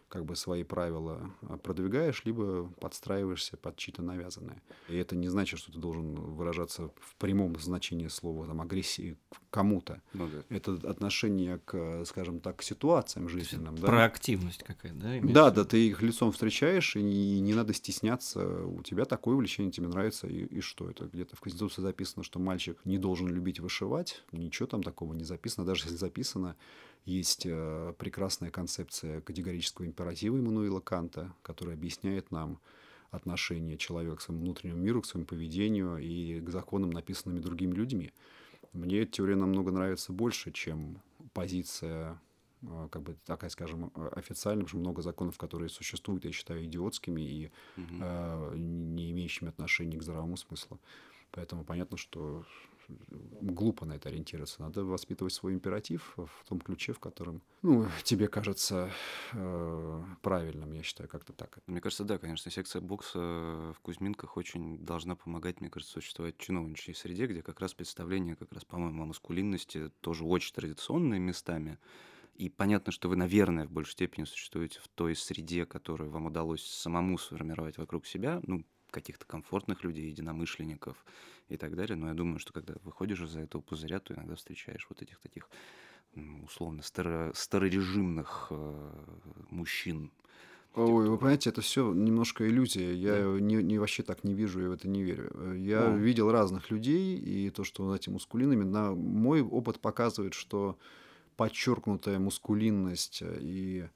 как 0.09 0.25
бы 0.25 0.35
свои 0.35 0.63
правила 0.63 1.31
а, 1.41 1.57
продвигаешь, 1.57 2.23
либо 2.25 2.67
подстраиваешься 2.79 3.57
под 3.57 3.75
чьи-то 3.77 4.01
навязанные. 4.01 4.61
И 4.87 4.95
это 4.95 5.15
не 5.15 5.27
значит, 5.27 5.59
что 5.59 5.71
ты 5.71 5.79
должен 5.79 6.15
выражаться 6.15 6.89
в 6.99 7.15
прямом 7.17 7.59
значении 7.59 8.07
слова 8.07 8.45
там, 8.45 8.61
агрессии 8.61 9.17
к 9.29 9.37
кому-то. 9.49 10.01
Ну 10.13 10.27
да. 10.27 10.43
Это 10.55 10.73
отношение 10.89 11.59
к, 11.59 12.05
скажем 12.05 12.39
так, 12.39 12.57
к 12.57 12.63
ситуациям 12.63 13.29
жизненным. 13.29 13.77
Да? 13.77 13.87
Проактивность 13.87 14.63
какая-то, 14.63 14.97
да? 14.99 15.19
Да, 15.23 15.51
да, 15.51 15.65
ты 15.65 15.87
их 15.87 16.01
лицом 16.01 16.31
встречаешь, 16.31 16.95
и 16.95 17.03
не, 17.03 17.39
не 17.39 17.53
надо 17.53 17.73
стесняться. 17.73 18.65
У 18.65 18.83
тебя 18.83 19.05
такое 19.05 19.35
увлечение, 19.35 19.71
тебе 19.71 19.87
нравится, 19.87 20.27
и, 20.27 20.45
и 20.45 20.61
что 20.61 20.89
это? 20.89 21.05
Где-то 21.05 21.35
в 21.35 21.41
Конституции 21.41 21.81
записано, 21.81 22.23
что 22.23 22.39
мальчик 22.39 22.79
не 22.85 22.97
должен 22.97 23.27
любить 23.27 23.59
вышивать. 23.59 24.23
Ничего 24.31 24.67
там 24.67 24.83
такого 24.83 25.13
не 25.13 25.23
записано. 25.23 25.65
Даже 25.65 25.85
если 25.85 25.97
записано, 25.97 26.55
есть 27.05 27.45
э, 27.45 27.93
прекрасная 27.97 28.51
концепция 28.51 29.21
категорического 29.21 29.85
императива 29.85 30.37
Иммануила 30.37 30.79
Канта, 30.79 31.33
которая 31.43 31.75
объясняет 31.75 32.31
нам 32.31 32.59
отношение 33.11 33.77
человека 33.77 34.17
к 34.17 34.21
своему 34.21 34.43
внутреннему 34.43 34.79
миру, 34.81 35.01
к 35.01 35.05
своему 35.05 35.25
поведению 35.27 35.97
и 35.97 36.41
к 36.41 36.49
законам, 36.49 36.89
написанными 36.89 37.39
другими 37.39 37.73
людьми. 37.73 38.11
Мне 38.73 39.01
эта 39.01 39.11
теория 39.13 39.35
намного 39.35 39.71
нравится 39.71 40.11
больше, 40.11 40.51
чем 40.51 41.01
позиция 41.33 42.19
э, 42.63 42.87
как 42.91 43.03
бы 43.03 43.15
такая, 43.25 43.49
скажем, 43.49 43.91
э, 43.95 44.07
официальная, 44.15 44.65
потому 44.65 44.69
что 44.69 44.77
много 44.89 45.01
законов, 45.01 45.37
которые 45.37 45.69
существуют, 45.69 46.25
я 46.25 46.31
считаю 46.31 46.65
идиотскими 46.65 47.21
и 47.21 47.51
Мгм. 47.77 47.99
э, 48.01 48.53
не 48.57 49.11
имеющими 49.11 49.49
отношения 49.49 49.97
к 49.97 50.03
здравому 50.03 50.35
смыслу. 50.37 50.79
Поэтому 51.31 51.63
понятно, 51.63 51.97
что 51.97 52.43
глупо 52.87 53.85
на 53.85 53.93
это 53.93 54.09
ориентироваться. 54.09 54.61
Надо 54.61 54.83
воспитывать 54.83 55.33
свой 55.33 55.53
императив 55.53 56.13
в 56.15 56.47
том 56.47 56.59
ключе, 56.59 56.93
в 56.93 56.99
котором 56.99 57.41
ну, 57.61 57.85
тебе 58.03 58.27
кажется 58.27 58.91
э, 59.33 60.03
правильным, 60.21 60.71
я 60.73 60.83
считаю, 60.83 61.09
как-то 61.09 61.33
так. 61.33 61.59
Мне 61.67 61.81
кажется, 61.81 62.03
да, 62.03 62.17
конечно, 62.17 62.51
секция 62.51 62.81
бокса 62.81 63.19
в 63.19 63.77
Кузьминках 63.81 64.37
очень 64.37 64.79
должна 64.79 65.15
помогать, 65.15 65.61
мне 65.61 65.69
кажется, 65.69 65.93
существовать 65.93 66.35
в 66.37 66.39
чиновничьей 66.39 66.95
среде, 66.95 67.27
где 67.27 67.41
как 67.41 67.59
раз 67.59 67.73
представление, 67.73 68.35
как 68.35 68.51
раз, 68.53 68.65
по-моему, 68.65 69.03
о 69.03 69.05
маскулинности 69.07 69.89
тоже 70.01 70.23
очень 70.23 70.53
традиционные 70.53 71.19
местами. 71.19 71.79
И 72.35 72.49
понятно, 72.49 72.91
что 72.91 73.07
вы, 73.07 73.15
наверное, 73.15 73.65
в 73.65 73.71
большей 73.71 73.93
степени 73.93 74.25
существуете 74.25 74.79
в 74.81 74.89
той 74.89 75.15
среде, 75.15 75.65
которую 75.65 76.11
вам 76.11 76.25
удалось 76.25 76.65
самому 76.65 77.17
сформировать 77.17 77.77
вокруг 77.77 78.05
себя, 78.05 78.41
ну, 78.43 78.65
каких-то 78.95 79.25
комфортных 79.25 79.83
людей, 79.83 80.07
единомышленников 80.09 81.05
и 81.49 81.57
так 81.57 81.75
далее. 81.75 81.95
Но 81.97 82.07
я 82.09 82.15
думаю, 82.15 82.39
что 82.39 82.53
когда 82.53 82.75
выходишь 82.83 83.21
из-за 83.21 83.41
этого 83.41 83.61
пузыря, 83.61 83.99
то 83.99 84.13
иногда 84.15 84.35
встречаешь 84.35 84.87
вот 84.89 85.01
этих 85.03 85.19
таких 85.21 85.49
условно 86.43 86.81
старо- 86.81 87.33
старорежимных 87.35 88.47
э, 88.51 88.91
мужчин, 89.51 90.11
Ой, 90.73 91.07
вы 91.09 91.17
понимаете, 91.17 91.49
это 91.51 91.61
все 91.61 91.93
немножко 91.93 92.45
иллюзия. 92.47 92.93
Я 92.93 93.23
не, 93.39 93.55
не 93.63 93.79
вообще 93.79 94.03
так 94.03 94.25
не 94.25 94.33
вижу 94.33 94.61
и 94.61 94.67
в 94.67 94.73
это 94.73 94.89
не 94.89 95.03
верю. 95.03 95.31
Э, 95.33 95.55
Я 95.57 95.87
Ну. 95.87 95.95
видел 95.95 96.29
разных 96.31 96.69
людей, 96.69 97.17
и 97.17 97.49
то, 97.49 97.63
что 97.63 97.95
эти 97.95 98.09
мускулинами, 98.09 98.63
на 98.65 98.91
мой 98.93 99.41
опыт 99.41 99.79
показывает, 99.79 100.33
что 100.33 100.77
подчеркнутая 101.37 102.19
мускулинность 102.19 103.21
и 103.23 103.81
м, 103.81 103.89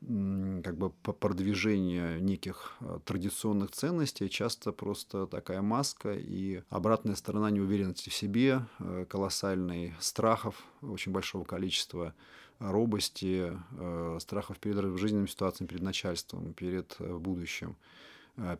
как 0.00 0.78
бы 0.78 0.90
продвижение 0.90 2.20
неких 2.20 2.76
э, 2.80 3.00
традиционных 3.04 3.72
ценностей 3.72 4.30
часто 4.30 4.70
просто 4.70 5.26
такая 5.26 5.60
маска 5.60 6.14
и 6.14 6.62
обратная 6.70 7.16
сторона 7.16 7.50
неуверенности 7.50 8.08
в 8.08 8.14
себе, 8.14 8.62
э, 8.78 9.06
колоссальной 9.08 9.94
страхов 9.98 10.62
очень 10.82 11.10
большого 11.10 11.44
количества 11.44 12.14
робости, 12.60 13.52
э, 13.72 14.18
страхов 14.20 14.58
перед 14.60 14.98
жизненными 14.98 15.26
ситуациями, 15.26 15.68
перед 15.68 15.82
начальством, 15.82 16.54
перед 16.54 16.96
будущим, 17.00 17.76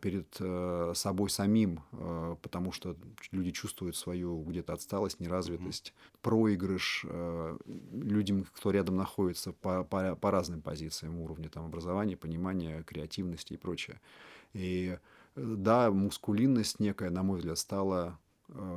перед 0.01 0.35
э, 0.39 0.91
собой 0.95 1.29
самим, 1.29 1.81
э, 1.91 2.35
потому 2.41 2.71
что 2.71 2.95
люди 3.31 3.51
чувствуют 3.51 3.95
свою 3.95 4.43
где-то 4.43 4.73
отсталость, 4.73 5.19
неразвитость, 5.19 5.93
проигрыш 6.21 7.05
э, 7.07 7.57
людям, 7.93 8.45
кто 8.53 8.71
рядом 8.71 8.97
находится 8.97 9.53
по, 9.53 9.83
по, 9.83 10.15
по 10.15 10.31
разным 10.31 10.61
позициям 10.61 11.19
уровня 11.19 11.49
там, 11.49 11.65
образования, 11.65 12.17
понимания, 12.17 12.83
креативности 12.83 13.53
и 13.53 13.57
прочее. 13.57 14.01
И 14.53 14.97
э, 15.35 15.55
да, 15.57 15.91
мускулинность 15.91 16.79
некая, 16.79 17.09
на 17.09 17.23
мой 17.23 17.37
взгляд, 17.37 17.57
стала 17.57 18.07
э, 18.07 18.28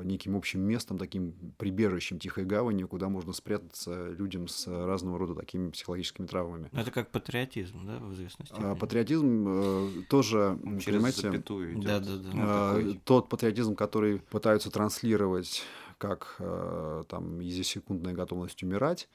неким 0.05 0.37
общим 0.37 0.61
местом, 0.61 0.99
таким 0.99 1.33
прибежищем, 1.57 2.19
тихой 2.19 2.45
гаванью, 2.45 2.89
куда 2.89 3.09
можно 3.09 3.33
спрятаться 3.33 4.09
людям 4.11 4.49
с 4.49 4.67
разного 4.67 5.19
рода 5.19 5.35
такими 5.35 5.71
психологическими 5.71 6.27
травмами. 6.27 6.69
Ну, 6.73 6.81
Это 6.81 6.91
как 6.91 7.11
патриотизм, 7.11 7.87
да, 7.87 7.99
в 7.99 8.13
известной 8.13 8.47
А. 8.51 8.75
Патриотизм 8.75 9.45
э, 9.49 10.03
тоже, 10.09 10.59
через 10.81 10.85
понимаете, 10.85 11.21
запятую 11.23 11.75
идет. 11.75 11.85
Да, 11.85 12.01
да, 12.01 12.17
да. 12.17 12.31
Ну, 12.33 12.43
а, 12.45 12.77
такой- 12.79 13.01
тот 13.05 13.29
патриотизм, 13.29 13.75
который 13.75 14.19
пытаются 14.19 14.71
транслировать 14.71 15.63
как 15.99 16.37
э, 16.41 17.05
там 17.09 17.41
ежесекундная 17.41 18.13
готовность 18.13 18.63
умирать 18.63 19.09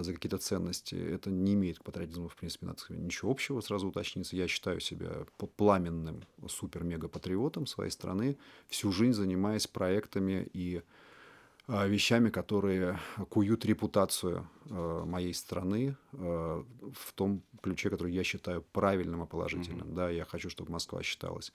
за 0.00 0.12
какие-то 0.14 0.38
ценности, 0.38 0.94
это 0.94 1.30
не 1.30 1.54
имеет 1.54 1.78
к 1.78 1.84
патриотизму, 1.84 2.28
в 2.28 2.36
принципе, 2.36 2.66
надо 2.66 2.80
сказать, 2.80 3.02
ничего 3.02 3.30
общего, 3.30 3.60
сразу 3.60 3.88
уточниться. 3.88 4.36
Я 4.36 4.48
считаю 4.48 4.80
себя 4.80 5.26
пламенным 5.56 6.24
супер-мега-патриотом 6.46 7.66
своей 7.66 7.90
страны, 7.90 8.36
всю 8.68 8.92
жизнь 8.92 9.12
занимаясь 9.14 9.66
проектами 9.66 10.48
и 10.52 10.82
а, 11.68 11.86
вещами, 11.86 12.30
которые 12.30 12.98
куют 13.28 13.64
репутацию 13.64 14.48
э, 14.68 15.02
моей 15.06 15.32
страны 15.32 15.96
в 16.12 17.12
том 17.14 17.42
ключе, 17.62 17.88
который 17.88 18.12
я 18.12 18.24
считаю 18.24 18.62
правильным 18.62 19.22
и 19.22 19.26
положительным. 19.26 19.94
Да, 19.94 20.10
я 20.10 20.24
хочу, 20.24 20.50
чтобы 20.50 20.72
Москва 20.72 21.02
считалась 21.02 21.52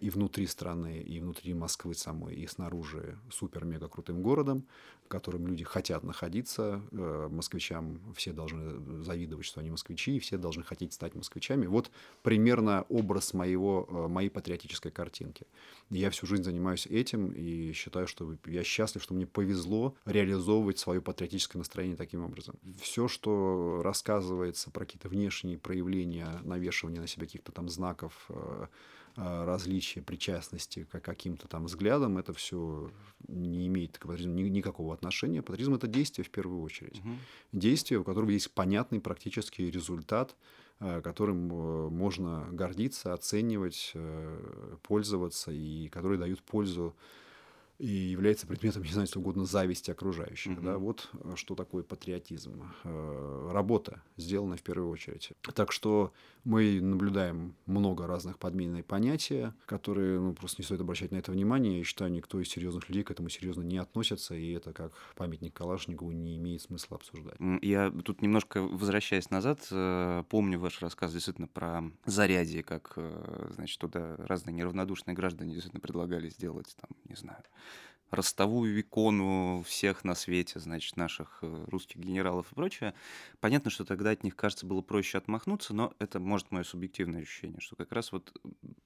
и 0.00 0.10
внутри 0.10 0.46
страны, 0.46 1.00
и 1.00 1.20
внутри 1.20 1.54
Москвы 1.54 1.94
самой, 1.94 2.34
и 2.34 2.46
снаружи 2.46 3.18
супер-мега 3.30 3.88
крутым 3.88 4.22
городом, 4.22 4.66
в 5.06 5.08
котором 5.08 5.46
люди 5.46 5.64
хотят 5.64 6.02
находиться. 6.02 6.82
Э, 6.90 7.28
москвичам 7.30 8.00
все 8.14 8.32
должны 8.32 9.04
завидовать, 9.04 9.46
что 9.46 9.60
они 9.60 9.70
москвичи, 9.70 10.16
и 10.16 10.18
все 10.18 10.36
должны 10.36 10.64
хотеть 10.64 10.92
стать 10.92 11.14
москвичами. 11.14 11.66
Вот 11.66 11.90
примерно 12.22 12.84
образ 12.88 13.32
моего, 13.32 13.86
э, 13.88 14.08
моей 14.08 14.28
патриотической 14.28 14.90
картинки. 14.90 15.46
Я 15.90 16.10
всю 16.10 16.26
жизнь 16.26 16.42
занимаюсь 16.42 16.86
этим 16.86 17.30
и 17.30 17.72
считаю, 17.72 18.08
что 18.08 18.36
я 18.46 18.64
счастлив, 18.64 19.02
что 19.02 19.14
мне 19.14 19.26
повезло 19.26 19.94
реализовывать 20.06 20.78
свое 20.78 21.00
патриотическое 21.00 21.60
настроение 21.60 21.96
таким 21.96 22.24
образом. 22.24 22.56
Все, 22.80 23.06
что 23.06 23.80
рассказывается 23.84 24.70
про 24.72 24.84
какие-то 24.84 25.08
внешние 25.08 25.56
проявления, 25.56 26.40
навешивания 26.42 27.00
на 27.00 27.06
себя 27.06 27.26
каких-то 27.26 27.52
там 27.52 27.68
знаков, 27.68 28.26
э, 28.28 28.34
э, 28.34 28.66
различия, 29.16 30.02
причастности 30.02 30.84
к 30.84 31.00
каким-то 31.00 31.48
там 31.48 31.64
взглядам, 31.64 32.18
это 32.18 32.32
все 32.32 32.90
не 33.28 33.66
имеет 33.66 33.98
к 33.98 34.02
патриотизму 34.02 34.34
ни- 34.34 34.48
никакого 34.48 34.94
отношения. 34.94 35.42
Патриотизм– 35.42 35.74
это 35.76 35.86
действие 35.86 36.24
в 36.24 36.30
первую 36.30 36.62
очередь. 36.62 37.00
Мгм. 37.00 37.18
Действие, 37.52 38.00
у 38.00 38.04
которого 38.04 38.30
есть 38.30 38.50
понятный 38.52 39.00
практический 39.00 39.70
результат, 39.70 40.36
э, 40.80 41.00
которым 41.00 41.50
э, 41.50 41.88
можно 41.88 42.46
гордиться, 42.52 43.14
оценивать, 43.14 43.92
э, 43.94 44.76
пользоваться, 44.82 45.50
и 45.50 45.88
который 45.88 46.18
дают 46.18 46.42
пользу 46.42 46.94
и 47.78 47.86
является 47.86 48.46
предметом, 48.46 48.82
не 48.82 48.90
знаю, 48.90 49.06
если 49.06 49.18
угодно, 49.18 49.44
зависти 49.44 49.90
окружающих. 49.90 50.52
Мгм. 50.52 50.64
Да? 50.64 50.78
Вот 50.78 51.10
э, 51.12 51.34
что 51.36 51.54
такое 51.54 51.82
патриотизм. 51.82 52.72
Э, 52.84 53.50
Работа, 53.52 54.02
сделана 54.16 54.56
в 54.56 54.62
первую 54.62 54.90
очередь. 54.90 55.32
Так 55.54 55.72
что 55.72 56.12
мы 56.44 56.80
наблюдаем 56.80 57.54
много 57.66 58.06
разных 58.06 58.38
подменной 58.38 58.82
понятия, 58.82 59.54
которые 59.66 60.20
ну, 60.20 60.32
просто 60.32 60.62
не 60.62 60.64
стоит 60.64 60.80
обращать 60.80 61.12
на 61.12 61.16
это 61.16 61.32
внимание. 61.32 61.78
Я 61.78 61.84
считаю, 61.84 62.10
никто 62.10 62.40
из 62.40 62.48
серьезных 62.48 62.88
людей 62.88 63.04
к 63.04 63.10
этому 63.10 63.28
серьезно 63.28 63.62
не 63.62 63.78
относится, 63.78 64.34
и 64.34 64.52
это 64.52 64.72
как 64.72 64.92
памятник 65.14 65.54
Калашникову 65.54 66.12
не 66.12 66.36
имеет 66.38 66.62
смысла 66.62 66.96
обсуждать. 66.96 67.36
Я 67.62 67.90
тут 67.90 68.22
немножко 68.22 68.62
возвращаясь 68.62 69.30
назад, 69.30 69.66
э, 69.70 70.24
помню 70.28 70.58
ваш 70.58 70.80
рассказ 70.80 71.12
действительно 71.12 71.48
про 71.48 71.82
зарядье, 72.04 72.62
как, 72.62 72.98
значит, 73.50 73.78
туда 73.80 74.16
разные 74.18 74.54
неравнодушные 74.54 75.14
граждане 75.14 75.52
действительно 75.52 75.80
предлагали 75.80 76.28
сделать, 76.28 76.74
там, 76.80 76.90
не 77.08 77.16
знаю, 77.16 77.42
ростовую 78.10 78.80
икону 78.80 79.62
всех 79.66 80.04
на 80.04 80.14
свете, 80.14 80.60
значит, 80.60 80.96
наших 80.96 81.40
э, 81.42 81.64
русских 81.68 81.98
генералов 82.00 82.52
и 82.52 82.54
прочее. 82.54 82.94
Понятно, 83.40 83.70
что 83.70 83.84
тогда 83.84 84.10
от 84.10 84.22
них, 84.24 84.36
кажется, 84.36 84.66
было 84.66 84.80
проще 84.80 85.18
отмахнуться, 85.18 85.74
но 85.74 85.92
это, 85.98 86.20
может, 86.20 86.50
мое 86.50 86.64
субъективное 86.64 87.22
ощущение, 87.22 87.60
что 87.60 87.76
как 87.76 87.92
раз 87.92 88.12
вот 88.12 88.32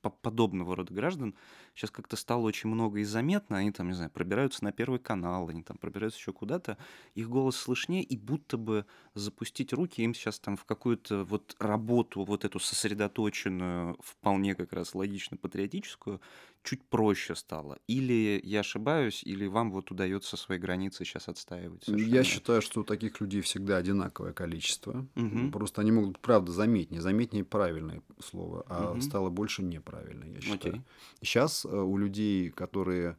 по- 0.00 0.10
подобного 0.10 0.76
рода 0.76 0.92
граждан 0.92 1.34
сейчас 1.74 1.90
как-то 1.90 2.16
стало 2.16 2.42
очень 2.42 2.70
много 2.70 3.00
и 3.00 3.04
заметно, 3.04 3.58
они 3.58 3.72
там, 3.72 3.88
не 3.88 3.94
знаю, 3.94 4.10
пробираются 4.10 4.64
на 4.64 4.72
Первый 4.72 4.98
канал, 4.98 5.48
они 5.48 5.62
там 5.62 5.76
пробираются 5.76 6.18
еще 6.18 6.32
куда-то, 6.32 6.78
их 7.14 7.28
голос 7.28 7.56
слышнее, 7.56 8.02
и 8.02 8.16
будто 8.16 8.56
бы 8.56 8.86
запустить 9.14 9.72
руки 9.72 10.02
им 10.02 10.14
сейчас 10.14 10.38
там 10.40 10.56
в 10.56 10.64
какую-то 10.64 11.24
вот 11.24 11.56
работу, 11.58 12.24
вот 12.24 12.44
эту 12.44 12.58
сосредоточенную, 12.58 13.96
вполне 14.00 14.54
как 14.54 14.72
раз 14.72 14.94
логично 14.94 15.36
патриотическую, 15.36 16.20
чуть 16.62 16.84
проще 16.88 17.34
стало. 17.34 17.78
Или 17.86 18.40
я 18.44 18.60
ошибаюсь, 18.60 19.09
ошибаюсь, 19.10 19.22
или 19.24 19.46
вам 19.46 19.70
вот 19.72 19.90
удается 19.90 20.36
свои 20.36 20.58
границы 20.58 21.04
сейчас 21.04 21.28
отстаивать? 21.28 21.84
Я 21.86 21.96
совершенно? 21.96 22.24
считаю, 22.24 22.62
что 22.62 22.82
таких 22.82 23.20
людей 23.20 23.40
всегда 23.40 23.76
одинаковое 23.76 24.32
количество. 24.32 25.06
Мгм. 25.14 25.50
Просто 25.52 25.80
они 25.82 25.92
могут, 25.92 26.18
правда, 26.20 26.52
заметнее. 26.52 27.00
Заметнее 27.00 27.44
правильное 27.44 28.02
слово, 28.20 28.64
а 28.68 28.92
Мгм. 28.92 29.02
стало 29.02 29.30
больше 29.30 29.62
неправильно, 29.62 30.24
я 30.24 30.40
считаю. 30.40 30.74
Окей. 30.74 30.82
Сейчас 31.22 31.64
э, 31.64 31.68
у 31.68 31.96
людей, 31.98 32.50
которые 32.50 33.16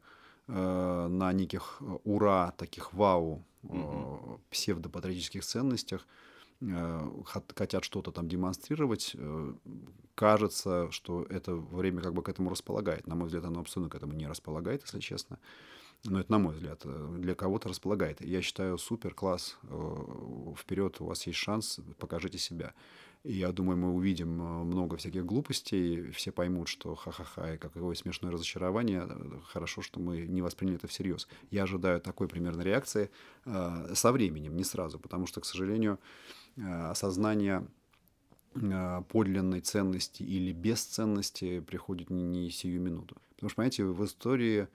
э, 0.48 1.08
на 1.08 1.34
неких 1.34 1.78
э, 1.82 1.98
ура, 2.04 2.52
таких 2.58 2.94
вау, 2.94 3.44
э, 3.64 3.68
Мгм. 3.68 4.39
псевдопатриотических 4.50 5.44
ценностях 5.44 6.08
хот- 6.62 7.56
хотят 7.56 7.84
что-то 7.84 8.12
там 8.12 8.28
демонстрировать, 8.28 9.16
кажется, 10.14 10.92
что 10.92 11.24
это 11.24 11.56
время 11.56 12.02
как 12.02 12.14
бы 12.14 12.22
к 12.22 12.30
этому 12.30 12.50
располагает. 12.52 13.08
На 13.08 13.16
мой 13.16 13.26
взгляд, 13.26 13.46
оно 13.46 13.60
абсолютно 13.62 13.89
к 13.89 13.96
этому 13.96 14.14
не 14.14 14.28
располагает, 14.28 14.84
если 14.84 15.00
честно. 15.00 15.39
Но 16.06 16.20
это, 16.20 16.32
на 16.32 16.39
мой 16.39 16.56
взгляд, 16.56 16.82
э, 16.84 17.16
для 17.20 17.36
кого-то 17.36 17.70
располагает. 17.70 18.22
Я 18.22 18.41
считаю, 18.41 18.78
супер, 18.78 19.14
класс, 19.14 19.58
вперед, 20.58 20.99
у 20.99 21.06
вас 21.06 21.28
есть 21.28 21.39
шанс, 21.39 21.80
покажите 21.99 22.38
себя. 22.38 22.74
И 23.24 23.34
я 23.34 23.52
думаю, 23.52 23.78
мы 23.78 23.93
увидим 23.93 24.41
э, 24.41 24.64
много 24.64 24.97
всяких 24.97 25.26
глупостей, 25.26 26.10
все 26.10 26.32
поймут, 26.32 26.68
что 26.68 26.95
ха-ха-ха, 26.95 27.54
и 27.54 27.58
какое 27.58 27.93
смешное 27.93 28.32
разочарование. 28.32 29.06
Э, 29.08 29.39
Хорошо, 29.45 29.84
что 29.84 29.99
мы 29.99 30.26
не 30.26 30.41
восприняли 30.41 30.78
это 30.78 30.88
всерьез. 30.88 31.28
Я 31.52 31.64
ожидаю 31.64 32.02
такой 32.02 32.28
примерно 32.28 32.64
реакции 32.64 33.12
э, 33.45 33.93
со 33.93 34.12
временем, 34.12 34.56
не 34.56 34.64
сразу, 34.64 34.97
потому 34.97 35.28
что, 35.28 35.39
к 35.39 35.45
сожалению, 35.45 35.99
э, 36.58 36.62
осознание 36.64 37.68
э, 38.56 39.02
подлинной 39.08 39.62
ценности 39.62 40.24
или 40.24 40.52
бесценности 40.52 41.60
приходит 41.60 42.10
не 42.10 42.49
сию 42.49 42.82
минуту. 42.82 43.18
Потому 43.36 43.49
что, 43.49 43.56
понимаете, 43.58 43.86
в 43.86 44.04
истории 44.04 44.68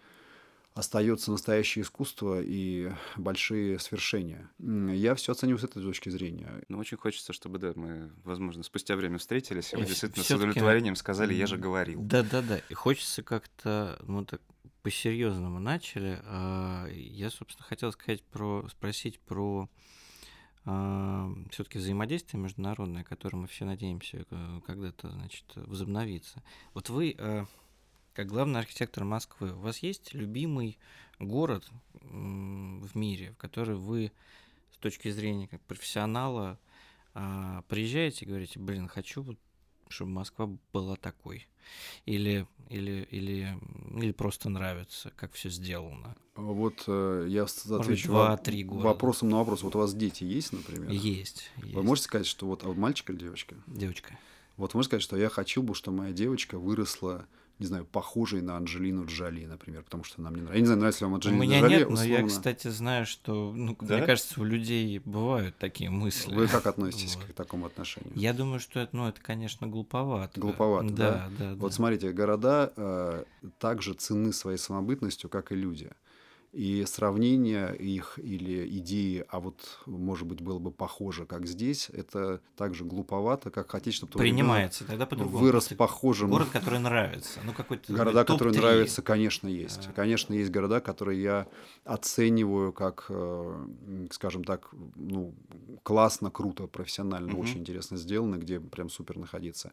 остается 0.77 1.31
настоящее 1.31 1.83
искусство 1.83 2.41
и 2.43 2.93
большие 3.17 3.79
свершения. 3.79 4.51
Я 4.59 5.15
все 5.15 5.33
оцениваю 5.33 5.59
с 5.59 5.65
этой 5.65 5.83
точки 5.83 6.11
зрения. 6.11 6.63
Ну, 6.69 6.79
очень 6.79 6.99
хочется, 6.99 7.33
чтобы, 7.33 7.59
да, 7.59 7.73
мы, 7.75 8.13
возможно, 8.25 8.63
спустя 8.63 8.95
время 8.95 9.17
встретились, 9.17 9.73
и 9.73 9.77
вы 9.77 9.83
И 9.83 9.87
действительно 9.87 10.23
с 10.23 10.31
удовлетворением 10.31 10.95
сказали, 10.95 11.33
я 11.33 11.47
же 11.47 11.57
говорил. 11.57 12.03
Да-да-да. 12.03 12.59
И 12.69 12.75
хочется 12.75 13.23
как-то, 13.23 13.99
ну 14.07 14.27
так 14.27 14.43
по-серьезному 14.83 15.59
начали. 15.61 16.21
А, 16.25 16.87
Я, 16.89 17.31
собственно, 17.31 17.67
хотел 17.67 17.91
сказать 17.93 18.23
про, 18.23 18.69
спросить 18.69 19.19
про 19.21 19.69
все-таки 20.63 21.79
взаимодействие 21.79 22.43
международное, 22.43 23.05
которое 23.05 23.37
мы 23.37 23.47
все 23.47 23.65
надеемся 23.65 24.27
э, 24.29 24.61
когда-то, 24.67 25.11
значит, 25.11 25.45
возобновиться. 25.55 26.43
Вот 26.75 26.89
вы, 26.89 27.15
э, 27.17 27.45
как 28.17 28.29
главный 28.29 28.61
архитектор 28.61 29.05
Москвы, 29.05 29.53
у 29.53 29.59
вас 29.59 29.81
есть 29.81 30.15
любимый 30.15 30.79
город 31.19 31.69
в 32.01 32.97
мире, 32.97 33.33
в 33.33 33.37
который 33.37 33.77
вы 33.77 34.11
с 34.73 34.79
точки 34.79 35.11
зрения 35.11 35.47
как 35.49 35.61
профессионала 35.61 36.59
а, 37.13 37.61
приезжаете 37.69 38.25
и 38.25 38.29
говорите, 38.29 38.59
блин, 38.59 38.89
хочу, 38.89 39.37
чтобы 39.89 40.13
Москва 40.13 40.49
была 40.73 40.97
такой. 40.97 41.47
Или, 42.07 42.47
или, 42.71 43.07
или, 43.11 43.59
или 43.95 44.13
просто 44.13 44.49
нравится, 44.49 45.13
как 45.15 45.35
все 45.35 45.51
сделано. 45.51 46.17
Вот 46.37 46.85
э, 46.87 47.27
я 47.29 47.43
отвечу 47.45 48.13
во- 48.13 48.39
три 48.39 48.65
города. 48.65 48.87
вопросом 48.87 49.29
на 49.29 49.39
вопрос. 49.39 49.63
Вот 49.63 49.77
у 49.77 49.81
вас 49.81 49.93
дети 49.93 50.25
есть, 50.25 50.55
например? 50.55 50.91
Есть. 50.91 51.51
есть. 51.57 51.75
Вы 51.75 51.83
можете 51.83 52.07
сказать, 52.07 52.27
что 52.27 52.47
вот 52.47 52.65
а 52.65 52.73
мальчик 52.73 53.11
или 53.11 53.19
девочка? 53.19 53.57
Девочка. 53.67 54.19
Вот 54.57 54.73
можете 54.73 54.89
сказать, 54.89 55.03
что 55.03 55.19
я 55.19 55.29
хочу 55.29 55.63
бы, 55.63 55.75
чтобы 55.75 55.99
моя 55.99 56.13
девочка 56.13 56.59
выросла, 56.59 57.27
не 57.59 57.67
знаю, 57.67 57.87
похожей 57.87 58.43
на 58.43 58.57
Анджелину 58.59 59.07
Джоли, 59.07 59.47
например, 59.47 59.83
потому 59.83 60.05
что 60.05 60.21
нам 60.21 60.35
не 60.35 60.43
нравится. 60.43 60.57
Я 60.57 60.61
не 60.61 60.67
знаю, 60.67 60.79
нравится 60.81 61.01
ли 61.01 61.05
вам 61.07 61.13
У 61.13 61.17
Анджелина 61.17 61.43
меня 61.43 61.61
Джоли, 61.61 61.71
нет, 61.75 61.91
но 61.91 62.03
я, 62.03 62.15
условно. 62.17 62.29
кстати, 62.29 62.69
знаю, 62.69 63.07
что, 63.07 63.53
ну, 63.55 63.77
Да? 63.81 63.97
мне 63.97 64.07
кажется, 64.07 64.41
у 64.41 64.45
людей 64.45 64.99
бывают 65.05 65.57
такие 65.57 65.89
мысли. 65.89 66.35
Вы 66.35 66.49
как 66.49 66.67
относитесь 66.67 67.17
Вот. 67.17 67.25
к 67.25 67.33
такому 67.33 67.67
отношению? 67.67 68.13
Я 68.15 68.35
думаю, 68.35 68.61
что 68.61 68.81
это, 68.81 68.95
ну, 68.95 69.09
это, 69.09 69.21
конечно, 69.21 69.67
глуповато. 69.67 70.39
Глуповато, 70.39 70.91
да? 70.91 71.11
да? 71.13 71.31
Да, 71.39 71.55
Вот 71.55 71.71
да. 71.71 71.75
смотрите, 71.75 72.13
города 72.13 72.73
э, 72.77 73.25
также 73.59 73.95
ценны 73.95 74.33
своей 74.35 74.59
самобытностью, 74.59 75.31
как 75.31 75.51
и 75.53 75.55
люди. 75.55 75.91
И 76.57 76.87
сравнение 76.87 77.77
их 77.77 78.19
или 78.19 78.67
идеи, 78.79 79.27
а 79.29 79.41
вот, 79.41 79.79
может 79.85 80.27
быть, 80.27 80.41
было 80.41 80.59
бы 80.59 80.71
похоже, 80.71 81.27
как 81.27 81.47
здесь, 81.47 81.91
это 81.91 82.41
также 82.57 82.83
глуповато, 82.87 83.51
как 83.51 83.71
хотеть, 83.71 83.93
чтобы 83.93 84.13
твой 84.13 84.25
ребенок 84.25 84.41
Принимается 84.41 84.87
тогда 84.87 85.05
по-другому. 85.05 85.37
вырос 85.37 85.65
Просто 85.67 85.77
похожим. 85.77 86.31
Город, 86.31 86.49
который 86.51 86.79
нравится. 86.79 87.41
Ну, 87.45 87.53
какой-то 87.53 87.93
Города, 87.93 88.25
которые 88.25 88.57
нравятся, 88.57 89.03
конечно, 89.03 89.49
есть. 89.49 89.89
Да. 89.89 89.93
Конечно, 89.93 90.33
есть 90.33 90.51
города, 90.51 90.81
которые 90.81 91.23
я 91.23 91.47
оцениваю 91.85 92.73
как, 92.73 93.05
э, 93.11 93.67
скажем 94.11 94.43
так, 94.43 94.71
ну, 94.95 95.35
классно, 95.83 96.31
круто, 96.31 96.69
профессионально, 96.69 97.33
Мгм. 97.33 97.41
очень 97.41 97.61
интересно 97.61 97.99
сделано, 97.99 98.37
где 98.37 98.61
прям 98.61 98.89
супер 98.89 99.19
находиться. 99.19 99.73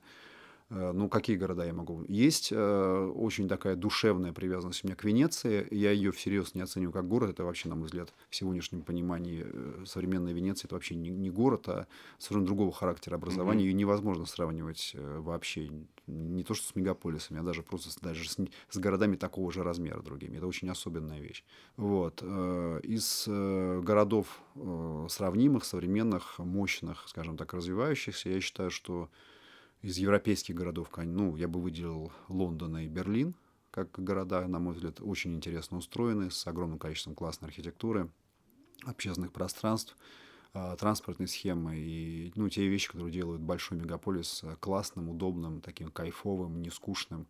Э, 0.70 0.92
Ну, 0.94 1.10
какие 1.10 1.36
города 1.36 1.66
я 1.66 1.74
могу? 1.74 2.04
Есть 2.08 2.52
э, 2.52 3.12
очень 3.16 3.48
такая 3.48 3.76
душевная 3.76 4.34
привязанность 4.34 4.84
у 4.84 4.88
меня 4.88 4.96
к 4.96 5.04
Венеции. 5.04 5.68
Я 5.72 5.92
ее 5.92 6.12
всерьез 6.12 6.56
не 6.56 6.62
оцениваю 6.62 6.94
как 6.94 7.08
город. 7.08 7.32
Это 7.32 7.44
вообще, 7.44 7.70
на 7.70 7.76
мой 7.76 7.86
взгляд, 7.86 8.14
в 8.30 8.36
сегодняшнем 8.36 8.82
понимании 8.82 9.44
э, 9.46 9.84
современной 9.86 10.34
Венеции 10.34 10.66
это 10.68 10.76
вообще 10.76 10.96
не, 10.96 11.10
не 11.10 11.30
город, 11.30 11.68
а 11.68 11.88
совершенно 12.18 12.46
другого 12.46 12.72
характера 12.72 13.16
образования. 13.16 13.66
Ее 13.66 13.74
невозможно 13.74 14.26
сравнивать 14.26 14.92
э, 14.94 15.20
вообще 15.20 15.70
не 16.08 16.44
то 16.44 16.54
что 16.54 16.68
с 16.68 16.76
мегаполисами, 16.76 17.40
а 17.40 17.44
даже 17.44 17.64
просто 17.64 17.90
с, 17.90 17.96
даже 17.96 18.30
с, 18.30 18.38
с 18.70 18.78
городами 18.78 19.16
такого 19.16 19.52
же 19.54 19.64
размера 19.64 20.02
другими. 20.02 20.38
Это 20.38 20.48
очень 20.48 20.70
особенная 20.70 21.22
вещь. 21.22 21.46
Вот. 21.78 22.22
Из 22.22 23.26
городов 23.26 24.42
сравнимых, 25.08 25.64
современных, 25.64 26.40
мощных, 26.40 27.08
скажем 27.08 27.38
так, 27.38 27.54
развивающихся, 27.54 28.30
я 28.30 28.42
считаю, 28.42 28.70
что 28.70 29.10
из 29.84 29.98
европейских 29.98 30.56
городов, 30.56 30.90
ну, 30.98 31.36
я 31.36 31.48
бы 31.48 31.62
выделил 31.62 32.12
Лондон 32.30 32.78
и 32.78 32.88
Берлин, 32.88 33.36
как 33.70 33.92
города, 33.92 34.48
на 34.48 34.58
мой 34.58 34.74
взгляд, 34.74 35.02
очень 35.02 35.36
интересно 35.36 35.78
устроены, 35.78 36.32
с 36.32 36.48
огромным 36.48 36.80
количеством 36.80 37.16
классной 37.16 37.50
архитектуры, 37.50 38.10
общественных 38.86 39.34
пространств, 39.34 39.98
а, 40.54 40.78
транспортной 40.78 41.28
схемы 41.28 41.76
и 41.78 42.32
ну, 42.36 42.48
те 42.48 42.66
вещи, 42.68 42.88
которые 42.88 43.12
делают 43.12 43.42
большой 43.42 43.78
мегаполис 43.78 44.44
классным, 44.62 45.10
удобным, 45.10 45.60
таким 45.60 45.92
кайфовым, 45.92 46.62
нескучным. 46.62 47.28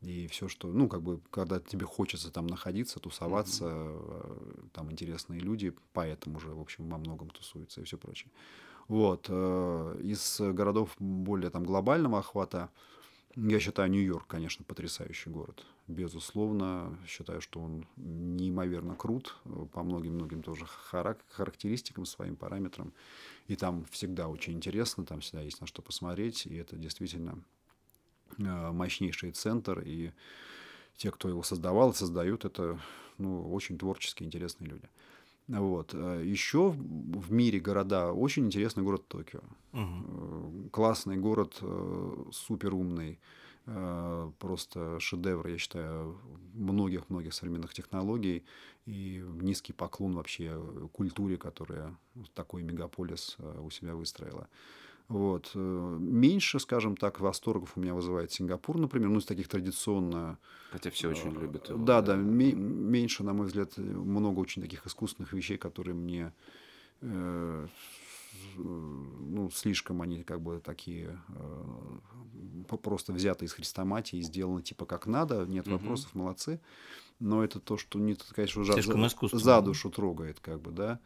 И 0.00 0.26
все, 0.26 0.48
что, 0.48 0.72
ну, 0.72 0.88
как 0.88 1.02
бы, 1.02 1.20
когда 1.30 1.60
тебе 1.60 1.86
хочется 1.86 2.30
там 2.30 2.46
находиться, 2.46 2.98
тусоваться, 2.98 3.66
э, 3.68 4.54
там 4.72 4.90
интересные 4.90 5.40
люди, 5.40 5.72
поэтому 5.92 6.38
же, 6.40 6.48
в 6.48 6.60
общем, 6.60 6.88
во 6.88 6.98
многом 6.98 7.30
тусуются 7.30 7.80
и 7.80 7.84
все 7.84 7.96
прочее. 7.96 8.30
Вот. 8.88 9.26
э, 9.28 10.00
Из 10.02 10.40
городов 10.40 10.94
более 10.98 11.50
там 11.50 11.64
глобального 11.64 12.18
охвата, 12.18 12.70
я 13.34 13.60
считаю, 13.60 13.90
Нью-Йорк, 13.90 14.26
конечно, 14.26 14.64
потрясающий 14.64 15.30
город. 15.30 15.64
Безусловно, 15.88 16.98
считаю, 17.06 17.40
что 17.40 17.60
он 17.60 17.86
неимоверно 17.96 18.94
крут 18.94 19.36
э, 19.44 19.66
по 19.72 19.82
многим-многим 19.82 20.42
тоже 20.42 20.66
харак- 20.90 21.20
характеристикам, 21.30 22.06
своим 22.06 22.36
параметрам. 22.36 22.92
И 23.46 23.56
там 23.56 23.84
всегда 23.90 24.28
очень 24.28 24.54
интересно, 24.54 25.04
там 25.04 25.20
всегда 25.20 25.42
есть 25.42 25.60
на 25.60 25.66
что 25.66 25.82
посмотреть, 25.82 26.46
и 26.46 26.56
это 26.56 26.76
действительно 26.76 27.38
э, 28.38 28.72
мощнейший 28.72 29.32
центр, 29.32 29.80
и 29.80 30.12
те, 30.96 31.10
кто 31.10 31.28
его 31.28 31.42
создавал 31.42 31.92
создают, 31.92 32.44
это 32.44 32.80
ну, 33.18 33.52
очень 33.52 33.78
творческие, 33.78 34.26
интересные 34.26 34.70
люди. 34.70 34.88
Вот. 35.48 35.94
Еще 35.94 36.70
в 36.70 37.32
мире 37.32 37.60
города 37.60 38.12
очень 38.12 38.46
интересный 38.46 38.82
город 38.82 39.06
Токио. 39.08 39.40
Э, 39.72 40.68
Классный 40.72 41.16
город, 41.16 41.58
э, 41.60 42.24
супер 42.32 42.74
умный, 42.74 43.20
э, 43.66 44.30
просто 44.38 44.98
шедевр, 45.00 45.46
я 45.48 45.58
считаю, 45.58 46.18
многих-многих 46.54 47.34
современных 47.34 47.74
технологий 47.74 48.44
и 48.86 49.22
низкий 49.40 49.72
поклон 49.72 50.14
вообще 50.14 50.60
культуре, 50.92 51.36
которая 51.36 51.96
такой 52.34 52.62
мегаполис 52.62 53.36
у 53.60 53.70
себя 53.70 53.94
выстроила. 53.94 54.48
Вот. 55.08 55.52
э, 55.54 55.96
Меньше, 56.00 56.58
скажем 56.58 56.96
так, 56.96 57.20
восторгов 57.20 57.76
у 57.76 57.80
меня 57.80 57.94
вызывает 57.94 58.32
Сингапур, 58.32 58.78
например, 58.78 59.08
ну, 59.08 59.18
из 59.18 59.24
таких 59.24 59.48
традиционно 59.48 60.38
Хотя 60.70 60.90
все 60.90 61.08
очень 61.08 61.30
любят 61.30 61.68
его. 61.68 61.84
да, 61.84 62.02
да, 62.02 62.16
ме- 62.16 62.52
меньше, 62.52 63.22
на 63.22 63.32
мой 63.32 63.46
взгляд, 63.46 63.76
много 63.76 64.40
очень 64.40 64.62
таких 64.62 64.86
искусственных 64.86 65.32
вещей, 65.32 65.58
которые 65.58 65.94
мне 65.94 66.32
э, 67.02 67.66
ну, 68.56 69.50
слишком 69.50 70.02
они 70.02 70.22
как 70.22 70.40
бы 70.40 70.60
такие 70.60 71.20
э, 71.28 72.76
просто 72.82 73.12
взяты 73.12 73.44
из 73.44 73.52
хрестоматии 73.52 74.18
и 74.18 74.22
сделаны 74.22 74.62
типа 74.62 74.86
как 74.86 75.06
надо, 75.06 75.46
нет 75.46 75.66
Мгм. 75.66 75.76
вопросов, 75.78 76.14
молодцы. 76.14 76.60
Но 77.18 77.42
это 77.44 77.60
то, 77.60 77.76
что 77.78 77.98
не, 77.98 78.16
конечно, 78.34 78.64
за, 78.64 78.74
за 79.32 79.62
душу 79.62 79.90
трогает, 79.90 80.40
как 80.40 80.60
бы, 80.60 80.70
да. 80.70 81.00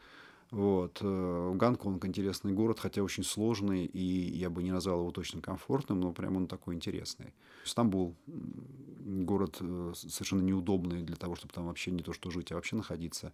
Вот. 0.50 0.98
э, 1.00 1.52
Гонконг 1.54 2.04
интересный 2.04 2.52
город, 2.52 2.80
хотя 2.80 3.02
очень 3.02 3.22
сложный, 3.22 3.84
и 3.84 4.02
я 4.36 4.50
бы 4.50 4.62
не 4.62 4.72
назвал 4.72 5.00
его 5.00 5.10
точно 5.12 5.40
комфортным, 5.40 6.00
но 6.00 6.12
прям 6.12 6.36
он 6.36 6.48
такой 6.48 6.74
интересный. 6.74 7.34
Стамбул 7.64 8.16
город 8.26 9.58
э, 9.60 9.92
совершенно 9.94 10.42
неудобный 10.42 11.02
для 11.02 11.16
того, 11.16 11.36
чтобы 11.36 11.54
там 11.54 11.66
вообще 11.66 11.92
не 11.92 12.02
то 12.02 12.12
что 12.12 12.30
жить, 12.30 12.50
а 12.50 12.56
вообще 12.56 12.76
находиться. 12.76 13.32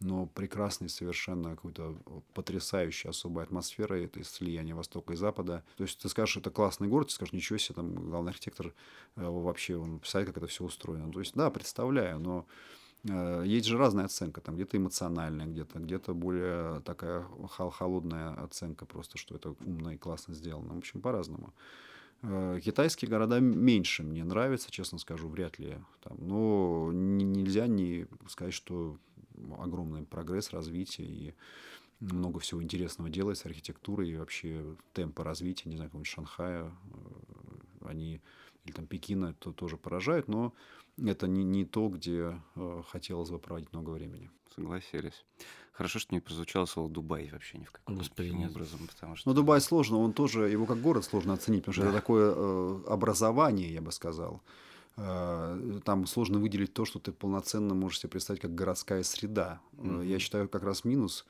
Но 0.00 0.26
прекрасный 0.26 0.88
совершенно 0.88 1.50
какой-то 1.50 1.96
потрясающая 2.34 3.10
особая 3.10 3.46
атмосфера, 3.46 3.94
это 3.94 4.22
слияние 4.24 4.74
Востока 4.74 5.12
и 5.12 5.16
Запада. 5.16 5.64
То 5.76 5.84
есть 5.84 6.00
ты 6.00 6.08
скажешь, 6.08 6.36
это 6.36 6.50
классный 6.50 6.88
город, 6.88 7.08
ты 7.08 7.14
скажешь, 7.14 7.32
ничего 7.32 7.58
себе, 7.58 7.76
там 7.76 7.94
главный 7.94 8.30
архитектор 8.30 8.74
э, 9.16 9.24
вообще, 9.24 9.76
он 9.76 9.98
представляет, 9.98 10.28
как 10.28 10.38
это 10.38 10.46
все 10.46 10.64
устроено. 10.64 11.10
То 11.10 11.20
есть, 11.20 11.34
да, 11.34 11.50
представляю, 11.50 12.18
но 12.20 12.46
Есть 13.04 13.66
же 13.66 13.76
разная 13.76 14.06
оценка, 14.06 14.40
там 14.40 14.54
где-то 14.54 14.78
эмоциональная, 14.78 15.46
где-то 15.46 15.78
где-то 15.78 16.14
более 16.14 16.80
такая 16.80 17.26
хол- 17.48 17.70
холодная 17.70 18.32
оценка 18.42 18.86
просто, 18.86 19.18
что 19.18 19.34
это 19.34 19.50
умно 19.60 19.92
и 19.92 19.98
классно 19.98 20.32
сделано. 20.32 20.74
В 20.74 20.78
общем, 20.78 21.02
по-разному. 21.02 21.52
Э, 22.22 22.58
Китайские 22.64 23.10
города 23.10 23.40
меньше 23.40 24.02
мне 24.02 24.24
нравятся, 24.24 24.70
честно 24.70 24.98
скажу, 24.98 25.28
вряд 25.28 25.58
ли. 25.58 25.76
Там, 26.02 26.16
но 26.18 26.90
нельзя 26.92 27.66
не 27.66 28.06
сказать, 28.28 28.54
что 28.54 28.96
огромный 29.58 30.04
прогресс, 30.04 30.52
развитие 30.52 31.06
и 31.06 31.34
много 32.00 32.40
всего 32.40 32.62
интересного 32.62 33.10
делается, 33.10 33.48
архитектуры 33.48 34.08
и 34.08 34.16
вообще 34.16 34.76
темпы 34.94 35.22
развития, 35.24 35.68
не 35.68 35.76
знаю, 35.76 35.90
какого-нибудь 35.90 36.10
Шанхая, 36.10 36.64
э, 36.64 37.88
они 37.88 38.22
или 38.64 38.72
там 38.72 38.86
Пекина, 38.86 39.34
то 39.34 39.52
тоже 39.52 39.76
поражают, 39.76 40.28
но 40.28 40.52
это 40.98 41.26
не, 41.26 41.44
не 41.44 41.64
то, 41.64 41.88
где 41.88 42.40
э, 42.56 42.82
хотелось 42.88 43.30
бы 43.30 43.38
проводить 43.38 43.72
много 43.72 43.90
времени. 43.90 44.30
Согласились. 44.54 45.24
Хорошо, 45.72 45.98
что 45.98 46.14
не 46.14 46.20
прозвучало 46.20 46.66
слово 46.66 46.88
Дубай 46.88 47.28
вообще 47.32 47.58
ни 47.58 47.64
в 47.64 47.72
каком 47.72 47.96
Господи, 47.98 48.28
нет. 48.28 48.50
образом, 48.52 48.86
потому 48.86 49.16
что... 49.16 49.28
Но 49.28 49.34
Дубай 49.34 49.60
сложно, 49.60 49.98
он 49.98 50.12
тоже, 50.12 50.48
его 50.48 50.66
как 50.66 50.80
город 50.80 51.04
сложно 51.04 51.34
оценить, 51.34 51.62
потому 51.64 51.72
что 51.74 51.82
Да. 51.82 51.88
это 51.88 51.96
такое 51.98 52.32
э, 52.36 52.80
образование, 52.86 53.72
я 53.72 53.80
бы 53.82 53.90
сказал. 53.90 54.40
Э, 54.96 55.80
Там 55.84 56.06
сложно 56.06 56.38
выделить 56.38 56.72
то, 56.72 56.84
что 56.84 57.00
ты 57.00 57.10
полноценно 57.12 57.74
можешь 57.74 57.98
себе 58.00 58.10
представить 58.10 58.40
как 58.40 58.54
городская 58.54 59.02
среда. 59.02 59.60
Мгм. 59.72 60.02
Я 60.02 60.18
считаю, 60.20 60.48
как 60.48 60.62
раз 60.62 60.84
минус. 60.84 61.26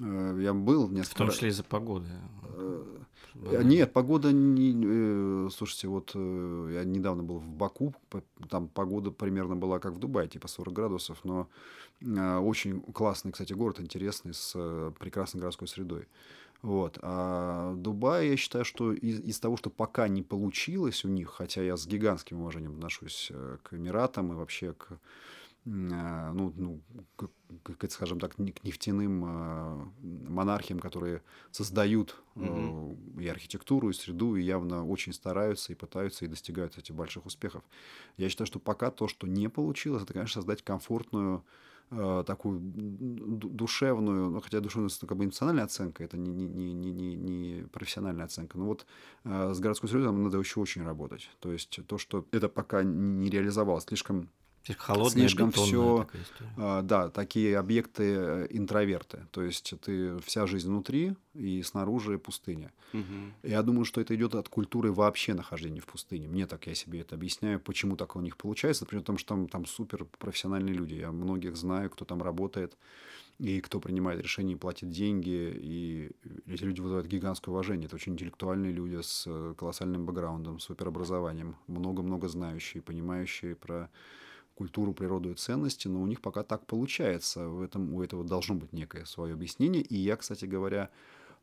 Э, 0.00 0.38
Я 0.40 0.54
был 0.54 0.86
В 0.86 0.92
несколько 0.92 1.18
том 1.18 1.26
раз- 1.28 1.36
числе 1.36 1.48
из-за 1.50 1.64
погоды. 1.64 2.06
Э. 2.54 2.84
Нет, 3.62 3.92
погода 3.92 4.30
не... 4.32 5.46
э, 5.46 5.48
Слушайте, 5.50 5.88
вот 5.88 6.14
я 6.14 6.84
недавно 6.84 7.22
был 7.22 7.38
в 7.38 7.48
Баку, 7.48 7.94
там 8.50 8.68
погода 8.68 9.10
примерно 9.10 9.56
была 9.56 9.78
как 9.78 9.94
в 9.94 9.98
Дубае, 9.98 10.28
типа 10.28 10.48
40 10.48 10.72
градусов, 10.74 11.18
но 11.24 11.48
очень 12.02 12.80
классный, 12.80 13.32
кстати, 13.32 13.52
город, 13.54 13.80
интересный, 13.80 14.34
с 14.34 14.52
прекрасной 14.98 15.40
городской 15.40 15.66
средой. 15.68 16.08
Вот. 16.60 16.98
А 17.02 17.74
Дубай, 17.74 18.28
я 18.28 18.36
считаю, 18.36 18.64
что 18.64 18.92
из, 18.92 19.18
из 19.20 19.40
того, 19.40 19.56
что 19.56 19.70
пока 19.70 20.06
не 20.08 20.22
получилось 20.22 21.04
у 21.04 21.08
них, 21.08 21.30
хотя 21.30 21.62
я 21.62 21.76
с 21.76 21.86
гигантским 21.86 22.40
уважением 22.40 22.74
отношусь 22.74 23.32
к 23.62 23.72
Эмиратам 23.74 24.32
и 24.32 24.36
вообще 24.36 24.72
к 24.74 24.98
ну, 25.64 26.52
ну, 26.56 26.80
к, 27.16 27.90
скажем 27.90 28.18
так, 28.18 28.34
к 28.34 28.64
нефтяным 28.64 29.24
э, 29.24 29.84
монархиям, 30.28 30.80
которые 30.80 31.22
создают 31.52 32.16
э, 32.34 32.94
и 33.20 33.28
архитектуру, 33.28 33.90
и 33.90 33.92
среду, 33.92 34.34
и 34.34 34.42
явно 34.42 34.84
очень 34.84 35.12
стараются 35.12 35.72
и 35.72 35.76
пытаются 35.76 36.24
и 36.24 36.28
достигают 36.28 36.78
этих 36.78 36.96
больших 36.96 37.26
успехов. 37.26 37.62
Я 38.16 38.28
считаю, 38.28 38.46
что 38.46 38.58
пока 38.58 38.90
то, 38.90 39.06
что 39.06 39.28
не 39.28 39.48
получилось, 39.48 40.02
это, 40.02 40.12
конечно, 40.12 40.40
создать 40.40 40.62
комфортную 40.62 41.44
э, 41.92 42.24
такую 42.26 42.58
ду- 42.60 43.48
душевную, 43.48 44.30
ну, 44.30 44.40
хотя 44.40 44.58
душевная 44.58 44.90
это 44.90 45.06
как 45.06 45.16
бы 45.16 45.24
эмоциональная 45.26 45.64
оценка, 45.64 46.02
это 46.02 46.16
не, 46.16 46.32
не, 46.32 46.72
не, 46.72 46.90
не, 46.90 47.14
не, 47.14 47.62
профессиональная 47.68 48.24
оценка. 48.24 48.58
Но 48.58 48.66
вот 48.66 48.84
э, 49.22 49.52
с 49.54 49.60
городской 49.60 49.88
средой 49.88 50.06
нам 50.06 50.24
надо 50.24 50.38
еще 50.38 50.58
очень 50.58 50.82
работать. 50.82 51.30
То 51.38 51.52
есть 51.52 51.78
то, 51.86 51.98
что 51.98 52.26
это 52.32 52.48
пока 52.48 52.82
не 52.82 53.30
реализовалось, 53.30 53.84
Слишком 53.84 54.28
холодная, 54.70 55.28
слишком 55.28 55.50
всё, 55.52 56.06
такая 56.06 56.24
а, 56.56 56.82
Да, 56.82 57.08
такие 57.08 57.58
объекты 57.58 58.02
э, 58.04 58.46
интроверты. 58.50 59.26
То 59.30 59.42
есть 59.42 59.74
ты 59.80 60.18
вся 60.18 60.46
жизнь 60.46 60.68
внутри 60.68 61.14
и 61.34 61.62
снаружи 61.62 62.18
пустыня. 62.18 62.72
Мгм. 62.92 63.32
Я 63.42 63.62
думаю, 63.62 63.84
что 63.84 64.00
это 64.00 64.14
идет 64.14 64.34
от 64.34 64.48
культуры 64.48 64.92
вообще 64.92 65.34
нахождения 65.34 65.80
в 65.80 65.86
пустыне. 65.86 66.28
Мне 66.28 66.46
так 66.46 66.66
я 66.66 66.74
себе 66.74 67.00
это 67.00 67.14
объясняю, 67.14 67.58
почему 67.58 67.96
так 67.96 68.16
у 68.16 68.20
них 68.20 68.36
получается. 68.36 68.84
Например, 68.84 69.02
потому 69.02 69.18
что 69.18 69.28
там, 69.28 69.48
там 69.48 69.66
супер 69.66 70.04
профессиональные 70.18 70.74
люди. 70.74 70.94
Я 70.94 71.10
многих 71.10 71.56
знаю, 71.56 71.90
кто 71.90 72.04
там 72.04 72.22
работает 72.22 72.76
и 73.38 73.60
кто 73.60 73.80
принимает 73.80 74.20
решения 74.20 74.52
и 74.52 74.56
платит 74.56 74.90
деньги. 74.90 75.52
И 75.56 76.10
эти 76.46 76.62
люди 76.62 76.80
вызывают 76.80 77.06
гигантское 77.06 77.52
уважение. 77.52 77.86
Это 77.86 77.96
очень 77.96 78.12
интеллектуальные 78.12 78.72
люди 78.72 79.00
с 79.02 79.24
э, 79.26 79.54
колоссальным 79.58 80.06
бэкграундом, 80.06 80.60
суперобразованием, 80.60 81.56
много-много 81.66 82.28
знающие, 82.28 82.82
понимающие 82.82 83.56
про 83.56 83.90
культуру, 84.54 84.92
природу 84.92 85.30
и 85.30 85.34
ценности, 85.34 85.88
но 85.88 86.00
у 86.02 86.06
них 86.06 86.20
пока 86.20 86.42
так 86.42 86.66
получается. 86.66 87.48
В 87.48 87.62
этом, 87.62 87.94
у 87.94 88.02
этого 88.02 88.24
должно 88.24 88.54
быть 88.54 88.72
некое 88.72 89.04
свое 89.04 89.34
объяснение. 89.34 89.82
И 89.82 89.96
я, 89.96 90.16
кстати 90.16 90.44
говоря, 90.44 90.90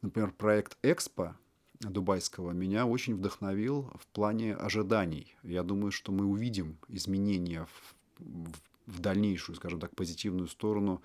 например, 0.01 0.32
проект 0.32 0.78
Экспо 0.84 1.36
дубайского 1.80 2.51
меня 2.51 2.86
очень 2.86 3.16
вдохновил 3.16 3.89
в 3.95 4.07
плане 4.07 4.55
ожиданий. 4.55 5.36
Я 5.43 5.64
думаю, 5.64 5.91
что 5.91 6.12
мы 6.12 6.26
увидим 6.26 6.78
изменения 6.89 7.66
в, 7.66 7.95
в- 8.20 8.60
в 8.86 8.99
дальнейшую, 8.99 9.55
скажем 9.55 9.80
так, 9.80 9.95
позитивную 9.95 10.47
сторону 10.47 11.01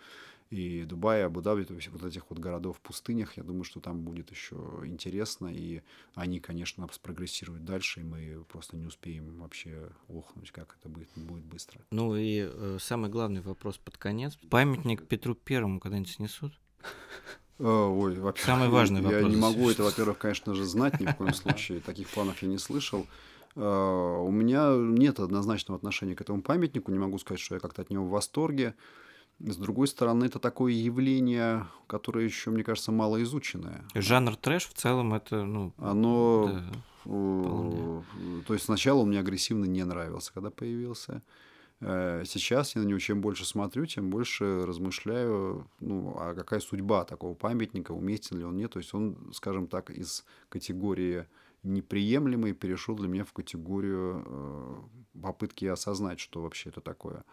и 0.50 0.84
Дубая, 0.84 1.26
Абу-Даби, 1.26 1.64
то 1.64 1.74
есть 1.74 1.88
вот 1.88 2.04
этих 2.04 2.28
вот 2.28 2.38
городов 2.38 2.76
в 2.76 2.80
пустынях, 2.80 3.36
я 3.36 3.42
думаю, 3.42 3.64
что 3.64 3.80
там 3.80 4.02
будет 4.02 4.30
еще 4.30 4.56
интересно, 4.84 5.48
и 5.48 5.82
они, 6.14 6.40
конечно, 6.40 6.86
спрогрессируют 6.92 7.64
дальше, 7.64 8.00
и 8.00 8.04
мы 8.04 8.44
просто 8.44 8.76
не 8.76 8.86
успеем 8.86 9.40
вообще 9.40 9.90
охнуть, 10.08 10.50
как 10.50 10.76
это 10.78 10.88
будет, 10.88 11.08
будет 11.16 11.44
быстро. 11.44 11.80
Ну 11.90 12.14
и 12.16 12.48
э, 12.50 12.78
самый 12.80 13.10
главный 13.10 13.40
вопрос 13.40 13.78
под 13.78 13.96
конец. 13.96 14.38
Памятник 14.50 15.06
Петру 15.06 15.34
Первому 15.34 15.80
когда-нибудь 15.80 16.10
снесут? 16.10 16.52
Э, 17.58 17.64
Ой, 17.64 18.18
вообще, 18.18 18.44
Самый 18.44 18.68
важный 18.68 19.00
я 19.00 19.08
вопрос 19.08 19.30
не 19.30 19.36
могу 19.36 19.70
это, 19.70 19.82
во-первых, 19.82 20.18
конечно 20.18 20.54
же, 20.54 20.64
знать 20.64 21.00
ни 21.00 21.06
в 21.06 21.16
коем 21.16 21.34
случае. 21.34 21.80
Таких 21.80 22.08
планов 22.08 22.42
я 22.42 22.48
не 22.48 22.58
слышал. 22.58 23.06
Э, 23.54 24.18
У 24.20 24.30
меня 24.30 24.74
нет 24.76 25.20
однозначного 25.20 25.78
отношения 25.78 26.14
к 26.14 26.20
этому 26.20 26.42
памятнику. 26.42 26.90
Не 26.90 26.98
могу 26.98 27.18
сказать, 27.18 27.40
что 27.40 27.54
я 27.54 27.60
как-то 27.60 27.82
от 27.82 27.90
него 27.90 28.04
в 28.04 28.10
восторге. 28.10 28.74
С 29.40 29.56
другой 29.56 29.88
стороны, 29.88 30.24
это 30.26 30.38
такое 30.38 30.72
явление, 30.72 31.66
которое 31.86 32.24
еще, 32.24 32.50
мне 32.50 32.62
кажется, 32.64 32.92
мало 32.92 33.22
изученное. 33.22 33.84
Жанр 33.94 34.36
трэш 34.36 34.66
в 34.66 34.74
целом 34.74 35.12
это, 35.12 35.44
ну, 35.44 35.72
Оно, 35.78 36.50
да. 36.52 36.72
э, 37.06 38.02
то 38.46 38.54
есть 38.54 38.66
сначала 38.66 39.00
он 39.00 39.08
мне 39.08 39.18
агрессивно 39.20 39.64
не 39.64 39.84
нравился, 39.84 40.32
когда 40.32 40.50
появился. 40.50 41.22
Э, 41.80 42.22
Сейчас 42.24 42.74
я 42.76 42.82
на 42.82 42.86
него 42.86 42.98
чем 43.00 43.20
больше 43.20 43.44
смотрю, 43.44 43.86
тем 43.86 44.08
больше 44.08 44.64
размышляю, 44.66 45.68
ну, 45.80 46.16
а 46.18 46.34
какая 46.34 46.60
судьба 46.60 47.04
такого 47.04 47.34
памятника, 47.34 47.92
уместен 47.92 48.38
ли 48.38 48.44
он, 48.44 48.56
нет. 48.56 48.72
То 48.72 48.78
есть 48.78 48.94
он, 48.94 49.32
скажем 49.34 49.66
так, 49.66 49.90
из 49.90 50.24
категории 50.48 51.26
неприемлемый 51.64 52.52
перешел 52.52 52.94
для 52.94 53.08
меня 53.08 53.24
в 53.24 53.32
категорию 53.32 54.22
э, 54.24 54.74
попытки 55.22 55.64
осознать, 55.64 56.20
что 56.20 56.42
вообще 56.42 56.68
это 56.70 56.80
такое. 56.80 57.24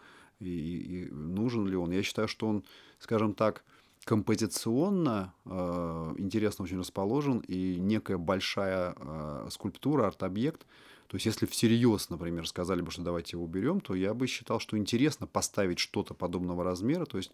И, 0.42 0.48
и- 0.48 1.04
и 1.06 1.10
нужен 1.10 1.66
ли 1.66 1.76
он. 1.76 1.90
Я 1.92 2.02
считаю, 2.02 2.28
что 2.28 2.46
он, 2.48 2.64
скажем 2.98 3.34
так, 3.34 3.64
композиционно 4.04 5.32
э, 5.44 6.14
интересно 6.18 6.64
очень 6.64 6.78
расположен, 6.78 7.38
и 7.40 7.76
некая 7.76 8.18
большая 8.18 8.94
э, 8.96 9.48
скульптура, 9.50 10.06
арт-объект. 10.06 10.66
То 11.06 11.16
есть, 11.16 11.26
если 11.26 11.46
всерьез, 11.46 12.08
например, 12.10 12.48
сказали 12.48 12.80
бы, 12.80 12.90
что 12.90 13.02
давайте 13.02 13.36
его 13.36 13.44
уберем, 13.44 13.80
то 13.80 13.94
я 13.94 14.14
бы 14.14 14.26
считал, 14.26 14.60
что 14.60 14.78
интересно 14.78 15.26
поставить 15.26 15.78
что-то 15.78 16.14
подобного 16.14 16.64
размера. 16.64 17.04
То 17.04 17.18
есть, 17.18 17.32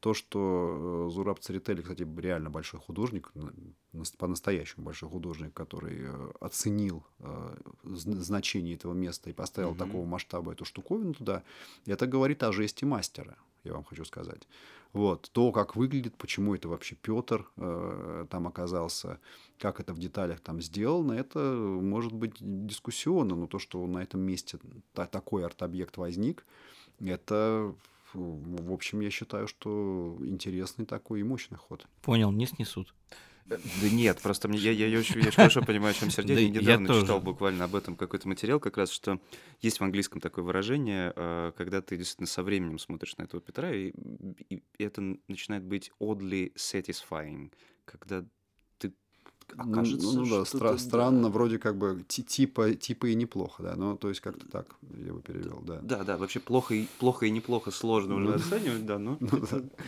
то, 0.00 0.14
что 0.14 1.06
э, 1.08 1.10
Зураб 1.12 1.40
Церетели, 1.40 1.82
кстати, 1.82 2.06
реально 2.16 2.50
большой 2.50 2.80
художник, 2.80 3.30
на- 3.34 3.52
нас- 3.92 4.12
по-настоящему 4.12 4.84
большой 4.84 5.08
художник, 5.08 5.52
который 5.52 5.96
э, 6.00 6.30
оценил 6.40 7.04
э, 7.18 7.56
зн- 7.84 8.14
значение 8.20 8.74
этого 8.74 8.92
места 8.94 9.30
и 9.30 9.32
поставил 9.32 9.70
Мгм. 9.70 9.78
такого 9.78 10.04
масштаба 10.06 10.52
эту 10.52 10.64
штуковину 10.64 11.14
туда, 11.14 11.42
это 11.86 12.06
говорит 12.06 12.42
о 12.42 12.52
жесте 12.52 12.86
мастера, 12.86 13.36
я 13.64 13.72
вам 13.72 13.84
хочу 13.84 14.04
сказать. 14.04 14.46
Вот. 14.94 15.28
То, 15.32 15.52
как 15.52 15.76
выглядит, 15.76 16.16
почему 16.16 16.54
это 16.54 16.68
вообще 16.68 16.94
Петр 16.94 17.46
э, 17.56 18.26
там 18.30 18.46
оказался, 18.46 19.18
как 19.58 19.80
это 19.80 19.92
в 19.92 19.98
деталях 19.98 20.40
там 20.40 20.62
сделано, 20.62 21.12
это 21.12 21.38
может 21.40 22.12
быть 22.12 22.36
дискуссионно, 22.40 23.34
но 23.34 23.46
то, 23.48 23.58
что 23.58 23.84
на 23.86 23.98
этом 23.98 24.20
месте 24.20 24.58
та- 24.94 25.06
такой 25.06 25.44
арт-объект 25.44 25.96
возник, 25.98 26.44
это, 27.00 27.74
в 28.14 28.72
общем, 28.72 29.00
я 29.00 29.10
считаю, 29.10 29.46
что 29.46 30.18
интересный 30.20 30.86
такой 30.86 31.20
и 31.20 31.22
мощный 31.22 31.56
ход. 31.56 31.86
Понял, 32.02 32.32
не 32.32 32.46
снесут. 32.46 32.94
Да 33.48 33.88
нет, 33.90 34.20
просто 34.20 34.46
мне, 34.48 34.58
я, 34.58 34.72
я, 34.72 34.86
я, 34.86 34.98
очень, 34.98 35.20
я 35.20 35.28
очень 35.28 35.32
хорошо 35.36 35.62
понимаю, 35.62 35.92
о 35.92 35.98
чем 35.98 36.10
Сергей. 36.10 36.34
Да 36.34 36.40
я 36.40 36.48
я 36.48 36.52
недавно 36.52 36.86
тоже. 36.88 37.00
читал 37.02 37.20
буквально 37.20 37.64
об 37.64 37.74
этом 37.74 37.96
какой-то 37.96 38.28
материал, 38.28 38.60
как 38.60 38.76
раз, 38.76 38.90
что 38.90 39.20
есть 39.60 39.80
в 39.80 39.84
английском 39.84 40.20
такое 40.20 40.44
выражение, 40.44 41.12
э, 41.16 41.52
когда 41.56 41.80
ты 41.80 41.96
действительно 41.96 42.26
со 42.26 42.42
временем 42.42 42.78
смотришь 42.78 43.16
на 43.16 43.22
этого 43.22 43.40
Петра, 43.40 43.72
и, 43.72 43.92
и 44.50 44.62
это 44.78 45.16
начинает 45.28 45.64
быть 45.64 45.90
oddly 45.98 46.52
satisfying, 46.56 47.50
когда 47.86 48.24
окажется, 49.56 50.06
ну, 50.14 50.24
ну 50.24 50.30
да, 50.30 50.42
стра- 50.42 50.72
ты- 50.72 50.78
странно, 50.78 51.28
вроде 51.28 51.58
как 51.58 51.76
бы 51.76 52.04
ти- 52.08 52.22
типа, 52.22 52.74
типа 52.74 53.06
и 53.06 53.14
неплохо, 53.14 53.62
да. 53.62 53.76
Ну, 53.76 53.96
то 53.96 54.08
есть 54.08 54.20
как-то 54.20 54.46
так 54.48 54.66
я 55.06 55.12
бы 55.12 55.20
перевел, 55.20 55.60
да. 55.66 55.80
Да, 55.82 56.04
да, 56.04 56.16
вообще 56.16 56.40
плохо 56.40 56.74
и, 56.74 56.86
плохо 56.98 57.26
и 57.26 57.30
неплохо 57.30 57.70
сложно 57.70 58.16
уже 58.16 58.24
Ну, 58.26 58.34
оценивать, 58.34 58.86
да, 58.86 58.98
но 58.98 59.16
ну 59.20 59.38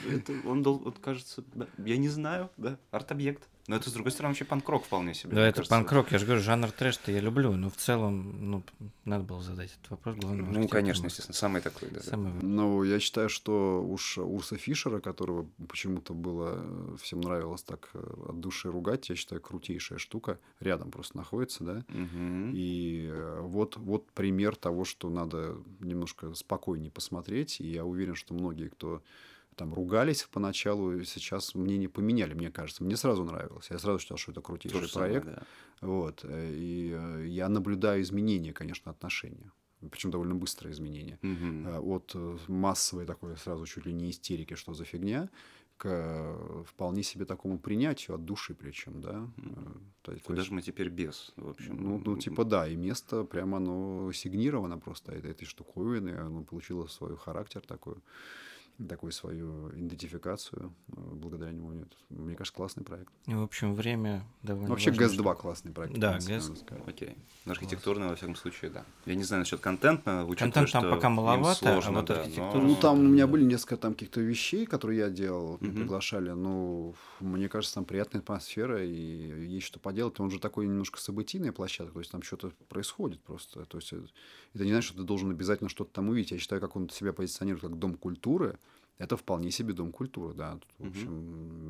это, 0.08 0.32
он, 0.44 0.92
кажется, 1.00 1.44
да, 1.54 1.66
я 1.78 1.96
не 1.96 2.08
знаю, 2.08 2.50
да, 2.56 2.78
арт-объект. 2.90 3.48
Но 3.70 3.76
это, 3.76 3.88
с 3.88 3.92
другой 3.92 4.10
стороны, 4.10 4.32
вообще 4.32 4.44
панк-рок 4.44 4.84
вполне 4.84 5.14
себе. 5.14 5.36
Да, 5.36 5.46
это 5.46 5.62
панк-рок, 5.62 6.10
я 6.10 6.18
же 6.18 6.26
говорю, 6.26 6.42
жанр 6.42 6.72
трэш-то 6.72 7.12
я 7.12 7.20
люблю, 7.20 7.52
но 7.52 7.70
в 7.70 7.76
целом, 7.76 8.50
ну, 8.50 8.64
надо 9.04 9.22
было 9.22 9.40
задать 9.44 9.70
этот 9.78 9.92
вопрос 9.92 10.16
главному 10.16 10.52
Ну, 10.52 10.66
конечно, 10.66 11.06
естественно, 11.06 11.36
самый 11.36 11.62
такой, 11.62 11.88
да. 11.88 12.00
Самый 12.00 12.32
Ну, 12.42 12.82
я 12.82 12.98
считаю, 12.98 13.28
что 13.28 13.80
уж 13.80 14.18
Урса 14.18 14.56
Фишера, 14.56 14.98
которого 14.98 15.46
почему-то 15.68 16.14
было 16.14 16.54
э, 16.56 16.96
всем 17.00 17.20
нравилось 17.20 17.62
так 17.62 17.90
э, 17.94 18.00
от 18.30 18.40
души 18.40 18.68
ругать, 18.68 19.08
я 19.08 19.14
считаю, 19.14 19.40
крутейшая 19.40 20.00
штука. 20.00 20.40
Рядом 20.58 20.90
просто 20.90 21.16
находится, 21.16 21.62
да. 21.62 21.84
Мгм. 21.86 22.50
И 22.52 23.08
э, 23.08 23.38
вот, 23.40 23.76
вот 23.76 24.10
пример 24.10 24.56
того, 24.56 24.84
что 24.84 25.08
надо 25.10 25.56
немножко 25.78 26.34
спокойнее 26.34 26.90
посмотреть. 26.90 27.60
И 27.60 27.70
я 27.70 27.84
уверен, 27.84 28.16
что 28.16 28.34
многие, 28.34 28.66
кто 28.66 29.00
там 29.60 29.74
ругались 29.74 30.26
поначалу, 30.32 31.04
сейчас 31.04 31.54
мнение 31.54 31.88
поменяли, 31.88 32.34
мне 32.34 32.50
кажется. 32.50 32.84
Мне 32.84 32.96
сразу 32.96 33.24
нравилось. 33.24 33.70
Я 33.70 33.78
сразу 33.78 33.98
считал, 33.98 34.18
что 34.18 34.32
это 34.32 34.40
То 34.40 34.46
крутейший 34.46 34.88
самое, 34.88 35.20
проект. 35.20 35.26
да. 35.26 35.42
Вот. 35.86 36.24
э, 36.24 36.52
И 36.54 36.90
э, 36.92 37.26
я 37.28 37.48
наблюдаю 37.48 38.00
изменения, 38.02 38.52
конечно, 38.52 38.90
отношения. 38.90 39.50
Причем 39.90 40.10
довольно 40.10 40.34
быстрое 40.34 40.72
изменение. 40.72 41.18
Мгм. 41.22 41.66
Э, 41.68 41.78
От 41.80 42.16
массовой 42.48 43.04
такой 43.06 43.36
сразу 43.36 43.66
чуть 43.66 43.86
ли 43.86 43.92
не 43.92 44.08
истерики, 44.10 44.54
что 44.56 44.74
за 44.74 44.84
фигня, 44.84 45.28
к 45.76 46.36
вполне 46.66 47.02
себе 47.02 47.24
такому 47.24 47.58
принятию 47.58 48.14
от 48.14 48.24
души 48.24 48.54
причем, 48.54 49.00
да. 49.00 49.26
Э, 49.38 49.42
то 50.02 50.12
есть- 50.12 50.24
Куда 50.26 50.42
же 50.42 50.52
мы 50.52 50.62
теперь 50.62 50.88
без, 50.90 51.32
в 51.36 51.48
общем? 51.48 51.76
ну, 51.82 52.02
ну, 52.04 52.16
типа, 52.18 52.44
да, 52.44 52.68
и 52.68 52.76
место 52.76 53.24
прямо 53.24 53.56
оно 53.56 54.12
сигнировано 54.12 54.78
просто 54.78 55.12
этой, 55.12 55.30
этой 55.30 55.46
штуковины, 55.46 56.10
оно 56.26 56.42
получило 56.44 56.86
свой 56.88 57.16
характер 57.16 57.62
такой, 57.66 57.94
такую 58.88 59.12
свою 59.12 59.70
идентификацию 59.70 60.72
э, 60.88 60.92
благодаря 61.14 61.52
нему. 61.52 61.72
Нет. 61.72 61.88
Мне 62.08 62.34
кажется, 62.34 62.56
классный 62.56 62.84
проект. 62.84 63.12
И, 63.26 63.34
в 63.34 63.42
общем, 63.42 63.74
время 63.74 64.24
довольно 64.42 64.68
Ну, 64.68 64.74
Вообще, 64.74 64.90
важная 64.90 65.08
ГЭС-2 65.08 65.36
классный 65.36 65.72
проект. 65.72 65.98
Да, 65.98 66.18
ГЭС. 66.18 66.50
Окей. 66.86 67.16
Но 67.44 67.52
архитектурно, 67.52 68.08
во 68.08 68.16
всяком 68.16 68.36
случае, 68.36 68.70
да. 68.70 68.84
Я 69.06 69.14
не 69.14 69.22
знаю 69.24 69.40
насчет 69.40 69.60
контента, 69.60 70.24
учитывая, 70.24 70.52
Контент 70.52 70.70
там 70.72 70.82
что 70.82 70.90
пока 70.94 71.08
им 71.08 71.14
маловато, 71.14 71.50
а 71.50 71.72
сложно, 71.72 72.00
вот 72.00 72.06
да, 72.06 72.22
архитектура- 72.24 72.54
но- 72.60 72.68
Ну, 72.68 72.76
там 72.76 72.98
у 73.00 73.02
меня 73.08 73.26
были 73.26 73.44
несколько 73.44 73.76
там 73.76 73.92
каких-то 73.94 74.20
вещей, 74.20 74.66
которые 74.66 74.98
я 75.00 75.10
делал, 75.10 75.58
Мгм. 75.60 75.74
приглашали. 75.76 76.30
Ну, 76.30 76.94
мне 77.20 77.48
кажется, 77.48 77.74
там 77.74 77.84
приятная 77.84 78.20
атмосфера, 78.22 78.84
и 78.84 78.90
есть 79.46 79.66
что 79.66 79.78
поделать. 79.78 80.18
Он 80.20 80.30
же 80.30 80.38
такой 80.38 80.66
немножко 80.66 80.98
событийная 81.00 81.52
площадка, 81.52 81.92
то 81.94 81.98
есть 82.00 82.10
там 82.12 82.22
что-то 82.22 82.52
происходит 82.68 83.20
просто. 83.22 83.64
То 83.66 83.78
есть 83.78 83.92
это, 83.92 84.06
это 84.54 84.64
не 84.64 84.70
значит, 84.72 84.90
что 84.90 84.98
ты 85.02 85.04
должен 85.04 85.30
обязательно 85.30 85.68
что-то 85.68 85.92
там 85.92 86.08
увидеть. 86.08 86.30
Я 86.32 86.38
считаю, 86.38 86.60
как 86.60 86.76
он 86.76 86.88
себя 86.88 87.12
позиционирует 87.12 87.62
как 87.62 87.78
дом 87.78 87.94
культуры, 87.94 88.58
это 89.00 89.16
вполне 89.16 89.50
себе 89.50 89.72
дом 89.72 89.92
культуры, 89.92 90.34
да. 90.34 90.58
Тут, 90.58 90.68
В 90.78 90.88
общем, 90.90 91.10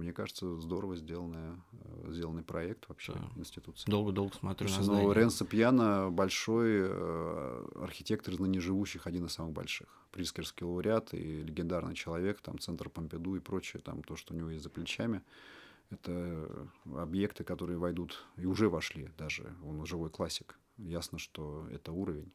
мне 0.00 0.12
кажется, 0.12 0.56
здорово 0.56 0.96
сделанная, 0.96 1.54
э, 1.72 2.10
сделанный 2.10 2.42
проект 2.42 2.88
вообще 2.88 3.12
Да. 3.12 3.40
институции. 3.40 3.88
Долго-долго 3.88 4.34
смотрю 4.34 4.68
на 4.68 4.74
Слушайте, 4.74 5.06
ну. 5.06 5.12
Ренцо 5.12 5.44
Пьяно 5.44 6.10
большой 6.10 6.70
э, 6.82 7.66
архитектор 7.76 8.34
из 8.34 8.40
ныне 8.40 8.58
живущих, 8.58 9.06
один 9.06 9.26
из 9.26 9.32
самых 9.32 9.52
больших. 9.52 9.86
Прискерский 10.10 10.66
лауреат 10.66 11.14
и 11.14 11.42
легендарный 11.44 11.94
человек, 11.94 12.40
там 12.40 12.58
центр 12.58 12.88
Помпиду 12.88 13.36
и 13.36 13.38
прочее, 13.38 13.80
там 13.80 14.02
то, 14.02 14.16
что 14.16 14.34
у 14.34 14.36
него 14.36 14.50
есть 14.50 14.64
за 14.64 14.70
плечами. 14.70 15.22
Это 15.90 16.68
объекты, 16.96 17.44
которые 17.44 17.78
войдут 17.78 18.24
и 18.36 18.46
уже 18.46 18.68
вошли 18.68 19.10
даже, 19.16 19.54
он 19.64 19.86
живой 19.86 20.10
классик. 20.10 20.58
Ясно, 20.78 21.18
что 21.18 21.64
это 21.70 21.92
уровень. 21.92 22.32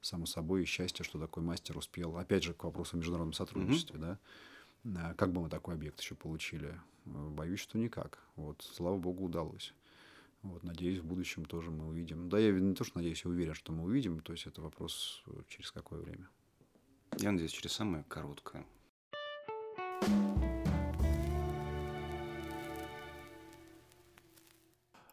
Само 0.00 0.26
собой, 0.26 0.62
и 0.62 0.66
счастье, 0.66 1.04
что 1.04 1.18
такой 1.18 1.42
мастер 1.42 1.76
успел. 1.76 2.16
Опять 2.16 2.44
же, 2.44 2.54
к 2.54 2.64
вопросу 2.64 2.96
о 2.96 2.98
международном 2.98 3.32
сотрудничестве, 3.32 3.98
да. 3.98 4.18
А 4.96 5.14
Как 5.14 5.32
бы 5.32 5.42
мы 5.42 5.48
такой 5.48 5.74
объект 5.74 6.00
еще 6.00 6.14
получили? 6.14 6.80
Э, 7.06 7.28
Боюсь, 7.30 7.60
что 7.60 7.78
никак. 7.78 8.18
Вот, 8.36 8.62
слава 8.62 8.96
богу, 8.96 9.24
удалось. 9.24 9.74
Вот, 10.42 10.62
надеюсь, 10.62 11.00
в 11.00 11.04
будущем 11.04 11.44
тоже 11.44 11.70
мы 11.70 11.88
увидим. 11.88 12.28
Да, 12.28 12.38
я 12.38 12.52
не 12.52 12.74
то, 12.74 12.84
что 12.84 12.98
надеюсь, 12.98 13.24
я 13.24 13.30
уверен, 13.30 13.54
что 13.54 13.72
мы 13.72 13.84
увидим. 13.84 14.20
То 14.20 14.32
есть 14.32 14.46
это 14.46 14.62
вопрос 14.62 15.22
э, 15.26 15.42
через 15.48 15.72
какое 15.72 16.00
время. 16.00 16.28
Я 17.18 17.32
надеюсь, 17.32 17.52
через 17.52 17.72
самое 17.72 18.04
короткое. 18.04 18.64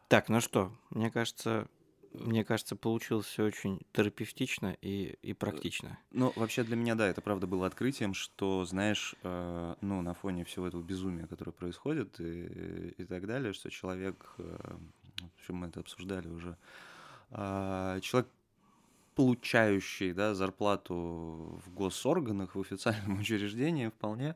Так, 0.07 0.29
ну 0.29 0.39
что, 0.39 0.71
мне 0.91 1.09
кажется, 1.09 1.67
мне 2.19 2.43
кажется, 2.43 2.75
получилось 2.75 3.25
все 3.25 3.43
очень 3.43 3.81
терапевтично 3.93 4.77
и, 4.81 5.17
и 5.21 5.33
практично. 5.33 5.97
Ну, 6.11 6.31
вообще 6.35 6.63
для 6.63 6.75
меня, 6.75 6.95
да, 6.95 7.07
это 7.07 7.21
правда 7.21 7.47
было 7.47 7.67
открытием, 7.67 8.13
что, 8.13 8.65
знаешь, 8.65 9.15
э, 9.23 9.75
ну, 9.81 10.01
на 10.01 10.13
фоне 10.13 10.45
всего 10.45 10.67
этого 10.67 10.81
безумия, 10.81 11.27
которое 11.27 11.51
происходит 11.51 12.19
и, 12.19 12.93
и 12.97 13.05
так 13.05 13.27
далее, 13.27 13.53
что 13.53 13.69
человек, 13.69 14.33
э, 14.37 14.77
в 15.19 15.39
общем, 15.39 15.55
мы 15.55 15.67
это 15.67 15.79
обсуждали 15.79 16.27
уже, 16.27 16.57
а, 17.31 17.99
человек, 18.01 18.29
получающий, 19.15 20.13
да, 20.13 20.35
зарплату 20.35 21.61
в 21.65 21.73
госорганах, 21.73 22.55
в 22.55 22.59
официальном 22.59 23.19
учреждении, 23.19 23.87
вполне, 23.87 24.35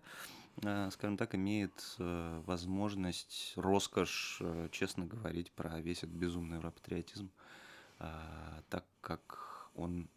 э, 0.64 0.90
скажем 0.92 1.18
так, 1.18 1.36
имеет 1.36 1.96
э, 2.00 2.42
возможность, 2.46 3.54
роскошь, 3.56 4.38
э, 4.42 4.70
честно 4.72 5.06
говорить 5.06 5.52
про 5.52 5.80
весь 5.82 6.00
этот 6.00 6.12
безумный 6.12 6.58
европатриотизм, 6.58 7.30
а, 7.30 7.49
так 8.70 8.86
как 9.02 9.70
он 9.76 10.10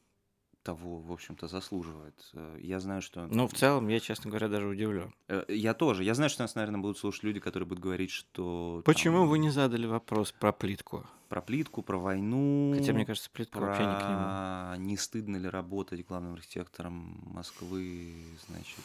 того, 0.63 1.01
в 1.01 1.13
общем-то, 1.13 1.49
заслуживает. 1.49 2.15
Э, 2.35 2.59
Я 2.61 2.81
знаю, 2.81 3.03
что... 3.03 3.27
Ну, 3.27 3.49
в 3.49 3.55
целом, 3.55 3.89
я, 3.89 4.01
честно 4.01 4.31
говоря, 4.31 4.49
даже 4.49 4.67
удивлен. 4.67 5.13
Э, 5.29 5.45
Я 5.49 5.75
тоже. 5.75 6.05
Я 6.05 6.15
знаю, 6.15 6.31
что 6.31 6.43
нас, 6.43 6.55
наверное, 6.55 6.81
будут 6.81 6.99
слушать 6.99 7.25
люди, 7.25 7.41
которые 7.41 7.67
будут 7.67 7.83
говорить, 7.83 8.11
что... 8.11 8.83
Почему 8.85 9.21
там 9.21 9.29
вы 9.29 9.39
не 9.39 9.51
задали 9.51 9.87
вопрос 9.87 10.33
про 10.33 10.53
плитку? 10.53 11.05
Про 11.29 11.43
плитку, 11.43 11.83
про 11.83 11.99
войну... 11.99 12.75
Хотя, 12.77 12.93
мне 12.93 13.05
кажется, 13.05 13.31
плитка 13.31 13.59
про 13.59 13.67
вообще 13.67 13.87
не 13.87 13.95
к 13.95 14.77
нему. 14.79 14.87
не 14.89 14.97
стыдно 14.97 15.37
ли 15.37 15.49
работать 15.49 16.07
главным 16.07 16.35
архитектором 16.35 17.21
Москвы, 17.25 18.15
значит, 18.47 18.85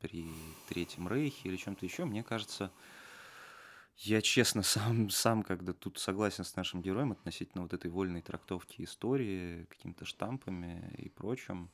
при 0.00 0.26
Третьем 0.68 1.08
Рейхе 1.08 1.48
или 1.48 1.56
чем-то 1.56 1.84
еще, 1.84 2.04
мне 2.04 2.22
кажется, 2.22 2.70
я 3.98 4.22
честно 4.22 4.62
сам, 4.62 5.10
сам 5.10 5.42
когда 5.42 5.72
тут 5.72 5.98
согласен 5.98 6.44
с 6.44 6.56
нашим 6.56 6.82
героем 6.82 7.12
относительно 7.12 7.62
вот 7.62 7.72
этой 7.72 7.90
вольной 7.90 8.22
трактовки 8.22 8.82
истории, 8.82 9.64
какими-то 9.70 10.04
штампами 10.04 10.94
и 10.98 11.08
прочим, 11.08 11.70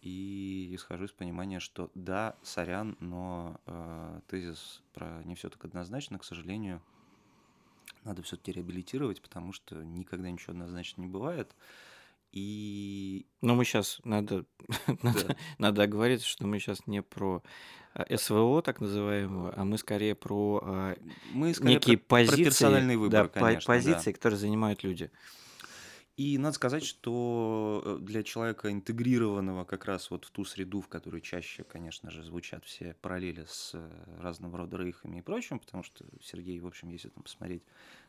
и 0.00 0.70
исхожу 0.74 1.06
из 1.06 1.12
понимания, 1.12 1.60
что 1.60 1.90
да, 1.94 2.36
сорян, 2.42 2.96
но 3.00 3.58
э, 3.66 4.20
тезис 4.28 4.82
про 4.92 5.22
не 5.24 5.34
все 5.34 5.48
так 5.48 5.64
однозначно, 5.64 6.18
к 6.18 6.24
сожалению, 6.24 6.82
надо 8.04 8.22
все-таки 8.22 8.52
реабилитировать, 8.52 9.22
потому 9.22 9.52
что 9.52 9.82
никогда 9.82 10.30
ничего 10.30 10.52
однозначно 10.52 11.00
не 11.00 11.06
бывает. 11.06 11.54
И 12.34 13.26
Но 13.42 13.54
мы 13.54 13.64
сейчас 13.64 14.00
надо, 14.02 14.44
надо, 15.02 15.36
надо 15.58 15.84
оговориться, 15.84 16.26
что 16.26 16.48
мы 16.48 16.58
сейчас 16.58 16.84
не 16.88 17.00
про 17.00 17.44
а, 17.94 18.16
СВО, 18.16 18.60
так 18.60 18.80
называемого, 18.80 19.54
а 19.56 19.64
мы 19.64 19.78
скорее 19.78 20.16
про 20.16 20.60
а, 20.64 20.96
мы 21.32 21.54
скорее 21.54 21.74
некие 21.74 21.96
про, 21.96 22.06
про 22.06 22.16
позиции, 22.16 22.44
персональный 22.44 22.96
выбор, 22.96 23.30
да, 23.32 23.40
конечно, 23.40 23.72
да. 23.72 23.78
позиции, 23.78 24.10
которые 24.10 24.40
занимают 24.40 24.82
люди. 24.82 25.12
И 26.16 26.36
надо 26.38 26.54
сказать, 26.54 26.84
что 26.84 27.82
э, 27.84 27.98
для 28.00 28.24
человека 28.24 28.72
интегрированного 28.72 29.64
как 29.64 29.84
раз 29.84 30.10
вот 30.10 30.24
в 30.24 30.30
ту 30.30 30.44
среду, 30.44 30.80
в 30.80 30.88
которой 30.88 31.20
чаще, 31.20 31.62
конечно 31.62 32.10
же, 32.10 32.24
звучат 32.24 32.64
все 32.64 32.96
параллели 33.00 33.44
с 33.48 33.72
э, 33.74 33.90
разного 34.20 34.58
рода 34.58 34.76
рейхами 34.76 35.18
и 35.18 35.22
прочим, 35.22 35.60
потому 35.60 35.84
что 35.84 36.04
Сергей, 36.20 36.58
в 36.58 36.66
общем, 36.66 36.88
если 36.88 37.10
там 37.10 37.22
посмотреть 37.22 37.62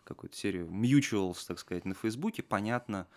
какую-то 0.04 0.36
серию 0.36 0.68
mutuals, 0.68 1.46
так 1.48 1.60
сказать, 1.60 1.86
на 1.86 1.94
Фейсбуке, 1.94 2.44
понятно, 2.44 3.08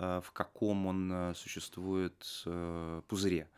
в 0.00 0.32
каком 0.32 0.86
он 0.86 1.12
э, 1.12 1.34
существует 1.34 2.42
э, 2.46 3.02
пузыре 3.06 3.48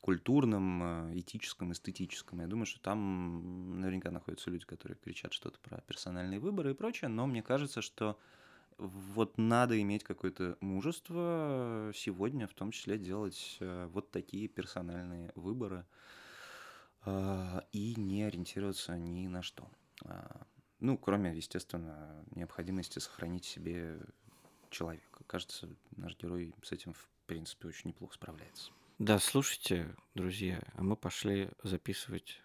культурном, 0.00 1.10
э, 1.10 1.18
этическом, 1.18 1.72
эстетическом. 1.72 2.40
Я 2.40 2.46
думаю, 2.46 2.66
что 2.66 2.80
там 2.80 3.80
наверняка 3.80 4.10
находятся 4.10 4.50
люди, 4.50 4.64
которые 4.64 4.96
кричат 4.96 5.32
что-то 5.32 5.58
про 5.60 5.80
персональные 5.82 6.38
выборы 6.38 6.70
и 6.70 6.74
прочее, 6.74 7.08
но 7.08 7.26
мне 7.26 7.42
кажется, 7.42 7.82
что 7.82 8.18
вот 8.78 9.38
надо 9.38 9.80
иметь 9.82 10.04
какое-то 10.04 10.56
мужество 10.60 11.90
сегодня, 11.94 12.46
в 12.46 12.54
том 12.54 12.70
числе 12.70 12.96
делать 12.96 13.56
э, 13.60 13.88
вот 13.92 14.10
такие 14.12 14.46
персональные 14.48 15.32
выборы 15.34 15.84
э, 17.04 17.60
и 17.72 17.94
не 17.96 18.22
ориентироваться 18.22 18.96
ни 18.96 19.26
на 19.26 19.42
что. 19.42 19.68
А, 20.04 20.46
Ну, 20.80 20.96
кроме, 20.96 21.34
естественно, 21.36 22.24
необходимости 22.36 23.00
сохранить 23.00 23.44
себе 23.44 23.98
человека. 24.70 25.24
Кажется, 25.26 25.68
наш 25.96 26.16
герой 26.16 26.54
с 26.62 26.72
этим, 26.72 26.92
в 26.94 27.08
принципе, 27.26 27.68
очень 27.68 27.88
неплохо 27.88 28.14
справляется. 28.14 28.70
Да, 28.98 29.18
слушайте, 29.18 29.94
друзья, 30.14 30.60
а 30.74 30.82
мы 30.82 30.96
пошли 30.96 31.50
записывать 31.62 32.42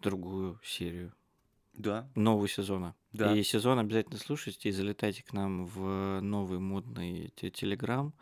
другую 0.00 0.60
серию 0.62 1.12
Да, 1.72 2.08
нового 2.14 2.48
сезона. 2.48 2.94
Да. 3.12 3.34
И 3.36 3.42
сезон 3.42 3.78
обязательно 3.78 4.18
слушайте 4.18 4.68
и 4.68 4.72
залетайте 4.72 5.22
к 5.22 5.32
нам 5.32 5.66
в 5.66 6.20
новый 6.20 6.58
модный 6.58 7.32
те- 7.36 7.50
телеграм, 7.50 8.12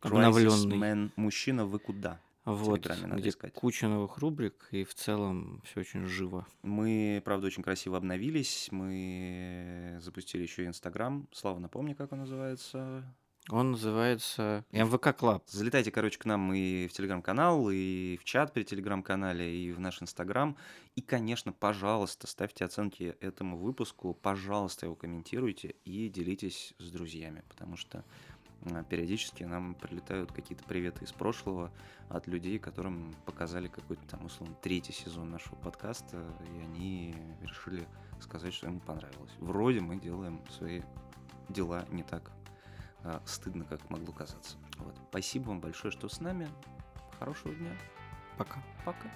обновленный. 0.00 1.10
Мужчина, 1.16 1.66
вы 1.66 1.78
куда? 1.78 2.20
Вот, 2.48 2.88
надо 2.88 3.16
где 3.16 3.28
искать. 3.28 3.52
куча 3.52 3.88
новых 3.88 4.16
рубрик, 4.16 4.68
и 4.70 4.82
в 4.82 4.94
целом 4.94 5.60
все 5.66 5.80
очень 5.80 6.06
живо. 6.06 6.46
Мы, 6.62 7.20
правда, 7.22 7.46
очень 7.46 7.62
красиво 7.62 7.98
обновились. 7.98 8.68
Мы 8.70 9.98
запустили 10.00 10.42
еще 10.42 10.64
Инстаграм. 10.66 11.28
Слава, 11.30 11.58
напомни, 11.58 11.92
как 11.92 12.10
он 12.12 12.20
называется. 12.20 13.04
Он 13.50 13.72
называется 13.72 14.64
MVK 14.72 15.16
Club. 15.16 15.44
Залетайте, 15.48 15.90
короче, 15.90 16.18
к 16.18 16.24
нам 16.24 16.52
и 16.52 16.86
в 16.86 16.92
телеграм-канал, 16.92 17.70
и 17.70 18.18
в 18.18 18.24
чат 18.24 18.52
при 18.52 18.62
телеграм-канале, 18.62 19.54
и 19.54 19.72
в 19.72 19.80
наш 19.80 20.02
инстаграм. 20.02 20.56
И, 20.96 21.02
конечно, 21.02 21.52
пожалуйста, 21.52 22.26
ставьте 22.26 22.64
оценки 22.64 23.16
этому 23.20 23.58
выпуску, 23.58 24.14
пожалуйста, 24.14 24.86
его 24.86 24.96
комментируйте 24.96 25.76
и 25.84 26.08
делитесь 26.08 26.74
с 26.78 26.90
друзьями, 26.90 27.42
потому 27.48 27.76
что 27.76 28.04
периодически 28.88 29.44
нам 29.44 29.74
прилетают 29.74 30.32
какие-то 30.32 30.64
приветы 30.64 31.04
из 31.04 31.12
прошлого 31.12 31.70
от 32.08 32.26
людей, 32.26 32.58
которым 32.58 33.14
показали 33.24 33.68
какой-то 33.68 34.06
там, 34.08 34.26
условно, 34.26 34.56
третий 34.62 34.92
сезон 34.92 35.30
нашего 35.30 35.56
подкаста, 35.56 36.22
и 36.52 36.60
они 36.60 37.14
решили 37.42 37.86
сказать, 38.20 38.54
что 38.54 38.66
им 38.66 38.80
понравилось. 38.80 39.32
Вроде 39.38 39.80
мы 39.80 40.00
делаем 40.00 40.40
свои 40.50 40.82
дела 41.48 41.84
не 41.90 42.02
так 42.02 42.30
а, 43.04 43.22
стыдно, 43.26 43.64
как 43.64 43.88
могло 43.90 44.12
казаться. 44.12 44.56
Вот. 44.78 44.94
Спасибо 45.10 45.48
вам 45.48 45.60
большое, 45.60 45.92
что 45.92 46.08
с 46.08 46.20
нами. 46.20 46.48
Хорошего 47.18 47.54
дня. 47.54 47.72
Пока. 48.36 48.62
Пока. 48.84 49.08